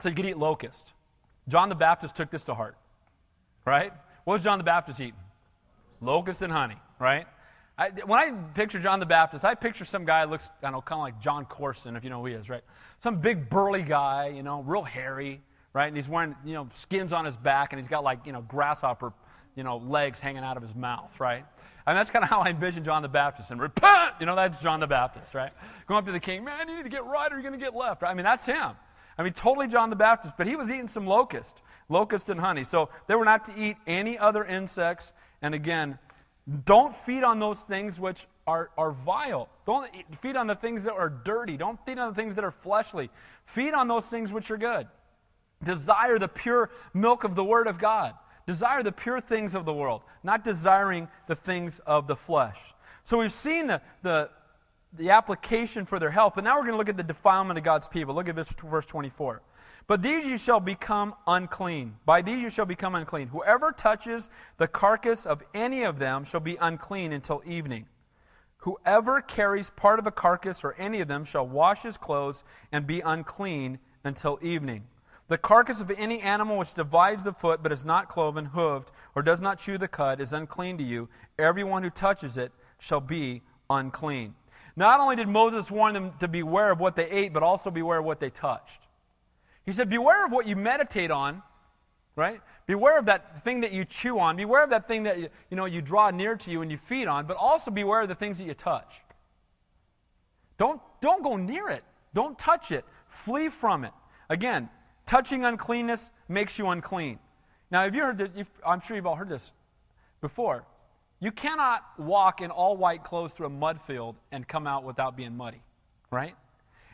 So 0.00 0.08
you 0.08 0.14
could 0.14 0.26
eat 0.26 0.36
locust. 0.36 0.92
John 1.48 1.68
the 1.68 1.74
Baptist 1.74 2.16
took 2.16 2.30
this 2.30 2.44
to 2.44 2.54
heart, 2.54 2.76
right? 3.64 3.92
What 4.24 4.34
was 4.34 4.42
John 4.42 4.58
the 4.58 4.64
Baptist 4.64 5.00
eating? 5.00 5.14
Locust 6.00 6.42
and 6.42 6.52
honey, 6.52 6.76
right? 6.98 7.26
I, 7.78 7.88
when 8.06 8.18
I 8.18 8.32
picture 8.54 8.78
John 8.78 9.00
the 9.00 9.06
Baptist, 9.06 9.44
I 9.44 9.54
picture 9.54 9.84
some 9.84 10.04
guy 10.04 10.24
looks, 10.24 10.48
I 10.62 10.70
know, 10.70 10.82
kind 10.82 10.98
of 10.98 11.02
like 11.02 11.20
John 11.20 11.44
Corson, 11.46 11.96
if 11.96 12.04
you 12.04 12.10
know 12.10 12.20
who 12.20 12.26
he 12.26 12.34
is, 12.34 12.48
right? 12.48 12.62
Some 13.02 13.20
big 13.20 13.48
burly 13.48 13.82
guy, 13.82 14.28
you 14.28 14.42
know, 14.42 14.62
real 14.62 14.82
hairy, 14.82 15.40
right? 15.72 15.86
And 15.86 15.96
he's 15.96 16.08
wearing, 16.08 16.36
you 16.44 16.54
know, 16.54 16.68
skins 16.74 17.12
on 17.12 17.24
his 17.24 17.36
back, 17.36 17.72
and 17.72 17.80
he's 17.80 17.88
got 17.88 18.04
like, 18.04 18.26
you 18.26 18.32
know, 18.32 18.42
grasshopper, 18.42 19.12
you 19.56 19.64
know, 19.64 19.78
legs 19.78 20.20
hanging 20.20 20.44
out 20.44 20.56
of 20.56 20.62
his 20.62 20.74
mouth, 20.74 21.10
right? 21.18 21.44
And 21.86 21.96
that's 21.96 22.10
kind 22.10 22.22
of 22.22 22.30
how 22.30 22.40
I 22.40 22.50
envision 22.50 22.84
John 22.84 23.02
the 23.02 23.08
Baptist. 23.08 23.50
And 23.50 23.60
repent! 23.60 24.14
You 24.20 24.26
know, 24.26 24.36
that's 24.36 24.60
John 24.62 24.80
the 24.80 24.86
Baptist, 24.86 25.34
right? 25.34 25.52
Going 25.86 25.98
up 25.98 26.06
to 26.06 26.12
the 26.12 26.20
king, 26.20 26.44
man, 26.44 26.68
you 26.68 26.76
need 26.76 26.84
to 26.84 26.88
get 26.88 27.04
right 27.04 27.30
or 27.30 27.36
you're 27.36 27.42
going 27.42 27.58
to 27.58 27.64
get 27.64 27.74
left. 27.74 28.02
Right? 28.02 28.10
I 28.10 28.14
mean, 28.14 28.24
that's 28.24 28.46
him. 28.46 28.72
I 29.18 29.22
mean, 29.22 29.32
totally 29.32 29.68
John 29.68 29.90
the 29.90 29.96
Baptist. 29.96 30.34
But 30.38 30.46
he 30.46 30.56
was 30.56 30.70
eating 30.70 30.88
some 30.88 31.06
locust, 31.06 31.60
locust 31.88 32.28
and 32.28 32.38
honey. 32.38 32.64
So 32.64 32.88
they 33.08 33.14
were 33.14 33.24
not 33.24 33.44
to 33.46 33.56
eat 33.56 33.76
any 33.86 34.18
other 34.18 34.44
insects. 34.44 35.12
And 35.42 35.54
again, 35.54 35.98
don't 36.64 36.94
feed 36.94 37.24
on 37.24 37.38
those 37.38 37.58
things 37.60 37.98
which 37.98 38.26
are, 38.46 38.70
are 38.76 38.92
vile. 38.92 39.48
Don't 39.66 39.90
feed 40.20 40.36
on 40.36 40.46
the 40.46 40.54
things 40.54 40.84
that 40.84 40.94
are 40.94 41.08
dirty. 41.08 41.56
Don't 41.56 41.84
feed 41.84 41.98
on 41.98 42.10
the 42.10 42.14
things 42.14 42.34
that 42.36 42.44
are 42.44 42.50
fleshly. 42.50 43.10
Feed 43.44 43.74
on 43.74 43.88
those 43.88 44.06
things 44.06 44.32
which 44.32 44.50
are 44.50 44.56
good. 44.56 44.86
Desire 45.62 46.18
the 46.18 46.28
pure 46.28 46.70
milk 46.92 47.24
of 47.24 47.34
the 47.34 47.44
Word 47.44 47.66
of 47.66 47.78
God. 47.78 48.14
Desire 48.46 48.82
the 48.82 48.92
pure 48.92 49.20
things 49.20 49.54
of 49.54 49.64
the 49.64 49.72
world, 49.72 50.02
not 50.22 50.44
desiring 50.44 51.08
the 51.28 51.34
things 51.34 51.80
of 51.86 52.06
the 52.06 52.16
flesh. 52.16 52.58
So 53.04 53.18
we've 53.18 53.32
seen 53.32 53.66
the, 53.66 53.80
the, 54.02 54.30
the 54.94 55.10
application 55.10 55.86
for 55.86 55.98
their 55.98 56.10
help, 56.10 56.34
but 56.34 56.44
now 56.44 56.56
we're 56.56 56.62
going 56.62 56.72
to 56.72 56.78
look 56.78 56.88
at 56.88 56.96
the 56.96 57.02
defilement 57.02 57.58
of 57.58 57.64
God's 57.64 57.88
people. 57.88 58.14
Look 58.14 58.28
at 58.28 58.36
this, 58.36 58.48
verse 58.64 58.86
24. 58.86 59.42
But 59.86 60.02
these 60.02 60.26
you 60.26 60.38
shall 60.38 60.60
become 60.60 61.14
unclean. 61.26 61.96
By 62.04 62.22
these 62.22 62.42
you 62.42 62.50
shall 62.50 62.66
become 62.66 62.94
unclean. 62.94 63.28
Whoever 63.28 63.72
touches 63.72 64.30
the 64.58 64.68
carcass 64.68 65.26
of 65.26 65.42
any 65.54 65.82
of 65.82 65.98
them 65.98 66.24
shall 66.24 66.40
be 66.40 66.56
unclean 66.56 67.12
until 67.12 67.42
evening. 67.46 67.86
Whoever 68.58 69.20
carries 69.20 69.70
part 69.70 69.98
of 69.98 70.06
a 70.06 70.12
carcass 70.12 70.62
or 70.62 70.74
any 70.78 71.00
of 71.00 71.08
them 71.08 71.24
shall 71.24 71.46
wash 71.46 71.82
his 71.82 71.96
clothes 71.96 72.44
and 72.70 72.86
be 72.86 73.00
unclean 73.00 73.80
until 74.04 74.38
evening. 74.40 74.84
The 75.32 75.38
carcass 75.38 75.80
of 75.80 75.90
any 75.90 76.20
animal 76.20 76.58
which 76.58 76.74
divides 76.74 77.24
the 77.24 77.32
foot 77.32 77.62
but 77.62 77.72
is 77.72 77.86
not 77.86 78.10
cloven, 78.10 78.44
hoofed, 78.44 78.90
or 79.14 79.22
does 79.22 79.40
not 79.40 79.58
chew 79.58 79.78
the 79.78 79.88
cud 79.88 80.20
is 80.20 80.34
unclean 80.34 80.76
to 80.76 80.84
you. 80.84 81.08
Everyone 81.38 81.82
who 81.82 81.88
touches 81.88 82.36
it 82.36 82.52
shall 82.78 83.00
be 83.00 83.40
unclean. 83.70 84.34
Not 84.76 85.00
only 85.00 85.16
did 85.16 85.28
Moses 85.28 85.70
warn 85.70 85.94
them 85.94 86.12
to 86.20 86.28
beware 86.28 86.70
of 86.70 86.80
what 86.80 86.96
they 86.96 87.08
ate, 87.08 87.32
but 87.32 87.42
also 87.42 87.70
beware 87.70 88.00
of 88.00 88.04
what 88.04 88.20
they 88.20 88.28
touched. 88.28 88.82
He 89.64 89.72
said, 89.72 89.88
Beware 89.88 90.26
of 90.26 90.32
what 90.32 90.46
you 90.46 90.54
meditate 90.54 91.10
on, 91.10 91.42
right? 92.14 92.42
Beware 92.66 92.98
of 92.98 93.06
that 93.06 93.42
thing 93.42 93.62
that 93.62 93.72
you 93.72 93.86
chew 93.86 94.18
on. 94.18 94.36
Beware 94.36 94.62
of 94.62 94.68
that 94.68 94.86
thing 94.86 95.04
that 95.04 95.16
you, 95.18 95.56
know, 95.56 95.64
you 95.64 95.80
draw 95.80 96.10
near 96.10 96.36
to 96.36 96.50
you 96.50 96.60
and 96.60 96.70
you 96.70 96.76
feed 96.76 97.08
on, 97.08 97.24
but 97.24 97.38
also 97.38 97.70
beware 97.70 98.02
of 98.02 98.10
the 98.10 98.14
things 98.14 98.36
that 98.36 98.44
you 98.44 98.52
touch. 98.52 98.92
Don't, 100.58 100.82
don't 101.00 101.22
go 101.22 101.38
near 101.38 101.70
it. 101.70 101.84
Don't 102.12 102.38
touch 102.38 102.70
it. 102.70 102.84
Flee 103.08 103.48
from 103.48 103.86
it. 103.86 103.92
Again, 104.28 104.68
touching 105.12 105.44
uncleanness 105.44 106.08
makes 106.26 106.58
you 106.58 106.68
unclean. 106.68 107.18
Now, 107.70 107.84
have 107.84 107.94
you 107.94 108.00
heard 108.00 108.16
that? 108.16 108.30
I'm 108.66 108.80
sure 108.80 108.96
you've 108.96 109.04
all 109.06 109.14
heard 109.14 109.28
this 109.28 109.52
before. 110.22 110.64
You 111.20 111.30
cannot 111.30 111.82
walk 111.98 112.40
in 112.40 112.50
all 112.50 112.78
white 112.78 113.04
clothes 113.04 113.30
through 113.32 113.48
a 113.48 113.50
mud 113.50 113.78
field 113.86 114.16
and 114.32 114.48
come 114.48 114.66
out 114.66 114.84
without 114.84 115.14
being 115.14 115.36
muddy, 115.36 115.60
right? 116.10 116.34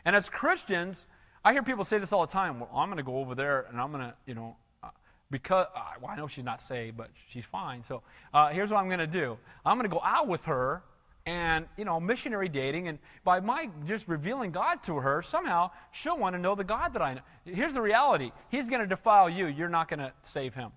And 0.03 0.17
as 0.17 0.27
Christians, 0.27 1.05
I 1.45 1.53
hear 1.53 1.63
people 1.63 1.85
say 1.85 1.97
this 1.97 2.11
all 2.11 2.25
the 2.27 2.33
time. 2.33 2.59
Well, 2.59 2.69
I'm 2.75 2.89
going 2.89 2.97
to 2.97 3.03
go 3.03 3.19
over 3.19 3.35
there 3.35 3.67
and 3.69 3.79
I'm 3.79 3.89
going 3.93 4.03
to, 4.03 4.13
you 4.25 4.35
know, 4.35 4.57
uh, 4.83 4.89
because 5.31 5.67
uh, 5.73 5.79
well, 6.01 6.11
I 6.11 6.17
know 6.17 6.27
she's 6.27 6.43
not 6.43 6.61
saved, 6.61 6.97
but 6.97 7.11
she's 7.29 7.45
fine. 7.45 7.85
So 7.87 8.01
uh, 8.33 8.49
here's 8.49 8.69
what 8.69 8.79
I'm 8.79 8.87
going 8.87 8.99
to 8.99 9.07
do. 9.07 9.37
I'm 9.65 9.77
going 9.77 9.89
to 9.89 9.95
go 9.95 10.01
out 10.03 10.27
with 10.27 10.43
her 10.43 10.83
and 11.29 11.67
you 11.77 11.85
know 11.85 11.99
missionary 11.99 12.49
dating 12.49 12.87
and 12.87 12.97
by 13.23 13.39
my 13.39 13.69
just 13.85 14.07
revealing 14.07 14.51
god 14.51 14.81
to 14.83 14.95
her 14.95 15.21
somehow 15.21 15.69
she'll 15.91 16.17
want 16.17 16.33
to 16.33 16.39
know 16.39 16.55
the 16.55 16.63
god 16.63 16.91
that 16.91 17.03
i 17.03 17.13
know. 17.13 17.21
Here's 17.45 17.73
the 17.73 17.81
reality. 17.81 18.31
He's 18.49 18.67
going 18.67 18.81
to 18.81 18.87
defile 18.87 19.29
you. 19.29 19.47
You're 19.47 19.69
not 19.69 19.89
going 19.89 19.99
to 19.99 20.11
save 20.23 20.53
him. 20.53 20.71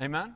Amen? 0.00 0.34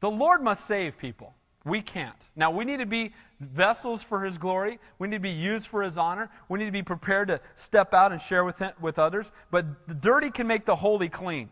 The 0.00 0.10
lord 0.10 0.42
must 0.42 0.66
save 0.66 0.98
people. 0.98 1.34
We 1.64 1.82
can't. 1.82 2.16
Now 2.36 2.50
we 2.50 2.64
need 2.64 2.78
to 2.78 2.86
be 2.86 3.12
vessels 3.38 4.02
for 4.02 4.24
his 4.24 4.38
glory. 4.38 4.78
We 4.98 5.08
need 5.08 5.16
to 5.16 5.20
be 5.20 5.30
used 5.30 5.68
for 5.68 5.82
his 5.82 5.98
honor. 5.98 6.30
We 6.48 6.58
need 6.58 6.66
to 6.66 6.72
be 6.72 6.82
prepared 6.82 7.28
to 7.28 7.40
step 7.56 7.92
out 7.92 8.12
and 8.12 8.20
share 8.20 8.44
with, 8.44 8.58
him, 8.58 8.72
with 8.80 8.98
others. 8.98 9.30
But 9.50 9.86
the 9.86 9.94
dirty 9.94 10.30
can 10.30 10.46
make 10.46 10.64
the 10.64 10.76
holy 10.76 11.08
clean. 11.08 11.50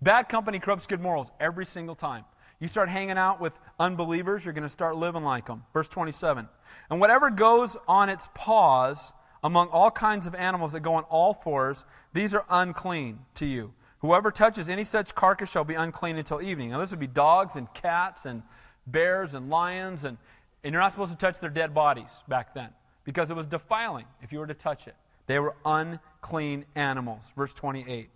Bad 0.00 0.28
company 0.28 0.60
corrupts 0.60 0.86
good 0.86 1.00
morals 1.00 1.30
every 1.40 1.66
single 1.66 1.94
time. 1.94 2.24
You 2.60 2.68
start 2.68 2.88
hanging 2.88 3.18
out 3.18 3.40
with 3.40 3.54
unbelievers, 3.80 4.44
you're 4.44 4.54
going 4.54 4.62
to 4.62 4.68
start 4.68 4.96
living 4.96 5.24
like 5.24 5.46
them. 5.46 5.64
Verse 5.72 5.88
27. 5.88 6.46
And 6.90 7.00
whatever 7.00 7.30
goes 7.30 7.76
on 7.88 8.08
its 8.08 8.28
paws 8.34 9.12
among 9.42 9.68
all 9.68 9.90
kinds 9.90 10.26
of 10.26 10.34
animals 10.34 10.72
that 10.72 10.80
go 10.80 10.94
on 10.94 11.02
all 11.04 11.34
fours, 11.34 11.84
these 12.12 12.34
are 12.34 12.44
unclean 12.48 13.18
to 13.36 13.46
you. 13.46 13.72
Whoever 14.00 14.30
touches 14.30 14.68
any 14.68 14.84
such 14.84 15.14
carcass 15.14 15.50
shall 15.50 15.64
be 15.64 15.74
unclean 15.74 16.16
until 16.16 16.40
evening. 16.40 16.70
Now, 16.70 16.78
this 16.78 16.90
would 16.90 17.00
be 17.00 17.06
dogs 17.06 17.56
and 17.56 17.72
cats 17.74 18.26
and 18.26 18.42
bears 18.86 19.34
and 19.34 19.50
lions, 19.50 20.04
and, 20.04 20.16
and 20.62 20.72
you're 20.72 20.80
not 20.80 20.92
supposed 20.92 21.12
to 21.12 21.18
touch 21.18 21.40
their 21.40 21.50
dead 21.50 21.74
bodies 21.74 22.10
back 22.28 22.54
then 22.54 22.68
because 23.04 23.30
it 23.30 23.36
was 23.36 23.46
defiling 23.46 24.06
if 24.22 24.32
you 24.32 24.38
were 24.38 24.46
to 24.46 24.54
touch 24.54 24.86
it. 24.86 24.94
They 25.26 25.38
were 25.38 25.54
unclean 25.64 26.64
animals. 26.74 27.32
Verse 27.36 27.54
28. 27.54 28.10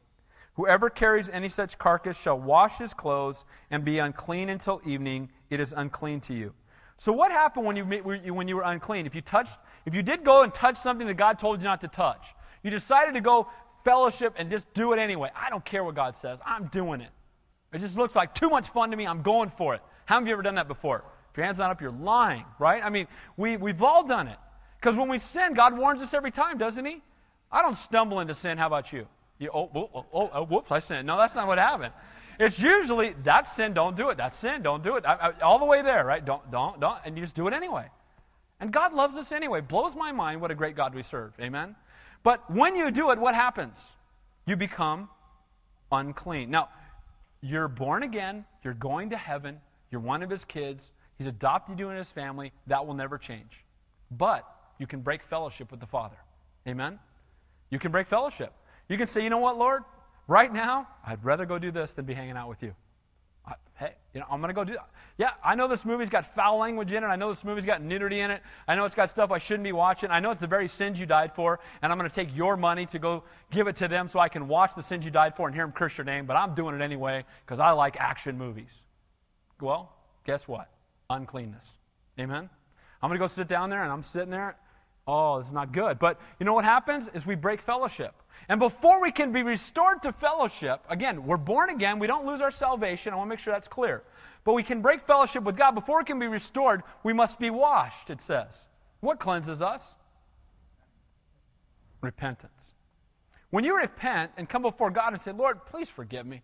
Whoever 0.54 0.88
carries 0.88 1.28
any 1.28 1.48
such 1.48 1.78
carcass 1.78 2.16
shall 2.16 2.38
wash 2.38 2.78
his 2.78 2.94
clothes 2.94 3.44
and 3.70 3.84
be 3.84 3.98
unclean 3.98 4.48
until 4.48 4.80
evening. 4.86 5.28
It 5.54 5.60
is 5.60 5.72
unclean 5.72 6.20
to 6.22 6.34
you. 6.34 6.52
So 6.98 7.12
what 7.12 7.30
happened 7.30 7.66
when 7.66 7.76
you, 7.76 7.84
when 7.84 8.48
you 8.48 8.56
were 8.56 8.62
unclean? 8.62 9.06
If 9.06 9.14
you 9.14 9.20
touched, 9.20 9.58
if 9.86 9.94
you 9.94 10.02
did 10.02 10.24
go 10.24 10.42
and 10.42 10.52
touch 10.52 10.76
something 10.76 11.06
that 11.06 11.14
God 11.14 11.38
told 11.38 11.60
you 11.60 11.64
not 11.64 11.80
to 11.82 11.88
touch, 11.88 12.24
you 12.62 12.70
decided 12.70 13.14
to 13.14 13.20
go 13.20 13.48
fellowship 13.84 14.34
and 14.36 14.50
just 14.50 14.72
do 14.74 14.92
it 14.92 14.98
anyway. 14.98 15.30
I 15.34 15.50
don't 15.50 15.64
care 15.64 15.84
what 15.84 15.94
God 15.94 16.16
says. 16.20 16.38
I'm 16.44 16.66
doing 16.68 17.00
it. 17.00 17.10
It 17.72 17.80
just 17.80 17.96
looks 17.96 18.14
like 18.14 18.34
too 18.34 18.48
much 18.50 18.68
fun 18.68 18.90
to 18.90 18.96
me. 18.96 19.06
I'm 19.06 19.22
going 19.22 19.50
for 19.56 19.74
it. 19.74 19.82
How 20.06 20.18
have 20.18 20.26
you 20.26 20.32
ever 20.32 20.42
done 20.42 20.54
that 20.56 20.68
before? 20.68 21.04
If 21.30 21.36
your 21.36 21.46
hand's 21.46 21.58
not 21.58 21.70
up, 21.70 21.80
you're 21.80 21.90
lying, 21.90 22.44
right? 22.58 22.82
I 22.82 22.90
mean, 22.90 23.06
we, 23.36 23.56
we've 23.56 23.82
all 23.82 24.06
done 24.06 24.28
it. 24.28 24.38
Because 24.80 24.96
when 24.96 25.08
we 25.08 25.18
sin, 25.18 25.54
God 25.54 25.76
warns 25.76 26.00
us 26.00 26.14
every 26.14 26.30
time, 26.30 26.58
doesn't 26.58 26.84
He? 26.84 27.02
I 27.50 27.62
don't 27.62 27.76
stumble 27.76 28.20
into 28.20 28.34
sin. 28.34 28.58
How 28.58 28.66
about 28.66 28.92
you? 28.92 29.06
You, 29.38 29.50
oh, 29.52 29.70
oh, 29.74 30.06
oh, 30.12 30.30
oh, 30.32 30.44
whoops, 30.44 30.70
I 30.70 30.78
sinned. 30.78 31.06
No, 31.06 31.18
that's 31.18 31.34
not 31.34 31.46
what 31.46 31.58
happened. 31.58 31.92
It's 32.38 32.58
usually 32.58 33.14
that's 33.22 33.54
sin, 33.54 33.74
don't 33.74 33.96
do 33.96 34.10
it. 34.10 34.16
That's 34.16 34.36
sin, 34.36 34.62
don't 34.62 34.82
do 34.82 34.96
it. 34.96 35.04
I, 35.06 35.14
I, 35.14 35.40
all 35.40 35.58
the 35.58 35.64
way 35.64 35.82
there, 35.82 36.04
right? 36.04 36.24
Don't, 36.24 36.50
don't, 36.50 36.80
don't. 36.80 36.98
And 37.04 37.16
you 37.16 37.22
just 37.22 37.34
do 37.34 37.46
it 37.48 37.54
anyway. 37.54 37.88
And 38.60 38.72
God 38.72 38.94
loves 38.94 39.16
us 39.16 39.32
anyway. 39.32 39.60
Blows 39.60 39.94
my 39.94 40.12
mind 40.12 40.40
what 40.40 40.50
a 40.50 40.54
great 40.54 40.76
God 40.76 40.94
we 40.94 41.02
serve. 41.02 41.32
Amen? 41.40 41.76
But 42.22 42.50
when 42.50 42.76
you 42.76 42.90
do 42.90 43.10
it, 43.10 43.18
what 43.18 43.34
happens? 43.34 43.76
You 44.46 44.56
become 44.56 45.08
unclean. 45.92 46.50
Now, 46.50 46.68
you're 47.40 47.68
born 47.68 48.02
again, 48.02 48.44
you're 48.62 48.74
going 48.74 49.10
to 49.10 49.16
heaven, 49.16 49.60
you're 49.90 50.00
one 50.00 50.22
of 50.22 50.30
his 50.30 50.44
kids, 50.44 50.92
he's 51.18 51.26
adopted 51.26 51.78
you 51.78 51.90
in 51.90 51.96
his 51.96 52.08
family. 52.08 52.52
That 52.66 52.86
will 52.86 52.94
never 52.94 53.18
change. 53.18 53.64
But 54.10 54.48
you 54.78 54.86
can 54.86 55.00
break 55.00 55.22
fellowship 55.22 55.70
with 55.70 55.80
the 55.80 55.86
Father. 55.86 56.16
Amen? 56.66 56.98
You 57.70 57.78
can 57.78 57.92
break 57.92 58.08
fellowship. 58.08 58.52
You 58.88 58.96
can 58.96 59.06
say, 59.06 59.22
you 59.22 59.30
know 59.30 59.38
what, 59.38 59.58
Lord? 59.58 59.82
Right 60.26 60.52
now, 60.52 60.88
I'd 61.06 61.24
rather 61.24 61.44
go 61.46 61.58
do 61.58 61.70
this 61.70 61.92
than 61.92 62.04
be 62.04 62.14
hanging 62.14 62.36
out 62.36 62.48
with 62.48 62.62
you. 62.62 62.74
I, 63.46 63.54
hey, 63.74 63.92
you 64.14 64.20
know, 64.20 64.26
I'm 64.30 64.40
going 64.40 64.48
to 64.48 64.54
go 64.54 64.64
do 64.64 64.72
that. 64.72 64.88
Yeah, 65.18 65.30
I 65.44 65.54
know 65.54 65.68
this 65.68 65.84
movie's 65.84 66.08
got 66.08 66.34
foul 66.34 66.58
language 66.58 66.92
in 66.92 67.04
it. 67.04 67.06
I 67.06 67.16
know 67.16 67.28
this 67.28 67.44
movie's 67.44 67.66
got 67.66 67.82
nudity 67.82 68.20
in 68.20 68.30
it. 68.30 68.42
I 68.66 68.74
know 68.74 68.84
it's 68.86 68.94
got 68.94 69.10
stuff 69.10 69.30
I 69.30 69.38
shouldn't 69.38 69.64
be 69.64 69.72
watching. 69.72 70.10
I 70.10 70.20
know 70.20 70.30
it's 70.30 70.40
the 70.40 70.46
very 70.46 70.66
sins 70.66 70.98
you 70.98 71.04
died 71.04 71.34
for, 71.34 71.60
and 71.82 71.92
I'm 71.92 71.98
going 71.98 72.08
to 72.08 72.14
take 72.14 72.34
your 72.34 72.56
money 72.56 72.86
to 72.86 72.98
go 72.98 73.22
give 73.50 73.68
it 73.68 73.76
to 73.76 73.88
them 73.88 74.08
so 74.08 74.18
I 74.18 74.28
can 74.28 74.48
watch 74.48 74.74
the 74.74 74.82
sins 74.82 75.04
you 75.04 75.10
died 75.10 75.36
for 75.36 75.46
and 75.46 75.54
hear 75.54 75.64
them 75.64 75.72
curse 75.72 75.98
your 75.98 76.06
name, 76.06 76.24
but 76.24 76.36
I'm 76.36 76.54
doing 76.54 76.74
it 76.74 76.80
anyway 76.80 77.24
because 77.44 77.60
I 77.60 77.70
like 77.72 77.96
action 77.98 78.38
movies. 78.38 78.70
Well, 79.60 79.92
guess 80.24 80.48
what? 80.48 80.70
Uncleanness. 81.10 81.66
Amen? 82.18 82.48
I'm 83.02 83.10
going 83.10 83.18
to 83.18 83.22
go 83.22 83.28
sit 83.28 83.46
down 83.46 83.68
there, 83.68 83.82
and 83.82 83.92
I'm 83.92 84.02
sitting 84.02 84.30
there. 84.30 84.56
Oh, 85.06 85.38
this 85.38 85.48
is 85.48 85.52
not 85.52 85.72
good. 85.72 85.98
But 85.98 86.18
you 86.40 86.46
know 86.46 86.54
what 86.54 86.64
happens? 86.64 87.08
Is 87.12 87.26
we 87.26 87.34
break 87.34 87.60
fellowship. 87.60 88.14
And 88.48 88.60
before 88.60 89.00
we 89.00 89.10
can 89.10 89.32
be 89.32 89.42
restored 89.42 90.02
to 90.02 90.12
fellowship, 90.12 90.82
again, 90.88 91.24
we're 91.24 91.36
born 91.36 91.70
again, 91.70 91.98
we 91.98 92.06
don't 92.06 92.26
lose 92.26 92.40
our 92.40 92.50
salvation. 92.50 93.12
I 93.12 93.16
want 93.16 93.28
to 93.28 93.30
make 93.30 93.38
sure 93.38 93.52
that's 93.52 93.68
clear. 93.68 94.02
But 94.44 94.52
we 94.52 94.62
can 94.62 94.82
break 94.82 95.06
fellowship 95.06 95.44
with 95.44 95.56
God. 95.56 95.74
Before 95.74 95.98
we 95.98 96.04
can 96.04 96.18
be 96.18 96.26
restored, 96.26 96.82
we 97.02 97.12
must 97.12 97.38
be 97.38 97.48
washed, 97.48 98.10
it 98.10 98.20
says. 98.20 98.48
What 99.00 99.18
cleanses 99.18 99.62
us? 99.62 99.94
Repentance. 102.02 102.52
When 103.50 103.64
you 103.64 103.76
repent 103.78 104.32
and 104.36 104.48
come 104.48 104.62
before 104.62 104.90
God 104.90 105.12
and 105.12 105.22
say, 105.22 105.32
Lord, 105.32 105.64
please 105.64 105.88
forgive 105.88 106.26
me, 106.26 106.42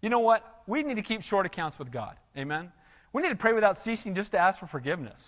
you 0.00 0.08
know 0.08 0.20
what? 0.20 0.62
We 0.66 0.82
need 0.82 0.96
to 0.96 1.02
keep 1.02 1.22
short 1.22 1.46
accounts 1.46 1.78
with 1.78 1.90
God. 1.90 2.16
Amen? 2.36 2.70
We 3.12 3.22
need 3.22 3.30
to 3.30 3.36
pray 3.36 3.52
without 3.52 3.78
ceasing 3.78 4.14
just 4.14 4.32
to 4.32 4.38
ask 4.38 4.60
for 4.60 4.66
forgiveness. 4.66 5.20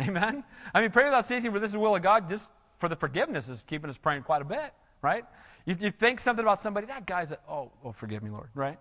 Amen? 0.00 0.42
I 0.74 0.80
mean, 0.80 0.90
pray 0.90 1.04
without 1.04 1.26
ceasing 1.26 1.52
for 1.52 1.60
this 1.60 1.68
is 1.68 1.72
the 1.74 1.78
will 1.78 1.94
of 1.94 2.02
God, 2.02 2.28
just 2.28 2.50
for 2.78 2.88
the 2.88 2.96
forgiveness 2.96 3.48
is 3.48 3.62
keeping 3.66 3.88
us 3.88 3.96
praying 3.96 4.22
quite 4.22 4.42
a 4.42 4.44
bit 4.44 4.72
right? 5.06 5.24
You, 5.66 5.76
you 5.78 5.92
think 5.92 6.18
something 6.18 6.44
about 6.44 6.60
somebody, 6.60 6.88
that 6.88 7.06
guy's 7.06 7.30
a, 7.30 7.38
oh, 7.48 7.70
oh, 7.84 7.92
forgive 7.92 8.24
me, 8.24 8.30
Lord, 8.30 8.48
right? 8.54 8.76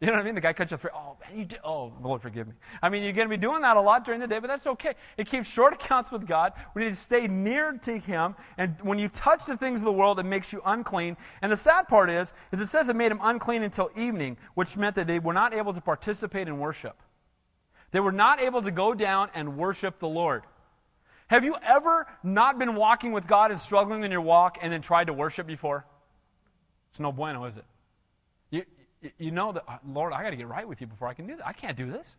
You 0.00 0.06
know 0.06 0.12
what 0.12 0.20
I 0.20 0.22
mean? 0.22 0.34
The 0.34 0.42
guy 0.42 0.52
cuts 0.52 0.70
you 0.70 0.76
off. 0.76 0.86
Oh, 0.94 1.16
man, 1.20 1.38
you 1.38 1.44
did. 1.46 1.58
Oh, 1.64 1.92
Lord, 2.00 2.20
forgive 2.22 2.46
me. 2.46 2.52
I 2.82 2.88
mean, 2.88 3.02
you're 3.02 3.14
going 3.14 3.26
to 3.26 3.36
be 3.36 3.40
doing 3.40 3.62
that 3.62 3.76
a 3.76 3.80
lot 3.80 4.04
during 4.04 4.20
the 4.20 4.28
day, 4.28 4.38
but 4.38 4.46
that's 4.46 4.66
okay. 4.66 4.94
It 5.16 5.28
keeps 5.28 5.48
short 5.48 5.72
accounts 5.82 6.12
with 6.12 6.26
God. 6.26 6.52
We 6.74 6.84
need 6.84 6.90
to 6.90 7.00
stay 7.00 7.26
near 7.26 7.72
to 7.82 7.98
Him. 7.98 8.36
And 8.58 8.76
when 8.82 8.98
you 8.98 9.08
touch 9.08 9.46
the 9.46 9.56
things 9.56 9.80
of 9.80 9.86
the 9.86 9.92
world, 9.92 10.20
it 10.20 10.24
makes 10.24 10.52
you 10.52 10.60
unclean. 10.66 11.16
And 11.42 11.50
the 11.50 11.56
sad 11.56 11.88
part 11.88 12.10
is, 12.10 12.32
is 12.52 12.60
it 12.60 12.68
says 12.68 12.90
it 12.90 12.94
made 12.94 13.10
him 13.10 13.20
unclean 13.22 13.62
until 13.62 13.90
evening, 13.96 14.36
which 14.54 14.76
meant 14.76 14.94
that 14.96 15.06
they 15.08 15.18
were 15.18 15.32
not 15.32 15.52
able 15.52 15.72
to 15.72 15.80
participate 15.80 16.46
in 16.46 16.58
worship. 16.60 16.96
They 17.90 18.00
were 18.00 18.12
not 18.12 18.40
able 18.40 18.62
to 18.62 18.70
go 18.70 18.94
down 18.94 19.30
and 19.34 19.56
worship 19.56 19.98
the 19.98 20.08
Lord. 20.08 20.42
Have 21.28 21.44
you 21.44 21.56
ever 21.62 22.06
not 22.22 22.58
been 22.58 22.74
walking 22.74 23.12
with 23.12 23.26
God 23.26 23.50
and 23.50 23.60
struggling 23.60 24.02
in 24.02 24.10
your 24.10 24.22
walk 24.22 24.58
and 24.60 24.72
then 24.72 24.82
tried 24.82 25.06
to 25.06 25.12
worship 25.12 25.46
before? 25.46 25.84
It's 26.90 27.00
no 27.00 27.12
bueno, 27.12 27.44
is 27.44 27.56
it? 27.56 27.64
You, 28.50 29.10
you 29.18 29.30
know 29.30 29.52
that, 29.52 29.64
uh, 29.68 29.76
Lord, 29.86 30.12
I 30.12 30.22
got 30.22 30.30
to 30.30 30.36
get 30.36 30.48
right 30.48 30.66
with 30.66 30.80
you 30.80 30.86
before 30.86 31.06
I 31.06 31.14
can 31.14 31.26
do 31.26 31.36
that. 31.36 31.46
I 31.46 31.52
can't 31.52 31.76
do 31.76 31.90
this. 31.90 32.16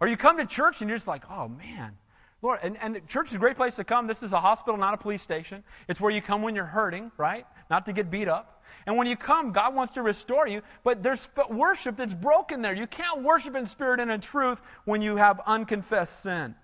Or 0.00 0.08
you 0.08 0.16
come 0.16 0.38
to 0.38 0.46
church 0.46 0.80
and 0.80 0.88
you're 0.88 0.96
just 0.96 1.06
like, 1.06 1.24
oh, 1.30 1.48
man. 1.48 1.96
Lord, 2.40 2.60
and, 2.62 2.78
and 2.80 3.06
church 3.08 3.28
is 3.28 3.34
a 3.34 3.38
great 3.38 3.56
place 3.56 3.76
to 3.76 3.84
come. 3.84 4.06
This 4.06 4.22
is 4.22 4.32
a 4.32 4.40
hospital, 4.40 4.78
not 4.78 4.94
a 4.94 4.96
police 4.96 5.22
station. 5.22 5.62
It's 5.88 6.00
where 6.00 6.10
you 6.10 6.22
come 6.22 6.40
when 6.40 6.54
you're 6.54 6.64
hurting, 6.64 7.10
right? 7.18 7.46
Not 7.68 7.84
to 7.86 7.92
get 7.92 8.10
beat 8.10 8.28
up. 8.28 8.62
And 8.86 8.96
when 8.96 9.06
you 9.06 9.16
come, 9.16 9.52
God 9.52 9.74
wants 9.74 9.92
to 9.94 10.02
restore 10.02 10.46
you, 10.46 10.62
but 10.84 11.02
there's 11.02 11.28
worship 11.50 11.96
that's 11.96 12.14
broken 12.14 12.62
there. 12.62 12.74
You 12.74 12.86
can't 12.86 13.22
worship 13.22 13.54
in 13.56 13.66
spirit 13.66 14.00
and 14.00 14.10
in 14.10 14.20
truth 14.20 14.62
when 14.84 15.02
you 15.02 15.16
have 15.16 15.40
unconfessed 15.46 16.20
sin. 16.20 16.54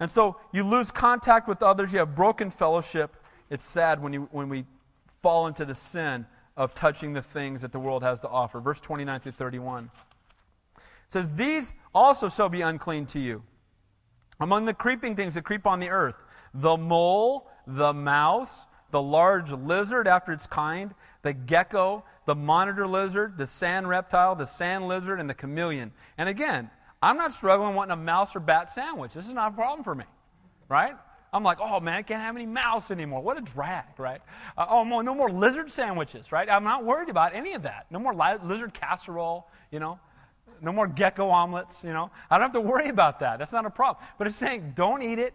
And 0.00 0.10
so 0.10 0.36
you 0.52 0.64
lose 0.64 0.90
contact 0.90 1.46
with 1.46 1.62
others, 1.62 1.92
you 1.92 1.98
have 1.98 2.14
broken 2.14 2.50
fellowship. 2.50 3.14
It's 3.50 3.64
sad 3.64 4.02
when, 4.02 4.12
you, 4.12 4.28
when 4.32 4.48
we 4.48 4.64
fall 5.22 5.46
into 5.46 5.64
the 5.64 5.74
sin 5.74 6.26
of 6.56 6.74
touching 6.74 7.12
the 7.12 7.22
things 7.22 7.60
that 7.60 7.72
the 7.72 7.78
world 7.78 8.02
has 8.02 8.20
to 8.20 8.28
offer. 8.28 8.60
Verse 8.60 8.80
29 8.80 9.20
through 9.20 9.32
31. 9.32 9.90
It 10.76 10.82
says, 11.12 11.30
These 11.30 11.74
also 11.94 12.28
shall 12.28 12.48
be 12.48 12.62
unclean 12.62 13.06
to 13.06 13.20
you. 13.20 13.42
Among 14.40 14.64
the 14.64 14.74
creeping 14.74 15.16
things 15.16 15.34
that 15.34 15.42
creep 15.42 15.66
on 15.66 15.80
the 15.80 15.90
earth, 15.90 16.16
the 16.54 16.76
mole, 16.76 17.48
the 17.66 17.92
mouse, 17.92 18.66
the 18.90 19.02
large 19.02 19.52
lizard 19.52 20.08
after 20.08 20.32
its 20.32 20.46
kind, 20.46 20.94
the 21.22 21.32
gecko, 21.32 22.04
the 22.26 22.34
monitor 22.34 22.86
lizard, 22.86 23.36
the 23.36 23.46
sand 23.46 23.88
reptile, 23.88 24.34
the 24.34 24.46
sand 24.46 24.88
lizard, 24.88 25.20
and 25.20 25.28
the 25.28 25.34
chameleon. 25.34 25.92
And 26.16 26.28
again, 26.28 26.70
I'm 27.02 27.16
not 27.16 27.32
struggling 27.32 27.74
wanting 27.74 27.92
a 27.92 27.96
mouse 27.96 28.36
or 28.36 28.40
bat 28.40 28.74
sandwich. 28.74 29.12
This 29.14 29.26
is 29.26 29.32
not 29.32 29.52
a 29.52 29.54
problem 29.54 29.84
for 29.84 29.94
me, 29.94 30.04
right? 30.68 30.94
I'm 31.32 31.44
like, 31.44 31.58
oh 31.60 31.80
man, 31.80 31.94
I 31.94 32.02
can't 32.02 32.20
have 32.20 32.36
any 32.36 32.46
mouse 32.46 32.90
anymore. 32.90 33.22
What 33.22 33.38
a 33.38 33.40
drag, 33.40 33.98
right? 33.98 34.20
Uh, 34.58 34.66
oh, 34.68 34.82
no 34.84 35.14
more 35.14 35.30
lizard 35.30 35.70
sandwiches, 35.70 36.32
right? 36.32 36.48
I'm 36.48 36.64
not 36.64 36.84
worried 36.84 37.08
about 37.08 37.34
any 37.34 37.54
of 37.54 37.62
that. 37.62 37.86
No 37.90 37.98
more 37.98 38.14
li- 38.14 38.38
lizard 38.44 38.74
casserole, 38.74 39.46
you 39.70 39.78
know? 39.78 39.98
No 40.60 40.72
more 40.72 40.86
gecko 40.86 41.30
omelets, 41.30 41.82
you 41.84 41.92
know? 41.92 42.10
I 42.30 42.36
don't 42.36 42.46
have 42.46 42.52
to 42.54 42.60
worry 42.60 42.88
about 42.88 43.20
that. 43.20 43.38
That's 43.38 43.52
not 43.52 43.64
a 43.64 43.70
problem. 43.70 44.04
But 44.18 44.26
it's 44.26 44.36
saying 44.36 44.72
don't 44.76 45.02
eat 45.02 45.18
it 45.18 45.34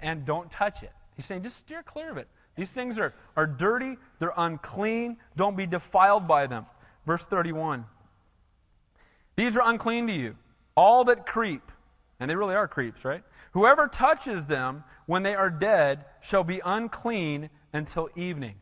and 0.00 0.24
don't 0.24 0.50
touch 0.50 0.82
it. 0.82 0.92
He's 1.16 1.26
saying 1.26 1.42
just 1.42 1.56
steer 1.56 1.82
clear 1.82 2.10
of 2.10 2.18
it. 2.18 2.28
These 2.56 2.70
things 2.70 2.98
are, 2.98 3.14
are 3.36 3.46
dirty, 3.46 3.96
they're 4.18 4.34
unclean. 4.36 5.16
Don't 5.36 5.56
be 5.56 5.66
defiled 5.66 6.28
by 6.28 6.46
them. 6.46 6.66
Verse 7.06 7.24
31. 7.24 7.84
These 9.36 9.56
are 9.56 9.68
unclean 9.68 10.06
to 10.06 10.12
you, 10.12 10.36
all 10.76 11.04
that 11.04 11.26
creep, 11.26 11.70
and 12.20 12.30
they 12.30 12.36
really 12.36 12.54
are 12.54 12.68
creeps, 12.68 13.04
right? 13.04 13.22
Whoever 13.52 13.86
touches 13.86 14.46
them 14.46 14.84
when 15.06 15.22
they 15.22 15.34
are 15.34 15.50
dead 15.50 16.04
shall 16.20 16.44
be 16.44 16.60
unclean 16.64 17.50
until 17.72 18.08
evening. 18.16 18.56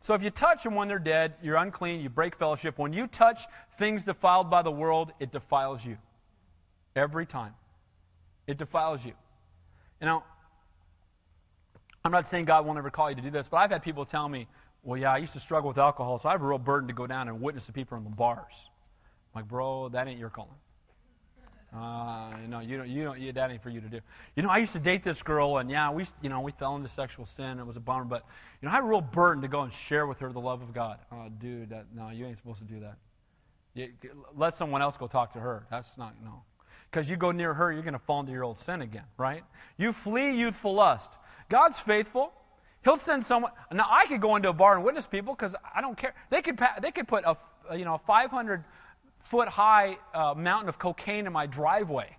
So 0.00 0.14
if 0.14 0.22
you 0.22 0.30
touch 0.30 0.64
them 0.64 0.74
when 0.74 0.88
they're 0.88 0.98
dead, 0.98 1.34
you're 1.42 1.56
unclean, 1.56 2.00
you 2.00 2.10
break 2.10 2.36
fellowship. 2.36 2.78
When 2.78 2.92
you 2.92 3.06
touch 3.06 3.42
things 3.78 4.04
defiled 4.04 4.50
by 4.50 4.62
the 4.62 4.70
world, 4.70 5.12
it 5.18 5.32
defiles 5.32 5.84
you. 5.84 5.96
Every 6.96 7.26
time. 7.26 7.54
It 8.46 8.58
defiles 8.58 9.04
you. 9.04 9.12
You 10.00 10.06
know, 10.06 10.22
I'm 12.04 12.12
not 12.12 12.26
saying 12.26 12.44
God 12.44 12.66
won't 12.66 12.78
ever 12.78 12.90
call 12.90 13.08
you 13.08 13.16
to 13.16 13.22
do 13.22 13.30
this, 13.30 13.48
but 13.48 13.56
I've 13.56 13.70
had 13.70 13.82
people 13.82 14.04
tell 14.04 14.28
me, 14.28 14.46
well, 14.82 15.00
yeah, 15.00 15.12
I 15.12 15.16
used 15.16 15.32
to 15.32 15.40
struggle 15.40 15.68
with 15.68 15.78
alcohol, 15.78 16.18
so 16.18 16.28
I 16.28 16.32
have 16.32 16.42
a 16.42 16.46
real 16.46 16.58
burden 16.58 16.86
to 16.88 16.94
go 16.94 17.06
down 17.06 17.28
and 17.28 17.40
witness 17.40 17.66
to 17.66 17.72
people 17.72 17.96
in 17.96 18.04
the 18.04 18.10
bars. 18.10 18.52
I'm 19.34 19.40
like, 19.40 19.48
bro, 19.48 19.88
that 19.88 20.06
ain't 20.06 20.20
your 20.20 20.28
calling. 20.28 20.50
Uh, 21.76 22.30
you 22.40 22.48
know, 22.48 22.60
you 22.60 22.76
don't, 22.76 22.88
you 22.88 23.04
don't, 23.04 23.20
you, 23.20 23.32
that 23.32 23.50
ain't 23.50 23.62
for 23.62 23.70
you 23.70 23.80
to 23.80 23.88
do. 23.88 23.98
You 24.36 24.44
know, 24.44 24.48
I 24.48 24.58
used 24.58 24.72
to 24.74 24.78
date 24.78 25.02
this 25.02 25.22
girl, 25.22 25.58
and 25.58 25.68
yeah, 25.68 25.90
we, 25.90 26.06
you 26.22 26.28
know, 26.28 26.40
we 26.40 26.52
fell 26.52 26.76
into 26.76 26.88
sexual 26.88 27.26
sin. 27.26 27.58
It 27.58 27.66
was 27.66 27.76
a 27.76 27.80
bummer, 27.80 28.04
but 28.04 28.24
you 28.62 28.66
know, 28.66 28.72
I 28.72 28.76
had 28.76 28.84
a 28.84 28.86
real 28.86 29.00
burden 29.00 29.42
to 29.42 29.48
go 29.48 29.62
and 29.62 29.72
share 29.72 30.06
with 30.06 30.20
her 30.20 30.32
the 30.32 30.40
love 30.40 30.62
of 30.62 30.72
God. 30.72 30.98
Oh, 31.10 31.28
dude, 31.40 31.70
that, 31.70 31.86
no, 31.92 32.10
you 32.10 32.26
ain't 32.26 32.38
supposed 32.38 32.60
to 32.60 32.64
do 32.64 32.80
that. 32.80 32.96
You, 33.74 33.88
let 34.36 34.54
someone 34.54 34.82
else 34.82 34.96
go 34.96 35.08
talk 35.08 35.32
to 35.32 35.40
her. 35.40 35.66
That's 35.68 35.98
not 35.98 36.14
no, 36.22 36.42
because 36.90 37.10
you 37.10 37.16
go 37.16 37.32
near 37.32 37.52
her, 37.54 37.72
you're 37.72 37.82
going 37.82 37.94
to 37.94 37.98
fall 37.98 38.20
into 38.20 38.30
your 38.30 38.44
old 38.44 38.58
sin 38.60 38.80
again, 38.80 39.04
right? 39.18 39.42
You 39.76 39.92
flee 39.92 40.32
youthful 40.36 40.74
lust. 40.74 41.10
God's 41.48 41.78
faithful. 41.80 42.32
He'll 42.84 42.98
send 42.98 43.24
someone. 43.24 43.50
Now 43.72 43.88
I 43.90 44.06
could 44.06 44.20
go 44.20 44.36
into 44.36 44.50
a 44.50 44.52
bar 44.52 44.76
and 44.76 44.84
witness 44.84 45.08
people 45.08 45.34
because 45.34 45.56
I 45.74 45.80
don't 45.80 45.98
care. 45.98 46.14
They 46.30 46.42
could 46.42 46.60
they 46.82 46.92
could 46.92 47.08
put 47.08 47.24
a 47.24 47.36
you 47.76 47.84
know 47.84 48.00
500 48.06 48.62
foot 49.24 49.48
high 49.48 49.98
uh, 50.14 50.34
mountain 50.36 50.68
of 50.68 50.78
cocaine 50.78 51.26
in 51.26 51.32
my 51.32 51.46
driveway, 51.46 52.16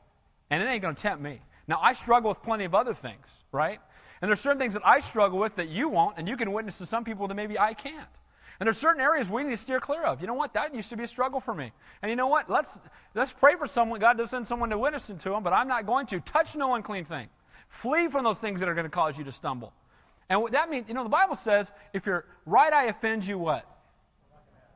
and 0.49 0.61
it 0.61 0.65
ain't 0.65 0.81
going 0.81 0.95
to 0.95 1.01
tempt 1.01 1.23
me. 1.23 1.41
Now 1.67 1.79
I 1.81 1.93
struggle 1.93 2.29
with 2.29 2.43
plenty 2.43 2.65
of 2.65 2.75
other 2.75 2.93
things, 2.93 3.25
right? 3.51 3.79
And 4.21 4.29
there's 4.29 4.39
certain 4.39 4.59
things 4.59 4.73
that 4.73 4.85
I 4.85 4.99
struggle 4.99 5.39
with 5.39 5.55
that 5.55 5.69
you 5.69 5.89
won't, 5.89 6.17
and 6.17 6.27
you 6.27 6.37
can 6.37 6.51
witness 6.51 6.77
to 6.79 6.85
some 6.85 7.03
people 7.03 7.27
that 7.27 7.35
maybe 7.35 7.57
I 7.57 7.73
can't. 7.73 8.07
And 8.59 8.67
there's 8.67 8.77
certain 8.77 9.01
areas 9.01 9.29
we 9.29 9.43
need 9.43 9.51
to 9.51 9.57
steer 9.57 9.81
clear 9.81 10.03
of. 10.03 10.21
You 10.21 10.27
know 10.27 10.33
what? 10.33 10.53
That 10.53 10.73
used 10.73 10.89
to 10.89 10.97
be 10.97 11.03
a 11.03 11.07
struggle 11.07 11.41
for 11.41 11.53
me. 11.53 11.71
And 12.01 12.09
you 12.09 12.15
know 12.15 12.27
what? 12.27 12.49
Let's 12.49 12.79
let's 13.13 13.33
pray 13.33 13.55
for 13.55 13.67
someone. 13.67 13.99
God 13.99 14.17
does 14.17 14.29
send 14.29 14.47
someone 14.47 14.69
to 14.69 14.77
witness 14.77 15.07
to 15.07 15.13
them, 15.13 15.43
but 15.43 15.51
I'm 15.51 15.67
not 15.67 15.85
going 15.85 16.07
to 16.07 16.19
touch 16.21 16.55
no 16.55 16.73
unclean 16.75 17.05
thing. 17.05 17.27
Flee 17.67 18.07
from 18.07 18.23
those 18.23 18.39
things 18.39 18.59
that 18.61 18.69
are 18.69 18.73
going 18.73 18.85
to 18.85 18.89
cause 18.89 19.17
you 19.17 19.25
to 19.25 19.31
stumble. 19.31 19.73
And 20.29 20.41
what 20.41 20.53
that 20.53 20.69
means, 20.69 20.87
you 20.87 20.93
know, 20.93 21.03
the 21.03 21.09
Bible 21.09 21.35
says 21.35 21.69
if 21.93 22.05
your 22.05 22.25
right 22.45 22.71
eye 22.71 22.85
offends 22.85 23.27
you, 23.27 23.37
what? 23.37 23.65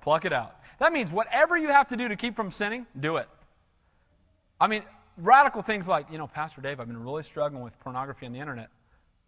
Pluck 0.01 0.25
it 0.25 0.33
out. 0.33 0.55
That 0.79 0.93
means 0.93 1.11
whatever 1.11 1.57
you 1.57 1.67
have 1.67 1.87
to 1.89 1.97
do 1.97 2.07
to 2.07 2.15
keep 2.15 2.35
from 2.35 2.51
sinning, 2.51 2.87
do 2.99 3.17
it. 3.17 3.27
I 4.59 4.67
mean, 4.67 4.83
radical 5.17 5.61
things 5.61 5.87
like, 5.87 6.07
you 6.11 6.17
know, 6.17 6.27
Pastor 6.27 6.61
Dave, 6.61 6.79
I've 6.79 6.87
been 6.87 7.01
really 7.01 7.23
struggling 7.23 7.63
with 7.63 7.77
pornography 7.81 8.25
on 8.25 8.33
the 8.33 8.39
internet. 8.39 8.69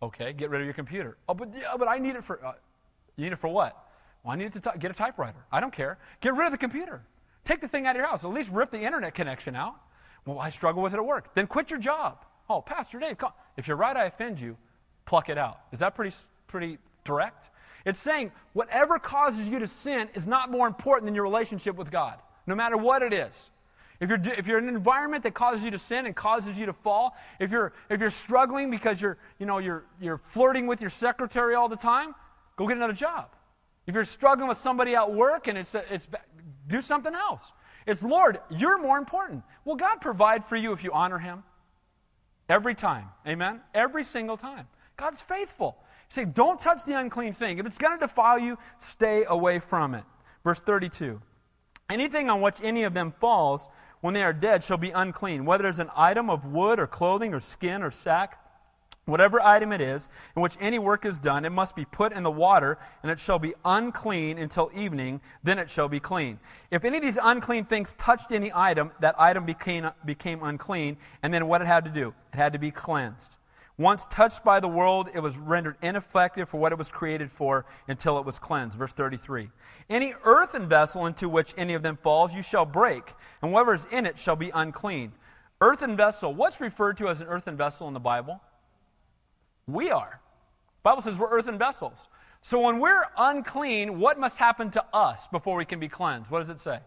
Okay, 0.02 0.34
get 0.34 0.50
rid 0.50 0.62
of 0.62 0.66
your 0.66 0.74
computer. 0.74 1.18
Oh, 1.30 1.34
but, 1.34 1.50
yeah, 1.56 1.76
but 1.78 1.88
I 1.88 1.98
need 2.00 2.16
it 2.16 2.24
for, 2.24 2.44
uh, 2.46 2.54
you 3.18 3.26
need 3.26 3.34
it 3.34 3.40
for 3.40 3.50
what? 3.50 3.78
Well, 4.24 4.34
I 4.34 4.36
need 4.36 4.46
it 4.46 4.54
to 4.54 4.60
t- 4.60 4.80
get 4.80 4.92
a 4.92 4.94
typewriter. 4.94 5.46
I 5.52 5.60
don't 5.60 5.74
care. 5.74 5.98
Get 6.22 6.36
rid 6.36 6.46
of 6.46 6.52
the 6.52 6.58
computer. 6.58 7.02
Take 7.46 7.62
the 7.62 7.68
thing 7.68 7.86
out 7.86 7.96
of 7.96 8.00
your 8.00 8.08
house. 8.08 8.24
At 8.24 8.32
least 8.32 8.50
rip 8.52 8.72
the 8.72 8.80
internet 8.80 9.14
connection 9.14 9.56
out. 9.56 9.76
Well, 10.26 10.40
I 10.40 10.50
struggle 10.50 10.82
with 10.82 10.94
it 10.94 10.98
at 10.98 11.06
work. 11.06 11.34
Then 11.36 11.48
quit 11.48 11.70
your 11.70 11.80
job. 11.80 12.24
Oh, 12.50 12.62
Pastor 12.62 13.00
Dave, 13.00 13.18
if 13.58 13.68
your 13.68 13.78
right 13.78 13.96
eye 13.96 14.06
offend 14.06 14.40
you, 14.40 14.58
pluck 15.06 15.30
it 15.30 15.38
out. 15.38 15.60
Is 15.72 15.80
that 15.80 15.96
pretty, 15.96 16.16
pretty 16.48 16.78
direct? 17.04 17.50
It's 17.86 18.00
saying 18.00 18.32
whatever 18.54 19.00
causes 19.00 19.48
you 19.48 19.60
to 19.60 19.68
sin 19.68 20.10
is 20.14 20.28
not 20.28 20.52
more 20.52 20.68
important 20.68 21.08
than 21.08 21.16
your 21.16 21.24
relationship 21.24 21.76
with 21.76 21.92
God, 21.92 22.20
no 22.48 22.56
matter 22.56 22.78
what 22.78 23.02
it 23.02 23.14
is. 23.14 23.34
If 24.00 24.10
you're, 24.10 24.20
if 24.38 24.48
you're 24.48 24.58
in 24.58 24.68
an 24.68 24.76
environment 24.76 25.24
that 25.24 25.36
causes 25.36 25.64
you 25.64 25.70
to 25.72 25.78
sin 25.78 26.08
and 26.08 26.16
causes 26.16 26.58
you 26.58 26.66
to 26.66 26.74
fall, 26.74 27.16
if 27.40 27.52
you're, 27.52 27.72
if 27.90 28.00
you're 28.00 28.10
struggling 28.10 28.72
because 28.72 29.00
you're, 29.00 29.18
you 29.38 29.46
know, 29.46 29.60
you're, 29.60 29.84
you're 30.00 30.18
flirting 30.18 30.66
with 30.66 30.82
your 30.82 30.90
secretary 30.90 31.54
all 31.54 31.70
the 31.70 31.76
time, 31.76 32.16
go 32.56 32.68
get 32.68 32.78
another 32.78 32.94
job. 32.94 33.28
If 33.86 33.94
you're 33.94 34.06
struggling 34.06 34.48
with 34.48 34.58
somebody 34.58 34.96
at 34.96 35.14
work 35.14 35.48
and 35.48 35.58
it's, 35.58 35.76
it's 35.76 36.08
do 36.68 36.82
something 36.82 37.14
else. 37.14 37.44
It's 37.86 38.02
Lord, 38.02 38.40
you're 38.50 38.82
more 38.82 38.98
important. 38.98 39.44
Will 39.66 39.76
God 39.76 40.02
provide 40.02 40.46
for 40.46 40.56
you 40.56 40.72
if 40.72 40.84
you 40.84 40.92
honor 40.92 41.20
Him? 41.20 41.44
Every 42.50 42.76
time. 42.76 43.06
Amen? 43.28 43.62
Every 43.74 44.04
single 44.04 44.38
time. 44.38 44.68
God's 44.98 45.22
faithful. 45.22 45.78
Say, 46.12 46.26
don't 46.26 46.60
touch 46.60 46.86
the 46.86 47.00
unclean 47.00 47.34
thing. 47.34 47.58
If 47.58 47.66
it's 47.66 47.78
going 47.78 47.98
to 47.98 48.06
defile 48.06 48.38
you, 48.38 48.58
stay 48.78 49.26
away 49.28 49.60
from 49.60 49.96
it. 49.96 50.04
Verse 50.44 50.60
32. 50.60 51.20
Anything 51.90 52.30
on 52.30 52.42
which 52.42 52.58
any 52.62 52.84
of 52.84 52.94
them 52.94 53.14
falls 53.20 53.68
when 54.02 54.14
they 54.14 54.24
are 54.24 54.34
dead 54.34 54.64
shall 54.64 54.78
be 54.78 54.92
unclean, 54.92 55.46
whether 55.46 55.68
it's 55.68 55.80
an 55.80 55.90
item 55.96 56.30
of 56.30 56.46
wood 56.46 56.80
or 56.80 56.88
clothing 56.88 57.34
or 57.34 57.40
skin 57.40 57.82
or 57.82 57.92
sack 57.92 58.42
Whatever 59.06 59.42
item 59.42 59.72
it 59.72 59.82
is 59.82 60.08
in 60.36 60.44
which 60.44 60.56
any 60.60 60.78
work 60.78 61.06
is 61.06 61.18
done, 61.18 61.44
it 61.44 61.50
must 61.50 61.76
be 61.76 61.86
put 61.86 62.14
in 62.14 62.22
the 62.22 62.32
water, 62.32 62.78
and 63.02 63.12
it 63.12 63.20
shall 63.20 63.40
be 63.40 63.54
unclean 63.66 64.38
until 64.38 64.70
evening, 64.76 65.20
then 65.44 65.58
it 65.58 65.72
shall 65.72 65.90
be 65.90 66.00
clean. 66.00 66.40
If 66.70 66.86
any 66.86 66.98
of 66.98 67.04
these 67.04 67.18
unclean 67.22 67.66
things 67.66 67.96
touched 67.96 68.32
any 68.32 68.52
item, 68.54 68.92
that 69.00 69.20
item 69.20 69.46
became, 69.46 69.90
became 70.06 70.44
unclean, 70.44 70.98
and 71.24 71.34
then 71.34 71.48
what 71.48 71.62
it 71.62 71.68
had 71.68 71.84
to 71.86 71.90
do? 71.90 72.14
It 72.32 72.38
had 72.38 72.54
to 72.54 72.60
be 72.60 72.70
cleansed. 72.70 73.38
Once 73.82 74.06
touched 74.12 74.44
by 74.44 74.60
the 74.60 74.68
world, 74.68 75.10
it 75.16 75.20
was 75.20 75.38
rendered 75.40 75.76
ineffective 75.82 76.48
for 76.48 76.60
what 76.60 76.72
it 76.72 76.78
was 76.78 76.88
created 76.88 77.32
for 77.32 77.66
until 77.88 78.20
it 78.20 78.26
was 78.26 78.38
cleansed. 78.38 78.78
Verse 78.78 78.94
33. 78.94 79.50
Any 79.90 80.14
earthen 80.24 80.70
vessel 80.70 81.08
into 81.08 81.28
which 81.28 81.56
any 81.58 81.74
of 81.74 81.82
them 81.82 81.98
falls, 81.98 82.32
you 82.32 82.44
shall 82.44 82.64
break, 82.64 83.14
and 83.42 83.52
whatever 83.52 83.74
is 83.74 83.88
in 83.92 84.06
it 84.06 84.20
shall 84.20 84.36
be 84.36 84.52
unclean. 84.54 85.12
Earthen 85.62 85.98
vessel, 85.98 86.32
what's 86.32 86.62
referred 86.62 86.98
to 86.98 87.10
as 87.10 87.22
an 87.22 87.28
earthen 87.28 87.58
vessel 87.58 87.88
in 87.88 87.96
the 87.96 88.00
Bible? 88.00 88.40
We 89.66 89.90
are. 89.90 90.20
The 90.20 90.84
Bible 90.84 91.02
says 91.02 91.18
we're 91.18 91.32
earthen 91.32 91.58
vessels. 91.58 92.08
So 92.42 92.60
when 92.60 92.80
we're 92.80 93.06
unclean, 93.18 94.00
what 94.00 94.20
must 94.20 94.38
happen 94.38 94.70
to 94.72 94.86
us 94.94 95.28
before 95.28 95.56
we 95.58 95.66
can 95.66 95.80
be 95.80 95.88
cleansed? 95.88 96.30
What 96.30 96.40
does 96.40 96.50
it 96.50 96.62
say? 96.62 96.80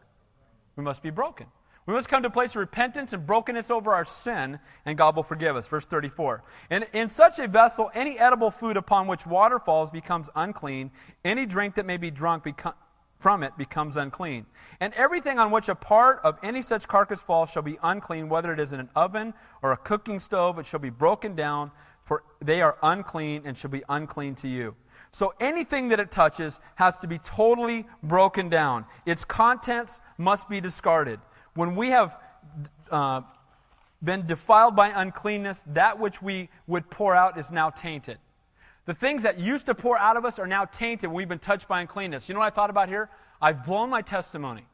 We 0.76 0.84
must 0.84 1.02
be 1.02 1.10
broken. 1.10 1.46
We 1.86 1.92
must 1.92 2.08
come 2.08 2.22
to 2.22 2.28
a 2.28 2.30
place 2.30 2.50
of 2.50 2.56
repentance 2.56 3.12
and 3.12 3.26
brokenness 3.26 3.70
over 3.70 3.92
our 3.92 4.06
sin, 4.06 4.58
and 4.86 4.96
God 4.96 5.16
will 5.16 5.22
forgive 5.22 5.54
us. 5.54 5.66
Verse 5.68 5.84
34. 5.84 6.42
And 6.70 6.86
in 6.94 7.08
such 7.08 7.38
a 7.38 7.46
vessel, 7.46 7.90
any 7.94 8.18
edible 8.18 8.50
food 8.50 8.76
upon 8.76 9.06
which 9.06 9.26
water 9.26 9.58
falls 9.58 9.90
becomes 9.90 10.30
unclean. 10.34 10.90
Any 11.24 11.44
drink 11.44 11.74
that 11.74 11.84
may 11.84 11.98
be 11.98 12.10
drunk 12.10 12.44
beco- 12.44 12.74
from 13.20 13.42
it 13.42 13.56
becomes 13.58 13.98
unclean. 13.98 14.46
And 14.80 14.94
everything 14.94 15.38
on 15.38 15.50
which 15.50 15.68
a 15.68 15.74
part 15.74 16.20
of 16.24 16.38
any 16.42 16.62
such 16.62 16.88
carcass 16.88 17.20
falls 17.20 17.50
shall 17.50 17.62
be 17.62 17.78
unclean, 17.82 18.28
whether 18.30 18.52
it 18.52 18.60
is 18.60 18.72
in 18.72 18.80
an 18.80 18.88
oven 18.96 19.34
or 19.62 19.72
a 19.72 19.76
cooking 19.76 20.20
stove, 20.20 20.58
it 20.58 20.66
shall 20.66 20.80
be 20.80 20.90
broken 20.90 21.34
down 21.34 21.70
for 22.04 22.22
they 22.40 22.60
are 22.60 22.76
unclean 22.82 23.42
and 23.44 23.56
shall 23.56 23.70
be 23.70 23.82
unclean 23.88 24.34
to 24.36 24.48
you. 24.48 24.74
So 25.12 25.32
anything 25.40 25.88
that 25.88 26.00
it 26.00 26.10
touches 26.10 26.58
has 26.74 26.98
to 26.98 27.06
be 27.06 27.18
totally 27.18 27.86
broken 28.02 28.48
down. 28.48 28.84
Its 29.06 29.24
contents 29.24 30.00
must 30.18 30.48
be 30.48 30.60
discarded. 30.60 31.20
When 31.54 31.76
we 31.76 31.88
have 31.90 32.16
uh, 32.90 33.22
been 34.02 34.26
defiled 34.26 34.76
by 34.76 34.88
uncleanness, 34.88 35.64
that 35.68 35.98
which 35.98 36.20
we 36.20 36.48
would 36.66 36.88
pour 36.90 37.14
out 37.14 37.38
is 37.38 37.50
now 37.50 37.70
tainted. 37.70 38.18
The 38.86 38.94
things 38.94 39.22
that 39.22 39.38
used 39.38 39.66
to 39.66 39.74
pour 39.74 39.98
out 39.98 40.16
of 40.16 40.24
us 40.24 40.38
are 40.38 40.46
now 40.46 40.66
tainted. 40.66 41.10
We've 41.10 41.28
been 41.28 41.38
touched 41.38 41.68
by 41.68 41.80
uncleanness. 41.80 42.28
You 42.28 42.34
know 42.34 42.40
what 42.40 42.52
I 42.52 42.54
thought 42.54 42.70
about 42.70 42.88
here? 42.88 43.08
I've 43.40 43.64
blown 43.64 43.88
my 43.88 44.02
testimony. 44.02 44.66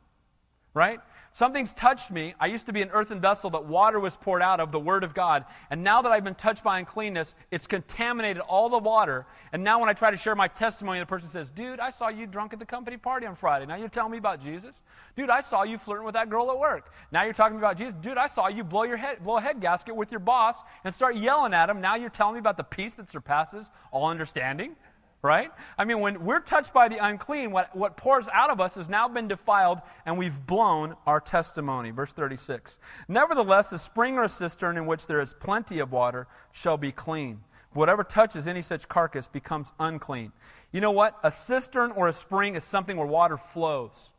Right? 0.74 1.00
Something's 1.40 1.72
touched 1.72 2.10
me. 2.10 2.34
I 2.38 2.48
used 2.48 2.66
to 2.66 2.72
be 2.74 2.82
an 2.82 2.90
earthen 2.90 3.18
vessel 3.18 3.48
that 3.48 3.64
water 3.64 3.98
was 3.98 4.14
poured 4.14 4.42
out 4.42 4.60
of, 4.60 4.72
the 4.72 4.78
Word 4.78 5.02
of 5.02 5.14
God. 5.14 5.46
And 5.70 5.82
now 5.82 6.02
that 6.02 6.12
I've 6.12 6.22
been 6.22 6.34
touched 6.34 6.62
by 6.62 6.78
uncleanness, 6.78 7.34
it's 7.50 7.66
contaminated 7.66 8.42
all 8.42 8.68
the 8.68 8.76
water. 8.76 9.24
And 9.54 9.64
now 9.64 9.80
when 9.80 9.88
I 9.88 9.94
try 9.94 10.10
to 10.10 10.18
share 10.18 10.34
my 10.34 10.48
testimony, 10.48 11.00
the 11.00 11.06
person 11.06 11.30
says, 11.30 11.50
Dude, 11.50 11.80
I 11.80 11.92
saw 11.92 12.08
you 12.08 12.26
drunk 12.26 12.52
at 12.52 12.58
the 12.58 12.66
company 12.66 12.98
party 12.98 13.24
on 13.24 13.36
Friday. 13.36 13.64
Now 13.64 13.76
you're 13.76 13.88
telling 13.88 14.12
me 14.12 14.18
about 14.18 14.42
Jesus? 14.42 14.74
Dude, 15.16 15.30
I 15.30 15.40
saw 15.40 15.62
you 15.62 15.78
flirting 15.78 16.04
with 16.04 16.12
that 16.12 16.28
girl 16.28 16.50
at 16.50 16.58
work. 16.58 16.92
Now 17.10 17.24
you're 17.24 17.32
talking 17.32 17.56
about 17.56 17.78
Jesus. 17.78 17.94
Dude, 18.02 18.18
I 18.18 18.26
saw 18.26 18.48
you 18.48 18.62
blow, 18.62 18.82
your 18.82 18.98
head, 18.98 19.24
blow 19.24 19.38
a 19.38 19.40
head 19.40 19.62
gasket 19.62 19.96
with 19.96 20.10
your 20.10 20.20
boss 20.20 20.56
and 20.84 20.94
start 20.94 21.16
yelling 21.16 21.54
at 21.54 21.70
him. 21.70 21.80
Now 21.80 21.94
you're 21.96 22.10
telling 22.10 22.34
me 22.34 22.40
about 22.40 22.58
the 22.58 22.64
peace 22.64 22.96
that 22.96 23.10
surpasses 23.10 23.70
all 23.92 24.10
understanding 24.10 24.76
right? 25.22 25.50
I 25.76 25.84
mean, 25.84 26.00
when 26.00 26.24
we're 26.24 26.40
touched 26.40 26.72
by 26.72 26.88
the 26.88 27.04
unclean, 27.04 27.50
what, 27.50 27.74
what 27.76 27.96
pours 27.96 28.26
out 28.32 28.50
of 28.50 28.60
us 28.60 28.74
has 28.74 28.88
now 28.88 29.06
been 29.08 29.28
defiled, 29.28 29.80
and 30.06 30.16
we've 30.16 30.46
blown 30.46 30.96
our 31.06 31.20
testimony. 31.20 31.90
Verse 31.90 32.12
36. 32.12 32.78
Nevertheless, 33.08 33.72
a 33.72 33.78
spring 33.78 34.16
or 34.16 34.24
a 34.24 34.28
cistern 34.28 34.78
in 34.78 34.86
which 34.86 35.06
there 35.06 35.20
is 35.20 35.34
plenty 35.34 35.78
of 35.80 35.92
water 35.92 36.26
shall 36.52 36.78
be 36.78 36.90
clean. 36.90 37.40
Whatever 37.72 38.02
touches 38.02 38.48
any 38.48 38.62
such 38.62 38.88
carcass 38.88 39.28
becomes 39.28 39.72
unclean. 39.78 40.32
You 40.72 40.80
know 40.80 40.90
what? 40.90 41.16
A 41.22 41.30
cistern 41.30 41.92
or 41.92 42.08
a 42.08 42.12
spring 42.12 42.56
is 42.56 42.64
something 42.64 42.96
where 42.96 43.06
water 43.06 43.36
flows. 43.36 44.10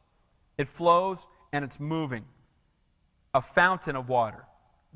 It 0.57 0.67
flows 0.67 1.25
and 1.51 1.65
it's 1.65 1.79
moving. 1.79 2.25
A 3.33 3.41
fountain 3.41 3.95
of 3.95 4.07
water, 4.09 4.45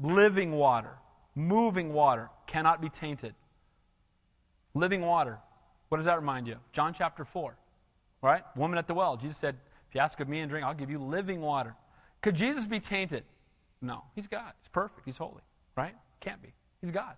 living 0.02 0.52
water, 0.52 0.98
moving 1.36 1.94
water 1.94 2.30
cannot 2.48 2.82
be 2.82 2.90
tainted. 2.90 3.34
Living 4.74 5.02
water 5.02 5.40
What 5.90 5.98
does 5.98 6.06
that 6.06 6.18
remind 6.18 6.48
you? 6.48 6.58
John 6.74 6.94
chapter 6.98 7.26
4, 7.26 7.56
right? 8.22 8.44
Woman 8.56 8.78
at 8.78 8.88
the 8.88 8.94
well. 8.94 9.18
Jesus 9.18 9.38
said, 9.38 9.56
If 9.90 9.96
you 9.96 10.02
ask 10.02 10.20
of 10.20 10.28
me 10.28 10.40
and 10.40 10.50
drink, 10.50 10.66
I'll 10.66 10.74
give 10.74 10.90
you 10.90 11.00
living 11.00 11.42
water. 11.42 11.76
Could 12.22 12.36
Jesus 12.36 12.66
be 12.66 12.80
tainted? 12.80 13.24
No. 13.82 14.04
He's 14.16 14.28
God. 14.28 14.54
He's 14.62 14.70
perfect. 14.70 15.06
He's 15.06 15.18
holy, 15.18 15.42
right? 15.76 15.96
Can't 16.22 16.42
be. 16.42 16.54
He's 16.82 16.92
God. 16.92 17.16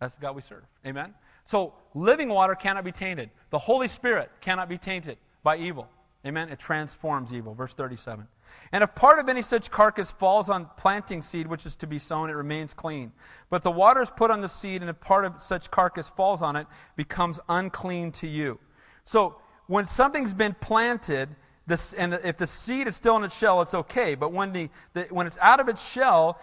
That's 0.00 0.14
the 0.14 0.22
God 0.22 0.34
we 0.34 0.42
serve. 0.42 0.62
Amen? 0.86 1.14
So, 1.44 1.74
living 1.94 2.30
water 2.30 2.54
cannot 2.54 2.84
be 2.84 2.92
tainted. 2.92 3.30
The 3.50 3.58
Holy 3.58 3.88
Spirit 3.88 4.30
cannot 4.40 4.68
be 4.68 4.78
tainted 4.78 5.18
by 5.42 5.58
evil. 5.58 5.88
Amen? 6.26 6.48
It 6.48 6.58
transforms 6.58 7.34
evil. 7.34 7.54
Verse 7.54 7.74
37. 7.74 8.26
And 8.72 8.84
if 8.84 8.94
part 8.94 9.18
of 9.18 9.28
any 9.28 9.42
such 9.42 9.70
carcass 9.70 10.10
falls 10.10 10.48
on 10.48 10.68
planting 10.76 11.22
seed 11.22 11.46
which 11.46 11.66
is 11.66 11.76
to 11.76 11.86
be 11.86 11.98
sown, 11.98 12.30
it 12.30 12.34
remains 12.34 12.72
clean. 12.72 13.12
But 13.48 13.62
the 13.62 13.70
water 13.70 14.00
is 14.00 14.10
put 14.10 14.30
on 14.30 14.40
the 14.40 14.48
seed, 14.48 14.80
and 14.82 14.90
if 14.90 15.00
part 15.00 15.24
of 15.24 15.42
such 15.42 15.70
carcass 15.70 16.08
falls 16.08 16.42
on 16.42 16.56
it, 16.56 16.66
becomes 16.96 17.40
unclean 17.48 18.12
to 18.12 18.28
you. 18.28 18.58
So, 19.04 19.36
when 19.66 19.86
something's 19.86 20.34
been 20.34 20.54
planted, 20.60 21.28
this, 21.66 21.92
and 21.92 22.14
if 22.14 22.36
the 22.36 22.46
seed 22.46 22.88
is 22.88 22.96
still 22.96 23.16
in 23.16 23.24
its 23.24 23.36
shell, 23.36 23.62
it's 23.62 23.74
okay. 23.74 24.14
But 24.14 24.32
when, 24.32 24.52
the, 24.52 24.68
the, 24.94 25.02
when 25.10 25.26
it's 25.26 25.38
out 25.38 25.60
of 25.60 25.68
its 25.68 25.88
shell, 25.88 26.40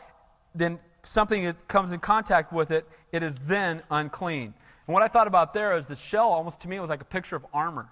then 0.55 0.79
something 1.03 1.45
that 1.45 1.67
comes 1.67 1.91
in 1.91 1.99
contact 1.99 2.51
with 2.53 2.71
it, 2.71 2.87
it 3.11 3.23
is 3.23 3.37
then 3.45 3.83
unclean. 3.91 4.53
And 4.87 4.93
what 4.93 5.03
I 5.03 5.07
thought 5.07 5.27
about 5.27 5.53
there 5.53 5.77
is 5.77 5.85
the 5.85 5.95
shell 5.95 6.29
almost 6.29 6.61
to 6.61 6.69
me 6.69 6.79
was 6.79 6.89
like 6.89 7.01
a 7.01 7.05
picture 7.05 7.35
of 7.35 7.45
armor. 7.53 7.89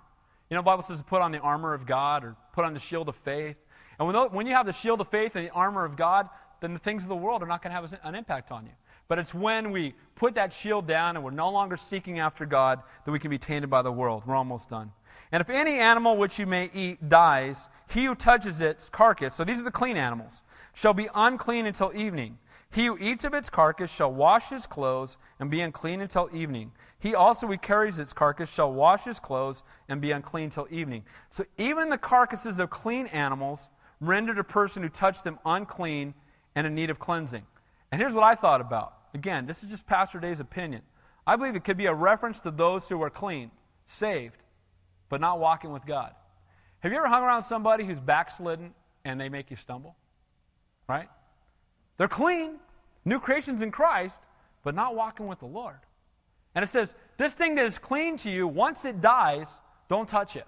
You 0.49 0.55
know, 0.55 0.63
Bible 0.63 0.83
says 0.83 0.99
to 0.99 1.03
put 1.03 1.21
on 1.21 1.31
the 1.31 1.39
armor 1.39 1.73
of 1.73 1.85
God 1.85 2.23
or 2.23 2.35
put 2.53 2.65
on 2.65 2.73
the 2.73 2.79
shield 2.79 3.09
of 3.09 3.15
faith. 3.17 3.57
And 3.99 4.33
when, 4.33 4.47
you 4.47 4.53
have 4.53 4.65
the 4.65 4.73
shield 4.73 5.01
of 5.01 5.09
faith 5.09 5.35
and 5.35 5.45
the 5.45 5.51
armor 5.51 5.85
of 5.85 5.95
God, 5.95 6.29
then 6.61 6.73
the 6.73 6.79
things 6.79 7.03
of 7.03 7.09
the 7.09 7.15
world 7.15 7.43
are 7.43 7.47
not 7.47 7.61
going 7.61 7.73
to 7.73 7.81
have 7.81 7.99
an 8.03 8.15
impact 8.15 8.51
on 8.51 8.65
you. 8.65 8.71
But 9.07 9.19
it's 9.19 9.33
when 9.33 9.71
we 9.71 9.93
put 10.15 10.35
that 10.35 10.51
shield 10.51 10.87
down 10.87 11.15
and 11.15 11.23
we're 11.23 11.31
no 11.31 11.49
longer 11.51 11.77
seeking 11.77 12.19
after 12.19 12.45
God 12.45 12.81
that 13.05 13.11
we 13.11 13.19
can 13.19 13.29
be 13.29 13.37
tainted 13.37 13.69
by 13.69 13.81
the 13.81 13.91
world. 13.91 14.23
We're 14.25 14.35
almost 14.35 14.69
done. 14.69 14.91
And 15.31 15.41
if 15.41 15.49
any 15.49 15.79
animal 15.79 16.17
which 16.17 16.39
you 16.39 16.45
may 16.45 16.69
eat 16.73 17.09
dies, 17.09 17.69
he 17.89 18.05
who 18.05 18.15
touches 18.15 18.61
its 18.61 18.89
carcass, 18.89 19.35
so 19.35 19.43
these 19.43 19.59
are 19.59 19.63
the 19.63 19.71
clean 19.71 19.97
animals, 19.97 20.41
shall 20.73 20.93
be 20.93 21.07
unclean 21.13 21.65
until 21.65 21.91
evening. 21.95 22.37
He 22.71 22.87
who 22.87 22.97
eats 22.97 23.23
of 23.23 23.33
its 23.33 23.49
carcass 23.49 23.91
shall 23.91 24.11
wash 24.11 24.49
his 24.49 24.65
clothes 24.65 25.17
and 25.39 25.49
be 25.49 25.61
unclean 25.61 26.01
until 26.01 26.29
evening. 26.33 26.71
He 26.99 27.15
also 27.15 27.47
who 27.47 27.57
carries 27.57 27.99
its 27.99 28.11
carcass 28.11 28.49
shall 28.49 28.73
wash 28.73 29.03
his 29.03 29.19
clothes 29.19 29.63
and 29.87 30.01
be 30.01 30.11
unclean 30.11 30.49
till 30.49 30.67
evening. 30.71 31.03
So 31.29 31.45
even 31.57 31.89
the 31.89 31.97
carcasses 31.97 32.59
of 32.59 32.69
clean 32.69 33.07
animals 33.07 33.69
rendered 34.01 34.37
a 34.37 34.43
person 34.43 34.83
who 34.83 34.89
touched 34.89 35.23
them 35.23 35.39
unclean 35.45 36.13
and 36.55 36.67
in 36.67 36.75
need 36.75 36.89
of 36.89 36.99
cleansing. 36.99 37.43
And 37.91 38.01
here's 38.01 38.13
what 38.13 38.23
I 38.23 38.35
thought 38.35 38.61
about. 38.61 38.93
Again, 39.13 39.45
this 39.45 39.63
is 39.63 39.69
just 39.69 39.87
Pastor 39.87 40.19
Dave's 40.19 40.39
opinion. 40.39 40.81
I 41.27 41.35
believe 41.35 41.55
it 41.55 41.63
could 41.63 41.77
be 41.77 41.85
a 41.85 41.93
reference 41.93 42.39
to 42.41 42.51
those 42.51 42.87
who 42.87 43.01
are 43.01 43.09
clean, 43.09 43.51
saved, 43.87 44.37
but 45.09 45.21
not 45.21 45.39
walking 45.39 45.71
with 45.71 45.85
God. 45.85 46.13
Have 46.79 46.91
you 46.91 46.97
ever 46.97 47.07
hung 47.07 47.23
around 47.23 47.43
somebody 47.43 47.85
who's 47.85 47.99
backslidden 47.99 48.73
and 49.05 49.19
they 49.19 49.29
make 49.29 49.49
you 49.49 49.57
stumble? 49.57 49.95
Right? 50.87 51.09
They're 51.97 52.07
clean, 52.07 52.57
new 53.05 53.19
creations 53.19 53.61
in 53.61 53.71
Christ, 53.71 54.19
but 54.63 54.75
not 54.75 54.95
walking 54.95 55.27
with 55.27 55.39
the 55.39 55.45
Lord. 55.45 55.79
And 56.53 56.63
it 56.63 56.69
says, 56.69 56.93
this 57.17 57.33
thing 57.33 57.55
that 57.55 57.65
is 57.65 57.77
clean 57.77 58.17
to 58.17 58.29
you, 58.29 58.47
once 58.47 58.85
it 58.85 59.01
dies, 59.01 59.57
don't 59.89 60.07
touch 60.07 60.35
it. 60.35 60.45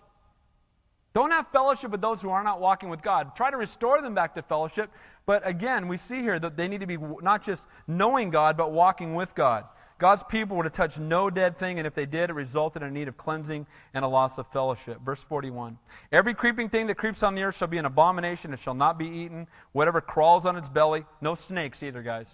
Don't 1.17 1.31
have 1.31 1.47
fellowship 1.47 1.89
with 1.89 1.99
those 1.99 2.21
who 2.21 2.29
are 2.29 2.43
not 2.43 2.61
walking 2.61 2.89
with 2.89 3.01
God. 3.01 3.35
Try 3.35 3.49
to 3.49 3.57
restore 3.57 4.03
them 4.03 4.13
back 4.13 4.35
to 4.35 4.43
fellowship. 4.43 4.91
But 5.25 5.47
again, 5.47 5.87
we 5.87 5.97
see 5.97 6.21
here 6.21 6.37
that 6.37 6.55
they 6.55 6.67
need 6.67 6.81
to 6.81 6.85
be 6.85 6.99
not 7.23 7.43
just 7.43 7.65
knowing 7.87 8.29
God, 8.29 8.55
but 8.55 8.71
walking 8.71 9.15
with 9.15 9.33
God. 9.33 9.63
God's 9.97 10.21
people 10.21 10.55
were 10.55 10.63
to 10.65 10.69
touch 10.69 10.99
no 10.99 11.31
dead 11.31 11.57
thing, 11.57 11.79
and 11.79 11.87
if 11.87 11.95
they 11.95 12.05
did, 12.05 12.29
it 12.29 12.33
resulted 12.33 12.83
in 12.83 12.89
a 12.89 12.91
need 12.91 13.07
of 13.07 13.17
cleansing 13.17 13.65
and 13.95 14.05
a 14.05 14.07
loss 14.07 14.37
of 14.37 14.45
fellowship. 14.51 15.01
Verse 15.01 15.23
41 15.23 15.79
Every 16.11 16.35
creeping 16.35 16.69
thing 16.69 16.85
that 16.85 16.97
creeps 16.99 17.23
on 17.23 17.33
the 17.33 17.41
earth 17.41 17.57
shall 17.57 17.67
be 17.67 17.79
an 17.79 17.85
abomination, 17.85 18.53
it 18.53 18.59
shall 18.59 18.75
not 18.75 18.99
be 18.99 19.07
eaten. 19.07 19.47
Whatever 19.71 20.01
crawls 20.01 20.45
on 20.45 20.55
its 20.55 20.69
belly, 20.69 21.03
no 21.19 21.33
snakes 21.33 21.81
either, 21.81 22.03
guys. 22.03 22.27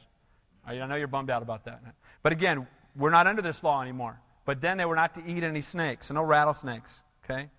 I 0.67 0.75
know 0.75 0.95
you're 0.95 1.07
bummed 1.07 1.29
out 1.29 1.41
about 1.41 1.63
that. 1.63 1.81
But 2.21 2.33
again, 2.33 2.67
we're 2.97 3.11
not 3.11 3.27
under 3.27 3.41
this 3.41 3.63
law 3.63 3.81
anymore. 3.81 4.19
But 4.43 4.59
then 4.59 4.75
they 4.75 4.83
were 4.83 4.97
not 4.97 5.15
to 5.15 5.25
eat 5.25 5.41
any 5.41 5.61
snakes, 5.61 6.11
no 6.11 6.21
rattlesnakes. 6.21 7.01
Okay? 7.23 7.43
It 7.43 7.49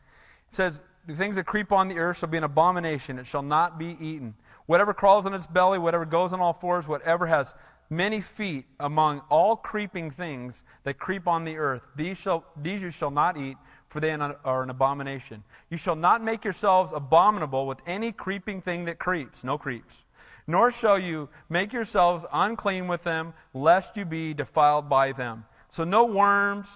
says, 0.56 0.82
The 1.06 1.14
things 1.14 1.36
that 1.36 1.44
creep 1.44 1.70
on 1.70 1.88
the 1.88 1.98
earth 1.98 2.18
shall 2.18 2.28
be 2.28 2.38
an 2.38 2.44
abomination, 2.44 3.18
it 3.18 3.26
shall 3.26 3.42
not 3.42 3.78
be 3.78 3.96
eaten. 4.00 4.34
Whatever 4.66 4.94
crawls 4.94 5.26
on 5.26 5.34
its 5.34 5.46
belly, 5.46 5.78
whatever 5.78 6.06
goes 6.06 6.32
on 6.32 6.40
all 6.40 6.54
fours, 6.54 6.88
whatever 6.88 7.26
has 7.26 7.54
many 7.90 8.22
feet 8.22 8.64
among 8.80 9.20
all 9.28 9.56
creeping 9.56 10.10
things 10.10 10.62
that 10.84 10.98
creep 10.98 11.28
on 11.28 11.44
the 11.44 11.58
earth. 11.58 11.82
These, 11.96 12.16
shall, 12.16 12.44
these 12.60 12.80
you 12.80 12.90
shall 12.90 13.10
not 13.10 13.36
eat, 13.36 13.58
for 13.88 14.00
they 14.00 14.10
are 14.10 14.62
an 14.62 14.70
abomination. 14.70 15.44
You 15.70 15.76
shall 15.76 15.94
not 15.94 16.24
make 16.24 16.44
yourselves 16.44 16.92
abominable 16.94 17.66
with 17.66 17.78
any 17.86 18.10
creeping 18.10 18.62
thing 18.62 18.86
that 18.86 18.98
creeps. 18.98 19.44
No 19.44 19.58
creeps. 19.58 20.04
Nor 20.46 20.70
shall 20.70 20.98
you 20.98 21.28
make 21.48 21.72
yourselves 21.72 22.24
unclean 22.32 22.88
with 22.88 23.02
them, 23.02 23.34
lest 23.52 23.96
you 23.96 24.04
be 24.04 24.34
defiled 24.34 24.88
by 24.88 25.12
them. 25.12 25.44
So, 25.70 25.84
no 25.84 26.04
worms, 26.04 26.68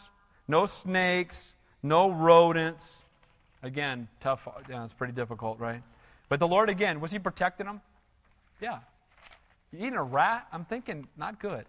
no 0.47 0.66
snakes, 0.66 1.55
no 1.83 2.11
rodents. 2.11 2.85
Again, 3.62 4.09
tough. 4.20 4.48
Yeah, 4.68 4.84
it's 4.84 4.94
pretty 4.94 5.12
difficult, 5.12 5.59
right? 5.59 5.82
But 6.28 6.40
the 6.40 6.48
Lord, 6.48 6.68
again, 6.68 7.00
was 7.00 7.11
He 7.11 7.18
protecting 7.18 7.66
them? 7.66 7.80
Yeah. 8.61 8.78
You're 9.72 9.82
eating 9.82 9.98
a 9.98 10.02
rat? 10.02 10.46
I'm 10.52 10.64
thinking, 10.64 11.06
not 11.16 11.40
good. 11.40 11.66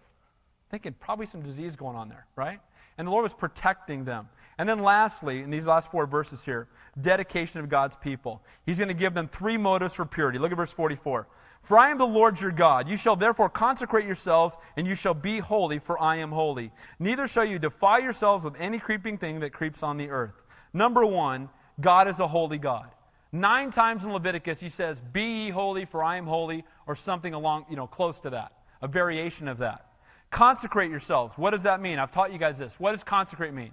Thinking 0.70 0.94
probably 1.00 1.26
some 1.26 1.42
disease 1.42 1.76
going 1.76 1.96
on 1.96 2.08
there, 2.08 2.26
right? 2.36 2.60
And 2.98 3.06
the 3.06 3.10
Lord 3.10 3.24
was 3.24 3.34
protecting 3.34 4.04
them. 4.04 4.28
And 4.58 4.68
then 4.68 4.82
lastly, 4.82 5.40
in 5.40 5.50
these 5.50 5.66
last 5.66 5.90
four 5.90 6.06
verses 6.06 6.44
here, 6.44 6.68
dedication 7.00 7.60
of 7.60 7.68
God's 7.68 7.96
people. 7.96 8.42
He's 8.66 8.78
going 8.78 8.88
to 8.88 8.94
give 8.94 9.14
them 9.14 9.28
three 9.28 9.56
motives 9.56 9.94
for 9.94 10.04
purity. 10.04 10.38
Look 10.38 10.52
at 10.52 10.56
verse 10.56 10.72
44. 10.72 11.26
For 11.62 11.78
I 11.78 11.90
am 11.90 11.98
the 11.98 12.06
Lord 12.06 12.40
your 12.40 12.50
God. 12.50 12.88
You 12.88 12.96
shall 12.96 13.16
therefore 13.16 13.48
consecrate 13.48 14.06
yourselves, 14.06 14.58
and 14.76 14.86
you 14.86 14.94
shall 14.94 15.14
be 15.14 15.38
holy, 15.38 15.78
for 15.78 16.00
I 16.00 16.16
am 16.16 16.30
holy. 16.30 16.72
Neither 16.98 17.28
shall 17.28 17.44
you 17.44 17.58
defile 17.58 18.00
yourselves 18.00 18.44
with 18.44 18.54
any 18.58 18.78
creeping 18.78 19.18
thing 19.18 19.40
that 19.40 19.52
creeps 19.52 19.82
on 19.82 19.96
the 19.96 20.08
earth. 20.08 20.42
Number 20.72 21.04
one, 21.04 21.48
God 21.80 22.08
is 22.08 22.20
a 22.20 22.28
holy 22.28 22.58
God. 22.58 22.88
Nine 23.32 23.70
times 23.70 24.04
in 24.04 24.12
Leviticus, 24.12 24.60
he 24.60 24.68
says, 24.70 25.00
Be 25.12 25.22
ye 25.22 25.50
holy, 25.50 25.84
for 25.84 26.02
I 26.02 26.16
am 26.16 26.26
holy, 26.26 26.64
or 26.86 26.96
something 26.96 27.32
along, 27.32 27.66
you 27.70 27.76
know, 27.76 27.86
close 27.86 28.18
to 28.20 28.30
that, 28.30 28.52
a 28.82 28.88
variation 28.88 29.46
of 29.46 29.58
that. 29.58 29.86
Consecrate 30.30 30.90
yourselves. 30.90 31.34
What 31.36 31.50
does 31.50 31.62
that 31.64 31.80
mean? 31.80 31.98
I've 31.98 32.12
taught 32.12 32.32
you 32.32 32.38
guys 32.38 32.58
this. 32.58 32.74
What 32.78 32.92
does 32.92 33.02
consecrate 33.02 33.52
mean? 33.52 33.72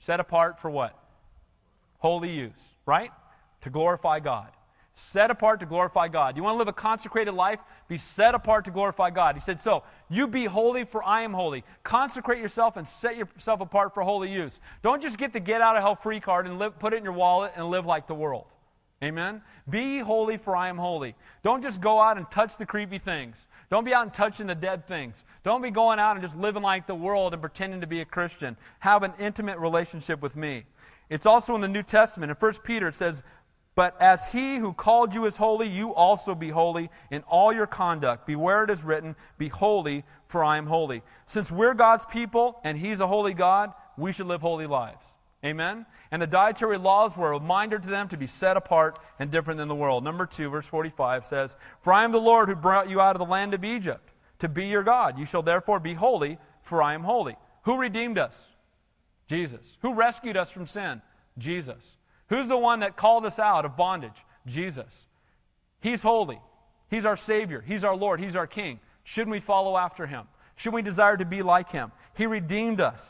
Set 0.00 0.20
apart 0.20 0.60
for 0.60 0.70
what? 0.70 0.98
Holy 1.98 2.30
use, 2.30 2.52
right? 2.84 3.10
To 3.62 3.70
glorify 3.70 4.20
God. 4.20 4.48
Set 4.94 5.30
apart 5.30 5.60
to 5.60 5.66
glorify 5.66 6.08
God. 6.08 6.36
You 6.36 6.42
want 6.42 6.54
to 6.54 6.58
live 6.58 6.68
a 6.68 6.72
consecrated 6.72 7.32
life? 7.32 7.60
Be 7.88 7.98
set 7.98 8.34
apart 8.34 8.64
to 8.64 8.70
glorify 8.70 9.10
God. 9.10 9.36
He 9.36 9.40
said, 9.40 9.60
So, 9.60 9.84
you 10.08 10.26
be 10.26 10.46
holy, 10.46 10.84
for 10.84 11.04
I 11.04 11.22
am 11.22 11.32
holy. 11.32 11.64
Consecrate 11.84 12.40
yourself 12.40 12.76
and 12.76 12.86
set 12.86 13.16
yourself 13.16 13.60
apart 13.60 13.94
for 13.94 14.02
holy 14.02 14.30
use. 14.32 14.58
Don't 14.82 15.02
just 15.02 15.18
get 15.18 15.32
the 15.32 15.40
get 15.40 15.60
out 15.60 15.76
of 15.76 15.82
hell 15.82 15.94
free 15.94 16.20
card 16.20 16.46
and 16.46 16.58
live, 16.58 16.78
put 16.78 16.92
it 16.92 16.96
in 16.96 17.04
your 17.04 17.12
wallet 17.12 17.52
and 17.54 17.70
live 17.70 17.86
like 17.86 18.06
the 18.08 18.14
world. 18.14 18.46
Amen? 19.02 19.42
Be 19.68 20.00
holy, 20.00 20.36
for 20.36 20.56
I 20.56 20.68
am 20.68 20.78
holy. 20.78 21.14
Don't 21.42 21.62
just 21.62 21.80
go 21.80 22.00
out 22.00 22.16
and 22.16 22.28
touch 22.30 22.56
the 22.56 22.66
creepy 22.66 22.98
things. 22.98 23.36
Don't 23.70 23.84
be 23.84 23.92
out 23.92 24.04
and 24.04 24.14
touching 24.14 24.46
the 24.46 24.54
dead 24.54 24.86
things. 24.86 25.24
Don't 25.44 25.62
be 25.62 25.70
going 25.70 25.98
out 25.98 26.12
and 26.16 26.22
just 26.22 26.36
living 26.36 26.62
like 26.62 26.86
the 26.86 26.94
world 26.94 27.32
and 27.32 27.42
pretending 27.42 27.80
to 27.80 27.86
be 27.86 28.00
a 28.00 28.04
Christian. 28.04 28.56
Have 28.78 29.02
an 29.02 29.12
intimate 29.18 29.58
relationship 29.58 30.22
with 30.22 30.36
me. 30.36 30.64
It's 31.08 31.26
also 31.26 31.54
in 31.54 31.60
the 31.60 31.68
New 31.68 31.82
Testament. 31.82 32.30
In 32.30 32.36
1 32.36 32.52
Peter, 32.64 32.88
it 32.88 32.96
says, 32.96 33.22
but 33.76 34.00
as 34.00 34.24
he 34.24 34.56
who 34.56 34.72
called 34.72 35.14
you 35.14 35.26
is 35.26 35.36
holy, 35.36 35.68
you 35.68 35.94
also 35.94 36.34
be 36.34 36.48
holy 36.48 36.90
in 37.10 37.22
all 37.28 37.52
your 37.52 37.66
conduct. 37.66 38.26
Beware 38.26 38.64
it 38.64 38.70
is 38.70 38.82
written, 38.82 39.14
Be 39.36 39.48
holy, 39.48 40.02
for 40.28 40.42
I 40.42 40.56
am 40.56 40.66
holy. 40.66 41.02
Since 41.26 41.52
we're 41.52 41.74
God's 41.74 42.06
people 42.06 42.58
and 42.64 42.78
he's 42.78 43.00
a 43.00 43.06
holy 43.06 43.34
God, 43.34 43.74
we 43.98 44.12
should 44.12 44.26
live 44.26 44.40
holy 44.40 44.66
lives. 44.66 45.04
Amen? 45.44 45.84
And 46.10 46.22
the 46.22 46.26
dietary 46.26 46.78
laws 46.78 47.18
were 47.18 47.28
a 47.28 47.38
reminder 47.38 47.78
to 47.78 47.86
them 47.86 48.08
to 48.08 48.16
be 48.16 48.26
set 48.26 48.56
apart 48.56 48.98
and 49.18 49.30
different 49.30 49.58
than 49.58 49.68
the 49.68 49.74
world. 49.74 50.02
Number 50.02 50.24
2, 50.24 50.48
verse 50.48 50.66
45 50.66 51.26
says, 51.26 51.56
For 51.82 51.92
I 51.92 52.02
am 52.02 52.12
the 52.12 52.18
Lord 52.18 52.48
who 52.48 52.54
brought 52.54 52.88
you 52.88 53.02
out 53.02 53.14
of 53.14 53.20
the 53.20 53.30
land 53.30 53.52
of 53.52 53.62
Egypt 53.62 54.10
to 54.38 54.48
be 54.48 54.66
your 54.66 54.84
God. 54.84 55.18
You 55.18 55.26
shall 55.26 55.42
therefore 55.42 55.80
be 55.80 55.92
holy, 55.92 56.38
for 56.62 56.82
I 56.82 56.94
am 56.94 57.04
holy. 57.04 57.36
Who 57.64 57.76
redeemed 57.76 58.16
us? 58.16 58.34
Jesus. 59.28 59.76
Who 59.82 59.92
rescued 59.92 60.38
us 60.38 60.50
from 60.50 60.66
sin? 60.66 61.02
Jesus. 61.36 61.95
Who's 62.28 62.48
the 62.48 62.56
one 62.56 62.80
that 62.80 62.96
called 62.96 63.24
us 63.24 63.38
out 63.38 63.64
of 63.64 63.76
bondage? 63.76 64.24
Jesus. 64.46 65.06
He's 65.80 66.02
holy. 66.02 66.40
He's 66.90 67.04
our 67.04 67.16
Savior. 67.16 67.62
He's 67.66 67.84
our 67.84 67.96
Lord. 67.96 68.20
He's 68.20 68.36
our 68.36 68.46
King. 68.46 68.80
Shouldn't 69.04 69.32
we 69.32 69.40
follow 69.40 69.76
after 69.76 70.06
Him? 70.06 70.24
Should 70.56 70.74
we 70.74 70.82
desire 70.82 71.16
to 71.16 71.24
be 71.24 71.42
like 71.42 71.70
Him? 71.70 71.92
He 72.14 72.26
redeemed 72.26 72.80
us. 72.80 73.02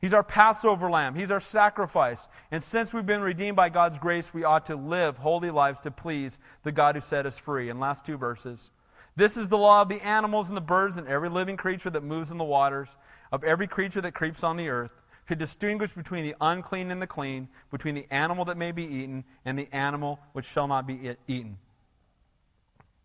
He's 0.00 0.14
our 0.14 0.22
Passover 0.22 0.90
lamb. 0.90 1.14
He's 1.14 1.30
our 1.30 1.40
sacrifice. 1.40 2.26
And 2.50 2.62
since 2.62 2.92
we've 2.92 3.06
been 3.06 3.20
redeemed 3.20 3.56
by 3.56 3.68
God's 3.68 3.98
grace, 3.98 4.34
we 4.34 4.44
ought 4.44 4.66
to 4.66 4.76
live 4.76 5.16
holy 5.16 5.50
lives 5.50 5.80
to 5.80 5.90
please 5.90 6.38
the 6.64 6.72
God 6.72 6.96
who 6.96 7.00
set 7.00 7.26
us 7.26 7.38
free. 7.38 7.68
And 7.68 7.78
last 7.78 8.04
two 8.04 8.16
verses. 8.16 8.70
This 9.14 9.36
is 9.36 9.48
the 9.48 9.58
law 9.58 9.82
of 9.82 9.88
the 9.88 10.00
animals 10.00 10.48
and 10.48 10.56
the 10.56 10.62
birds 10.62 10.96
and 10.96 11.06
every 11.06 11.28
living 11.28 11.56
creature 11.56 11.90
that 11.90 12.02
moves 12.02 12.30
in 12.30 12.38
the 12.38 12.44
waters, 12.44 12.88
of 13.30 13.44
every 13.44 13.66
creature 13.66 14.00
that 14.00 14.14
creeps 14.14 14.42
on 14.42 14.56
the 14.56 14.68
earth. 14.68 15.01
To 15.32 15.36
distinguish 15.36 15.92
between 15.94 16.24
the 16.24 16.34
unclean 16.42 16.90
and 16.90 17.00
the 17.00 17.06
clean, 17.06 17.48
between 17.70 17.94
the 17.94 18.06
animal 18.10 18.44
that 18.44 18.58
may 18.58 18.70
be 18.70 18.84
eaten 18.84 19.24
and 19.46 19.58
the 19.58 19.66
animal 19.72 20.20
which 20.34 20.44
shall 20.44 20.68
not 20.68 20.86
be 20.86 21.16
eaten. 21.26 21.56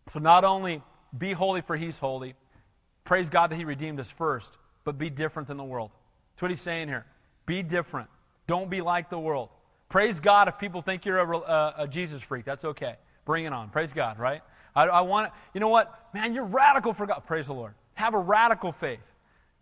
So 0.08 0.18
not 0.18 0.44
only 0.44 0.82
be 1.16 1.32
holy 1.32 1.62
for 1.62 1.74
he's 1.74 1.96
holy, 1.96 2.34
praise 3.04 3.30
God 3.30 3.50
that 3.50 3.56
he 3.56 3.64
redeemed 3.64 3.98
us 3.98 4.10
first, 4.10 4.52
but 4.84 4.98
be 4.98 5.08
different 5.08 5.48
than 5.48 5.56
the 5.56 5.64
world. 5.64 5.90
That's 6.34 6.42
what 6.42 6.50
he's 6.50 6.60
saying 6.60 6.88
here. 6.88 7.06
Be 7.46 7.62
different. 7.62 8.10
Don't 8.46 8.68
be 8.68 8.82
like 8.82 9.08
the 9.08 9.18
world. 9.18 9.48
Praise 9.88 10.20
God 10.20 10.48
if 10.48 10.58
people 10.58 10.82
think 10.82 11.06
you're 11.06 11.18
a, 11.18 11.36
a, 11.36 11.38
uh, 11.38 11.72
a 11.78 11.88
Jesus 11.88 12.20
freak. 12.20 12.44
That's 12.44 12.64
okay. 12.64 12.96
Bring 13.24 13.46
it 13.46 13.54
on. 13.54 13.70
Praise 13.70 13.94
God, 13.94 14.18
right? 14.18 14.42
I, 14.76 14.84
I 14.84 15.00
want 15.00 15.32
you 15.54 15.60
know 15.60 15.68
what? 15.68 16.10
Man, 16.12 16.34
you're 16.34 16.44
radical 16.44 16.92
for 16.92 17.06
God. 17.06 17.22
Praise 17.26 17.46
the 17.46 17.54
Lord. 17.54 17.72
Have 17.94 18.12
a 18.12 18.18
radical 18.18 18.72
faith. 18.72 19.00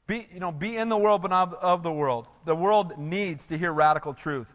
Be, 0.07 0.29
you 0.33 0.41
know, 0.41 0.53
be 0.53 0.77
in 0.77 0.89
the 0.89 0.97
world, 0.97 1.23
but 1.23 1.31
not 1.31 1.55
of 1.63 1.83
the 1.83 1.91
world. 1.91 2.29
The 2.45 2.55
world 2.55 2.97
needs 2.97 3.47
to 3.47 3.59
hear 3.59 3.73
radical 3.73 4.15
truth. 4.15 4.47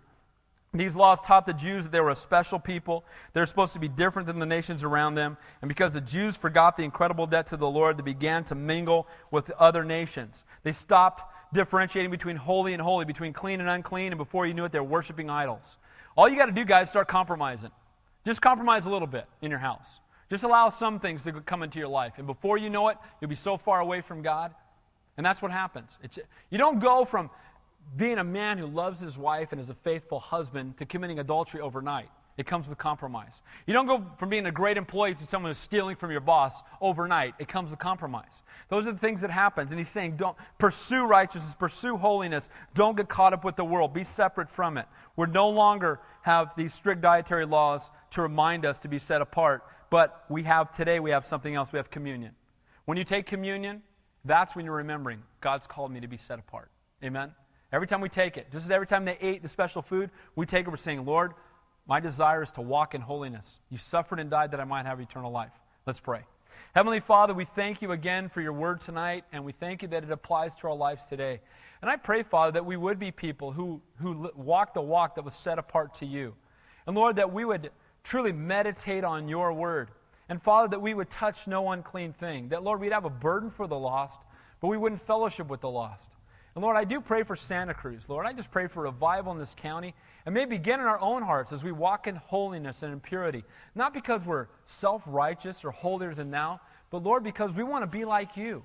These 0.74 0.96
laws 0.96 1.20
taught 1.20 1.46
the 1.46 1.54
Jews 1.54 1.84
that 1.84 1.92
they 1.92 2.00
were 2.00 2.12
a 2.12 2.16
special 2.16 2.58
people. 2.58 3.04
They're 3.34 3.46
supposed 3.46 3.74
to 3.74 3.80
be 3.80 3.90
different 3.90 4.26
than 4.26 4.40
the 4.40 4.46
nations 4.46 4.84
around 4.84 5.16
them. 5.16 5.36
And 5.62 5.68
because 5.68 5.92
the 5.92 6.00
Jews 6.00 6.38
forgot 6.38 6.78
the 6.78 6.84
incredible 6.84 7.28
debt 7.28 7.48
to 7.48 7.58
the 7.58 7.68
Lord, 7.68 7.98
they 7.98 8.04
began 8.04 8.46
to 8.46 8.56
mingle 8.56 9.08
with 9.32 9.50
other 9.52 9.84
nations. 9.84 10.46
They 10.64 10.72
stopped 10.72 11.24
differentiating 11.54 12.10
between 12.10 12.38
holy 12.38 12.72
and 12.72 12.82
holy, 12.82 13.04
between 13.04 13.34
clean 13.34 13.60
and 13.60 13.70
unclean, 13.70 14.14
and 14.14 14.18
before 14.18 14.46
you 14.46 14.54
knew 14.54 14.64
it, 14.64 14.72
they're 14.72 14.82
worshiping 14.82 15.30
idols. 15.30 15.76
All 16.16 16.30
you 16.30 16.38
got 16.38 16.46
to 16.46 16.54
do, 16.54 16.64
guys, 16.64 16.90
start 16.90 17.10
compromising. 17.10 17.72
Just 18.26 18.42
compromise 18.42 18.86
a 18.86 18.90
little 18.90 19.08
bit 19.08 19.26
in 19.42 19.50
your 19.50 19.60
house. 19.60 19.88
Just 20.30 20.46
allow 20.46 20.70
some 20.70 21.02
things 21.02 21.24
to 21.24 21.34
come 21.42 21.64
into 21.64 21.80
your 21.80 21.90
life. 21.90 22.14
And 22.18 22.26
before 22.26 22.58
you 22.58 22.70
know 22.70 22.88
it, 22.88 22.98
you'll 23.20 23.28
be 23.28 23.36
so 23.36 23.58
far 23.58 23.82
away 23.82 24.00
from 24.00 24.22
God. 24.22 24.54
And 25.18 25.26
that's 25.26 25.42
what 25.42 25.52
happens. 25.52 25.92
It's, 26.02 26.20
you 26.50 26.58
don't 26.58 26.80
go 26.80 27.06
from 27.06 27.30
being 27.98 28.20
a 28.20 28.24
man 28.24 28.58
who 28.58 28.68
loves 28.68 29.00
his 29.00 29.18
wife 29.18 29.52
and 29.52 29.60
is 29.60 29.70
a 29.70 29.76
faithful 29.76 30.20
husband 30.20 30.78
to 30.78 30.86
committing 30.86 31.20
adultery 31.20 31.62
overnight. 31.62 32.10
It 32.38 32.48
comes 32.48 32.68
with 32.68 32.78
compromise. 32.78 33.42
You 33.68 33.74
don't 33.74 33.88
go 33.88 34.06
from 34.18 34.30
being 34.30 34.46
a 34.46 34.52
great 34.52 34.78
employee 34.78 35.16
to 35.16 35.28
someone 35.28 35.52
who's 35.52 35.60
stealing 35.60 35.96
from 35.96 36.12
your 36.12 36.22
boss 36.22 36.56
overnight. 36.80 37.36
It 37.40 37.48
comes 37.48 37.70
with 37.70 37.80
compromise. 37.80 38.44
Those 38.70 38.88
are 38.88 38.94
the 38.94 39.00
things 39.00 39.20
that 39.22 39.30
happens. 39.30 39.72
And 39.72 39.80
he's 39.80 39.90
saying, 39.90 40.16
don't 40.16 40.38
pursue 40.58 41.04
righteousness, 41.06 41.54
pursue 41.54 41.98
holiness. 41.98 42.48
Don't 42.74 42.96
get 42.96 43.10
caught 43.10 43.34
up 43.34 43.44
with 43.44 43.58
the 43.58 43.66
world. 43.66 43.94
Be 43.94 44.06
separate 44.06 44.50
from 44.50 44.78
it. 44.78 44.86
We 45.18 45.28
no 45.28 45.50
longer 45.50 46.00
have 46.22 46.52
these 46.56 46.74
strict 46.74 47.02
dietary 47.02 47.46
laws 47.46 47.90
to 48.12 48.22
remind 48.22 48.66
us 48.66 48.80
to 48.80 48.88
be 48.88 48.98
set 48.98 49.22
apart. 49.22 49.64
But 49.90 50.24
we 50.30 50.44
have 50.44 50.76
today, 50.76 51.02
we 51.02 51.12
have 51.12 51.26
something 51.26 51.54
else. 51.54 51.74
We 51.74 51.78
have 51.78 51.92
communion. 51.92 52.32
When 52.86 52.98
you 52.98 53.04
take 53.04 53.26
communion, 53.26 53.82
that's 54.26 54.56
when 54.56 54.66
you're 54.66 54.76
remembering 54.76 55.22
God's 55.42 55.68
called 55.68 55.92
me 55.92 56.00
to 56.00 56.08
be 56.08 56.18
set 56.18 56.40
apart. 56.40 56.70
Amen? 57.04 57.32
Every 57.74 57.88
time 57.88 58.02
we 58.02 58.10
take 58.10 58.38
it, 58.38 58.52
just 58.52 58.66
as 58.66 58.72
every 58.72 58.88
time 58.88 59.06
they 59.06 59.18
ate 59.22 59.42
the 59.42 59.48
special 59.48 59.82
food, 59.82 60.10
we 60.36 60.46
take 60.46 60.68
it, 60.68 60.70
we're 60.70 60.78
saying, 60.78 61.06
Lord, 61.06 61.34
my 61.88 62.00
desire 62.00 62.44
is 62.44 62.52
to 62.52 62.62
walk 62.62 62.94
in 62.94 63.02
holiness. 63.02 63.58
You 63.70 63.78
suffered 63.78 64.20
and 64.20 64.30
died 64.30 64.52
that 64.52 64.60
I 64.60 64.66
might 64.66 64.86
have 64.86 65.00
eternal 65.00 65.32
life. 65.32 65.52
Let's 65.86 66.00
pray. 66.00 66.22
Heavenly 66.76 67.00
Father, 67.00 67.34
we 67.34 67.46
thank 67.46 67.82
you 67.82 67.92
again 67.92 68.30
for 68.30 68.42
your 68.42 68.54
word 68.54 68.82
tonight, 68.82 69.26
and 69.34 69.44
we 69.44 69.52
thank 69.52 69.82
you 69.82 69.88
that 69.90 70.04
it 70.04 70.12
applies 70.12 70.56
to 70.56 70.68
our 70.68 70.76
lives 70.76 71.04
today. 71.06 71.42
And 71.82 71.90
I 71.90 71.96
pray, 71.96 72.24
Father, 72.24 72.52
that 72.54 72.66
we 72.66 72.78
would 72.78 73.00
be 73.00 73.12
people 73.12 73.52
who, 73.52 73.82
who 73.98 74.30
walk 74.36 74.74
the 74.74 74.82
walk 74.82 75.16
that 75.16 75.26
was 75.26 75.34
set 75.34 75.58
apart 75.58 75.96
to 75.96 76.06
you. 76.06 76.34
And 76.86 76.96
Lord, 76.96 77.16
that 77.16 77.34
we 77.34 77.46
would 77.46 77.72
truly 78.04 78.32
meditate 78.32 79.04
on 79.04 79.28
your 79.28 79.54
word. 79.54 79.90
And 80.32 80.42
Father, 80.42 80.70
that 80.70 80.82
we 80.82 80.94
would 80.94 81.10
touch 81.10 81.46
no 81.46 81.72
unclean 81.72 82.14
thing. 82.14 82.48
That, 82.48 82.64
Lord, 82.64 82.80
we'd 82.80 82.94
have 82.94 83.04
a 83.04 83.10
burden 83.10 83.52
for 83.52 83.68
the 83.68 83.78
lost, 83.78 84.18
but 84.62 84.70
we 84.70 84.78
wouldn't 84.78 85.06
fellowship 85.06 85.50
with 85.50 85.60
the 85.60 85.70
lost. 85.70 86.08
And 86.56 86.64
Lord, 86.64 86.78
I 86.78 86.86
do 86.86 87.02
pray 87.02 87.24
for 87.24 87.36
Santa 87.36 87.74
Cruz. 87.74 88.04
Lord, 88.08 88.26
I 88.26 88.32
just 88.32 88.50
pray 88.50 88.68
for 88.68 88.84
revival 88.84 89.34
in 89.34 89.40
this 89.40 89.54
county. 89.58 89.94
And 90.26 90.34
may 90.34 90.46
begin 90.46 90.80
in 90.80 90.86
our 90.86 91.02
own 91.02 91.22
hearts 91.22 91.52
as 91.52 91.66
we 91.66 91.74
walk 91.74 92.08
in 92.08 92.16
holiness 92.16 92.82
and 92.82 92.94
in 92.94 93.02
purity. 93.02 93.44
Not 93.76 93.94
because 93.94 94.24
we're 94.24 94.48
self 94.68 95.02
righteous 95.06 95.66
or 95.66 95.72
holier 95.72 96.16
than 96.16 96.32
thou, 96.32 96.62
but 96.92 97.04
Lord, 97.04 97.26
because 97.26 97.52
we 97.52 97.64
want 97.64 97.84
to 97.84 97.88
be 97.88 98.06
like 98.06 98.38
you. 98.38 98.64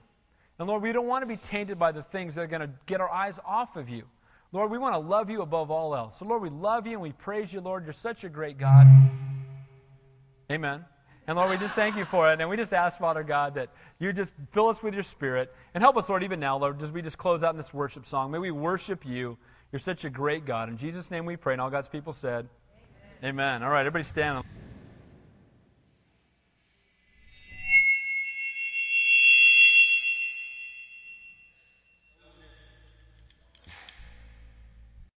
And 0.60 0.68
Lord, 0.68 0.84
we 0.84 0.92
don't 0.92 1.08
want 1.08 1.22
to 1.22 1.26
be 1.26 1.36
tainted 1.36 1.80
by 1.80 1.90
the 1.90 2.04
things 2.04 2.36
that 2.36 2.42
are 2.42 2.46
going 2.46 2.60
to 2.60 2.70
get 2.86 3.00
our 3.00 3.10
eyes 3.10 3.40
off 3.44 3.74
of 3.74 3.88
you. 3.88 4.04
Lord, 4.52 4.70
we 4.70 4.78
want 4.78 4.94
to 4.94 5.00
love 5.00 5.30
you 5.30 5.42
above 5.42 5.72
all 5.72 5.96
else. 5.96 6.20
So, 6.20 6.26
Lord, 6.26 6.42
we 6.42 6.50
love 6.50 6.86
you 6.86 6.92
and 6.92 7.02
we 7.02 7.10
praise 7.10 7.52
you, 7.52 7.60
Lord. 7.60 7.82
You're 7.82 7.92
such 7.92 8.22
a 8.22 8.28
great 8.28 8.56
God. 8.56 8.86
Amen. 10.48 10.84
And 11.28 11.36
Lord, 11.36 11.50
we 11.50 11.56
just 11.56 11.74
thank 11.74 11.96
you 11.96 12.04
for 12.04 12.32
it. 12.32 12.40
And 12.40 12.48
we 12.48 12.56
just 12.56 12.72
ask, 12.72 12.98
Father 12.98 13.22
God, 13.22 13.54
that 13.54 13.70
you 13.98 14.12
just 14.12 14.34
fill 14.52 14.68
us 14.68 14.82
with 14.82 14.94
your 14.94 15.02
spirit 15.02 15.52
and 15.74 15.82
help 15.82 15.96
us, 15.96 16.08
Lord, 16.08 16.22
even 16.22 16.38
now, 16.38 16.56
Lord, 16.56 16.80
as 16.82 16.92
we 16.92 17.02
just 17.02 17.18
close 17.18 17.42
out 17.42 17.50
in 17.50 17.56
this 17.56 17.74
worship 17.74 18.06
song. 18.06 18.30
May 18.30 18.38
we 18.38 18.52
worship 18.52 19.04
you. 19.04 19.36
You're 19.72 19.80
such 19.80 20.04
a 20.04 20.10
great 20.10 20.46
God. 20.46 20.68
In 20.68 20.76
Jesus' 20.76 21.10
name 21.10 21.26
we 21.26 21.36
pray. 21.36 21.54
And 21.54 21.60
all 21.60 21.70
God's 21.70 21.88
people 21.88 22.12
said, 22.12 22.48
Amen. 23.22 23.30
Amen. 23.30 23.62
All 23.64 23.70
right, 23.70 23.80
everybody 23.80 24.04
stand. 24.04 24.44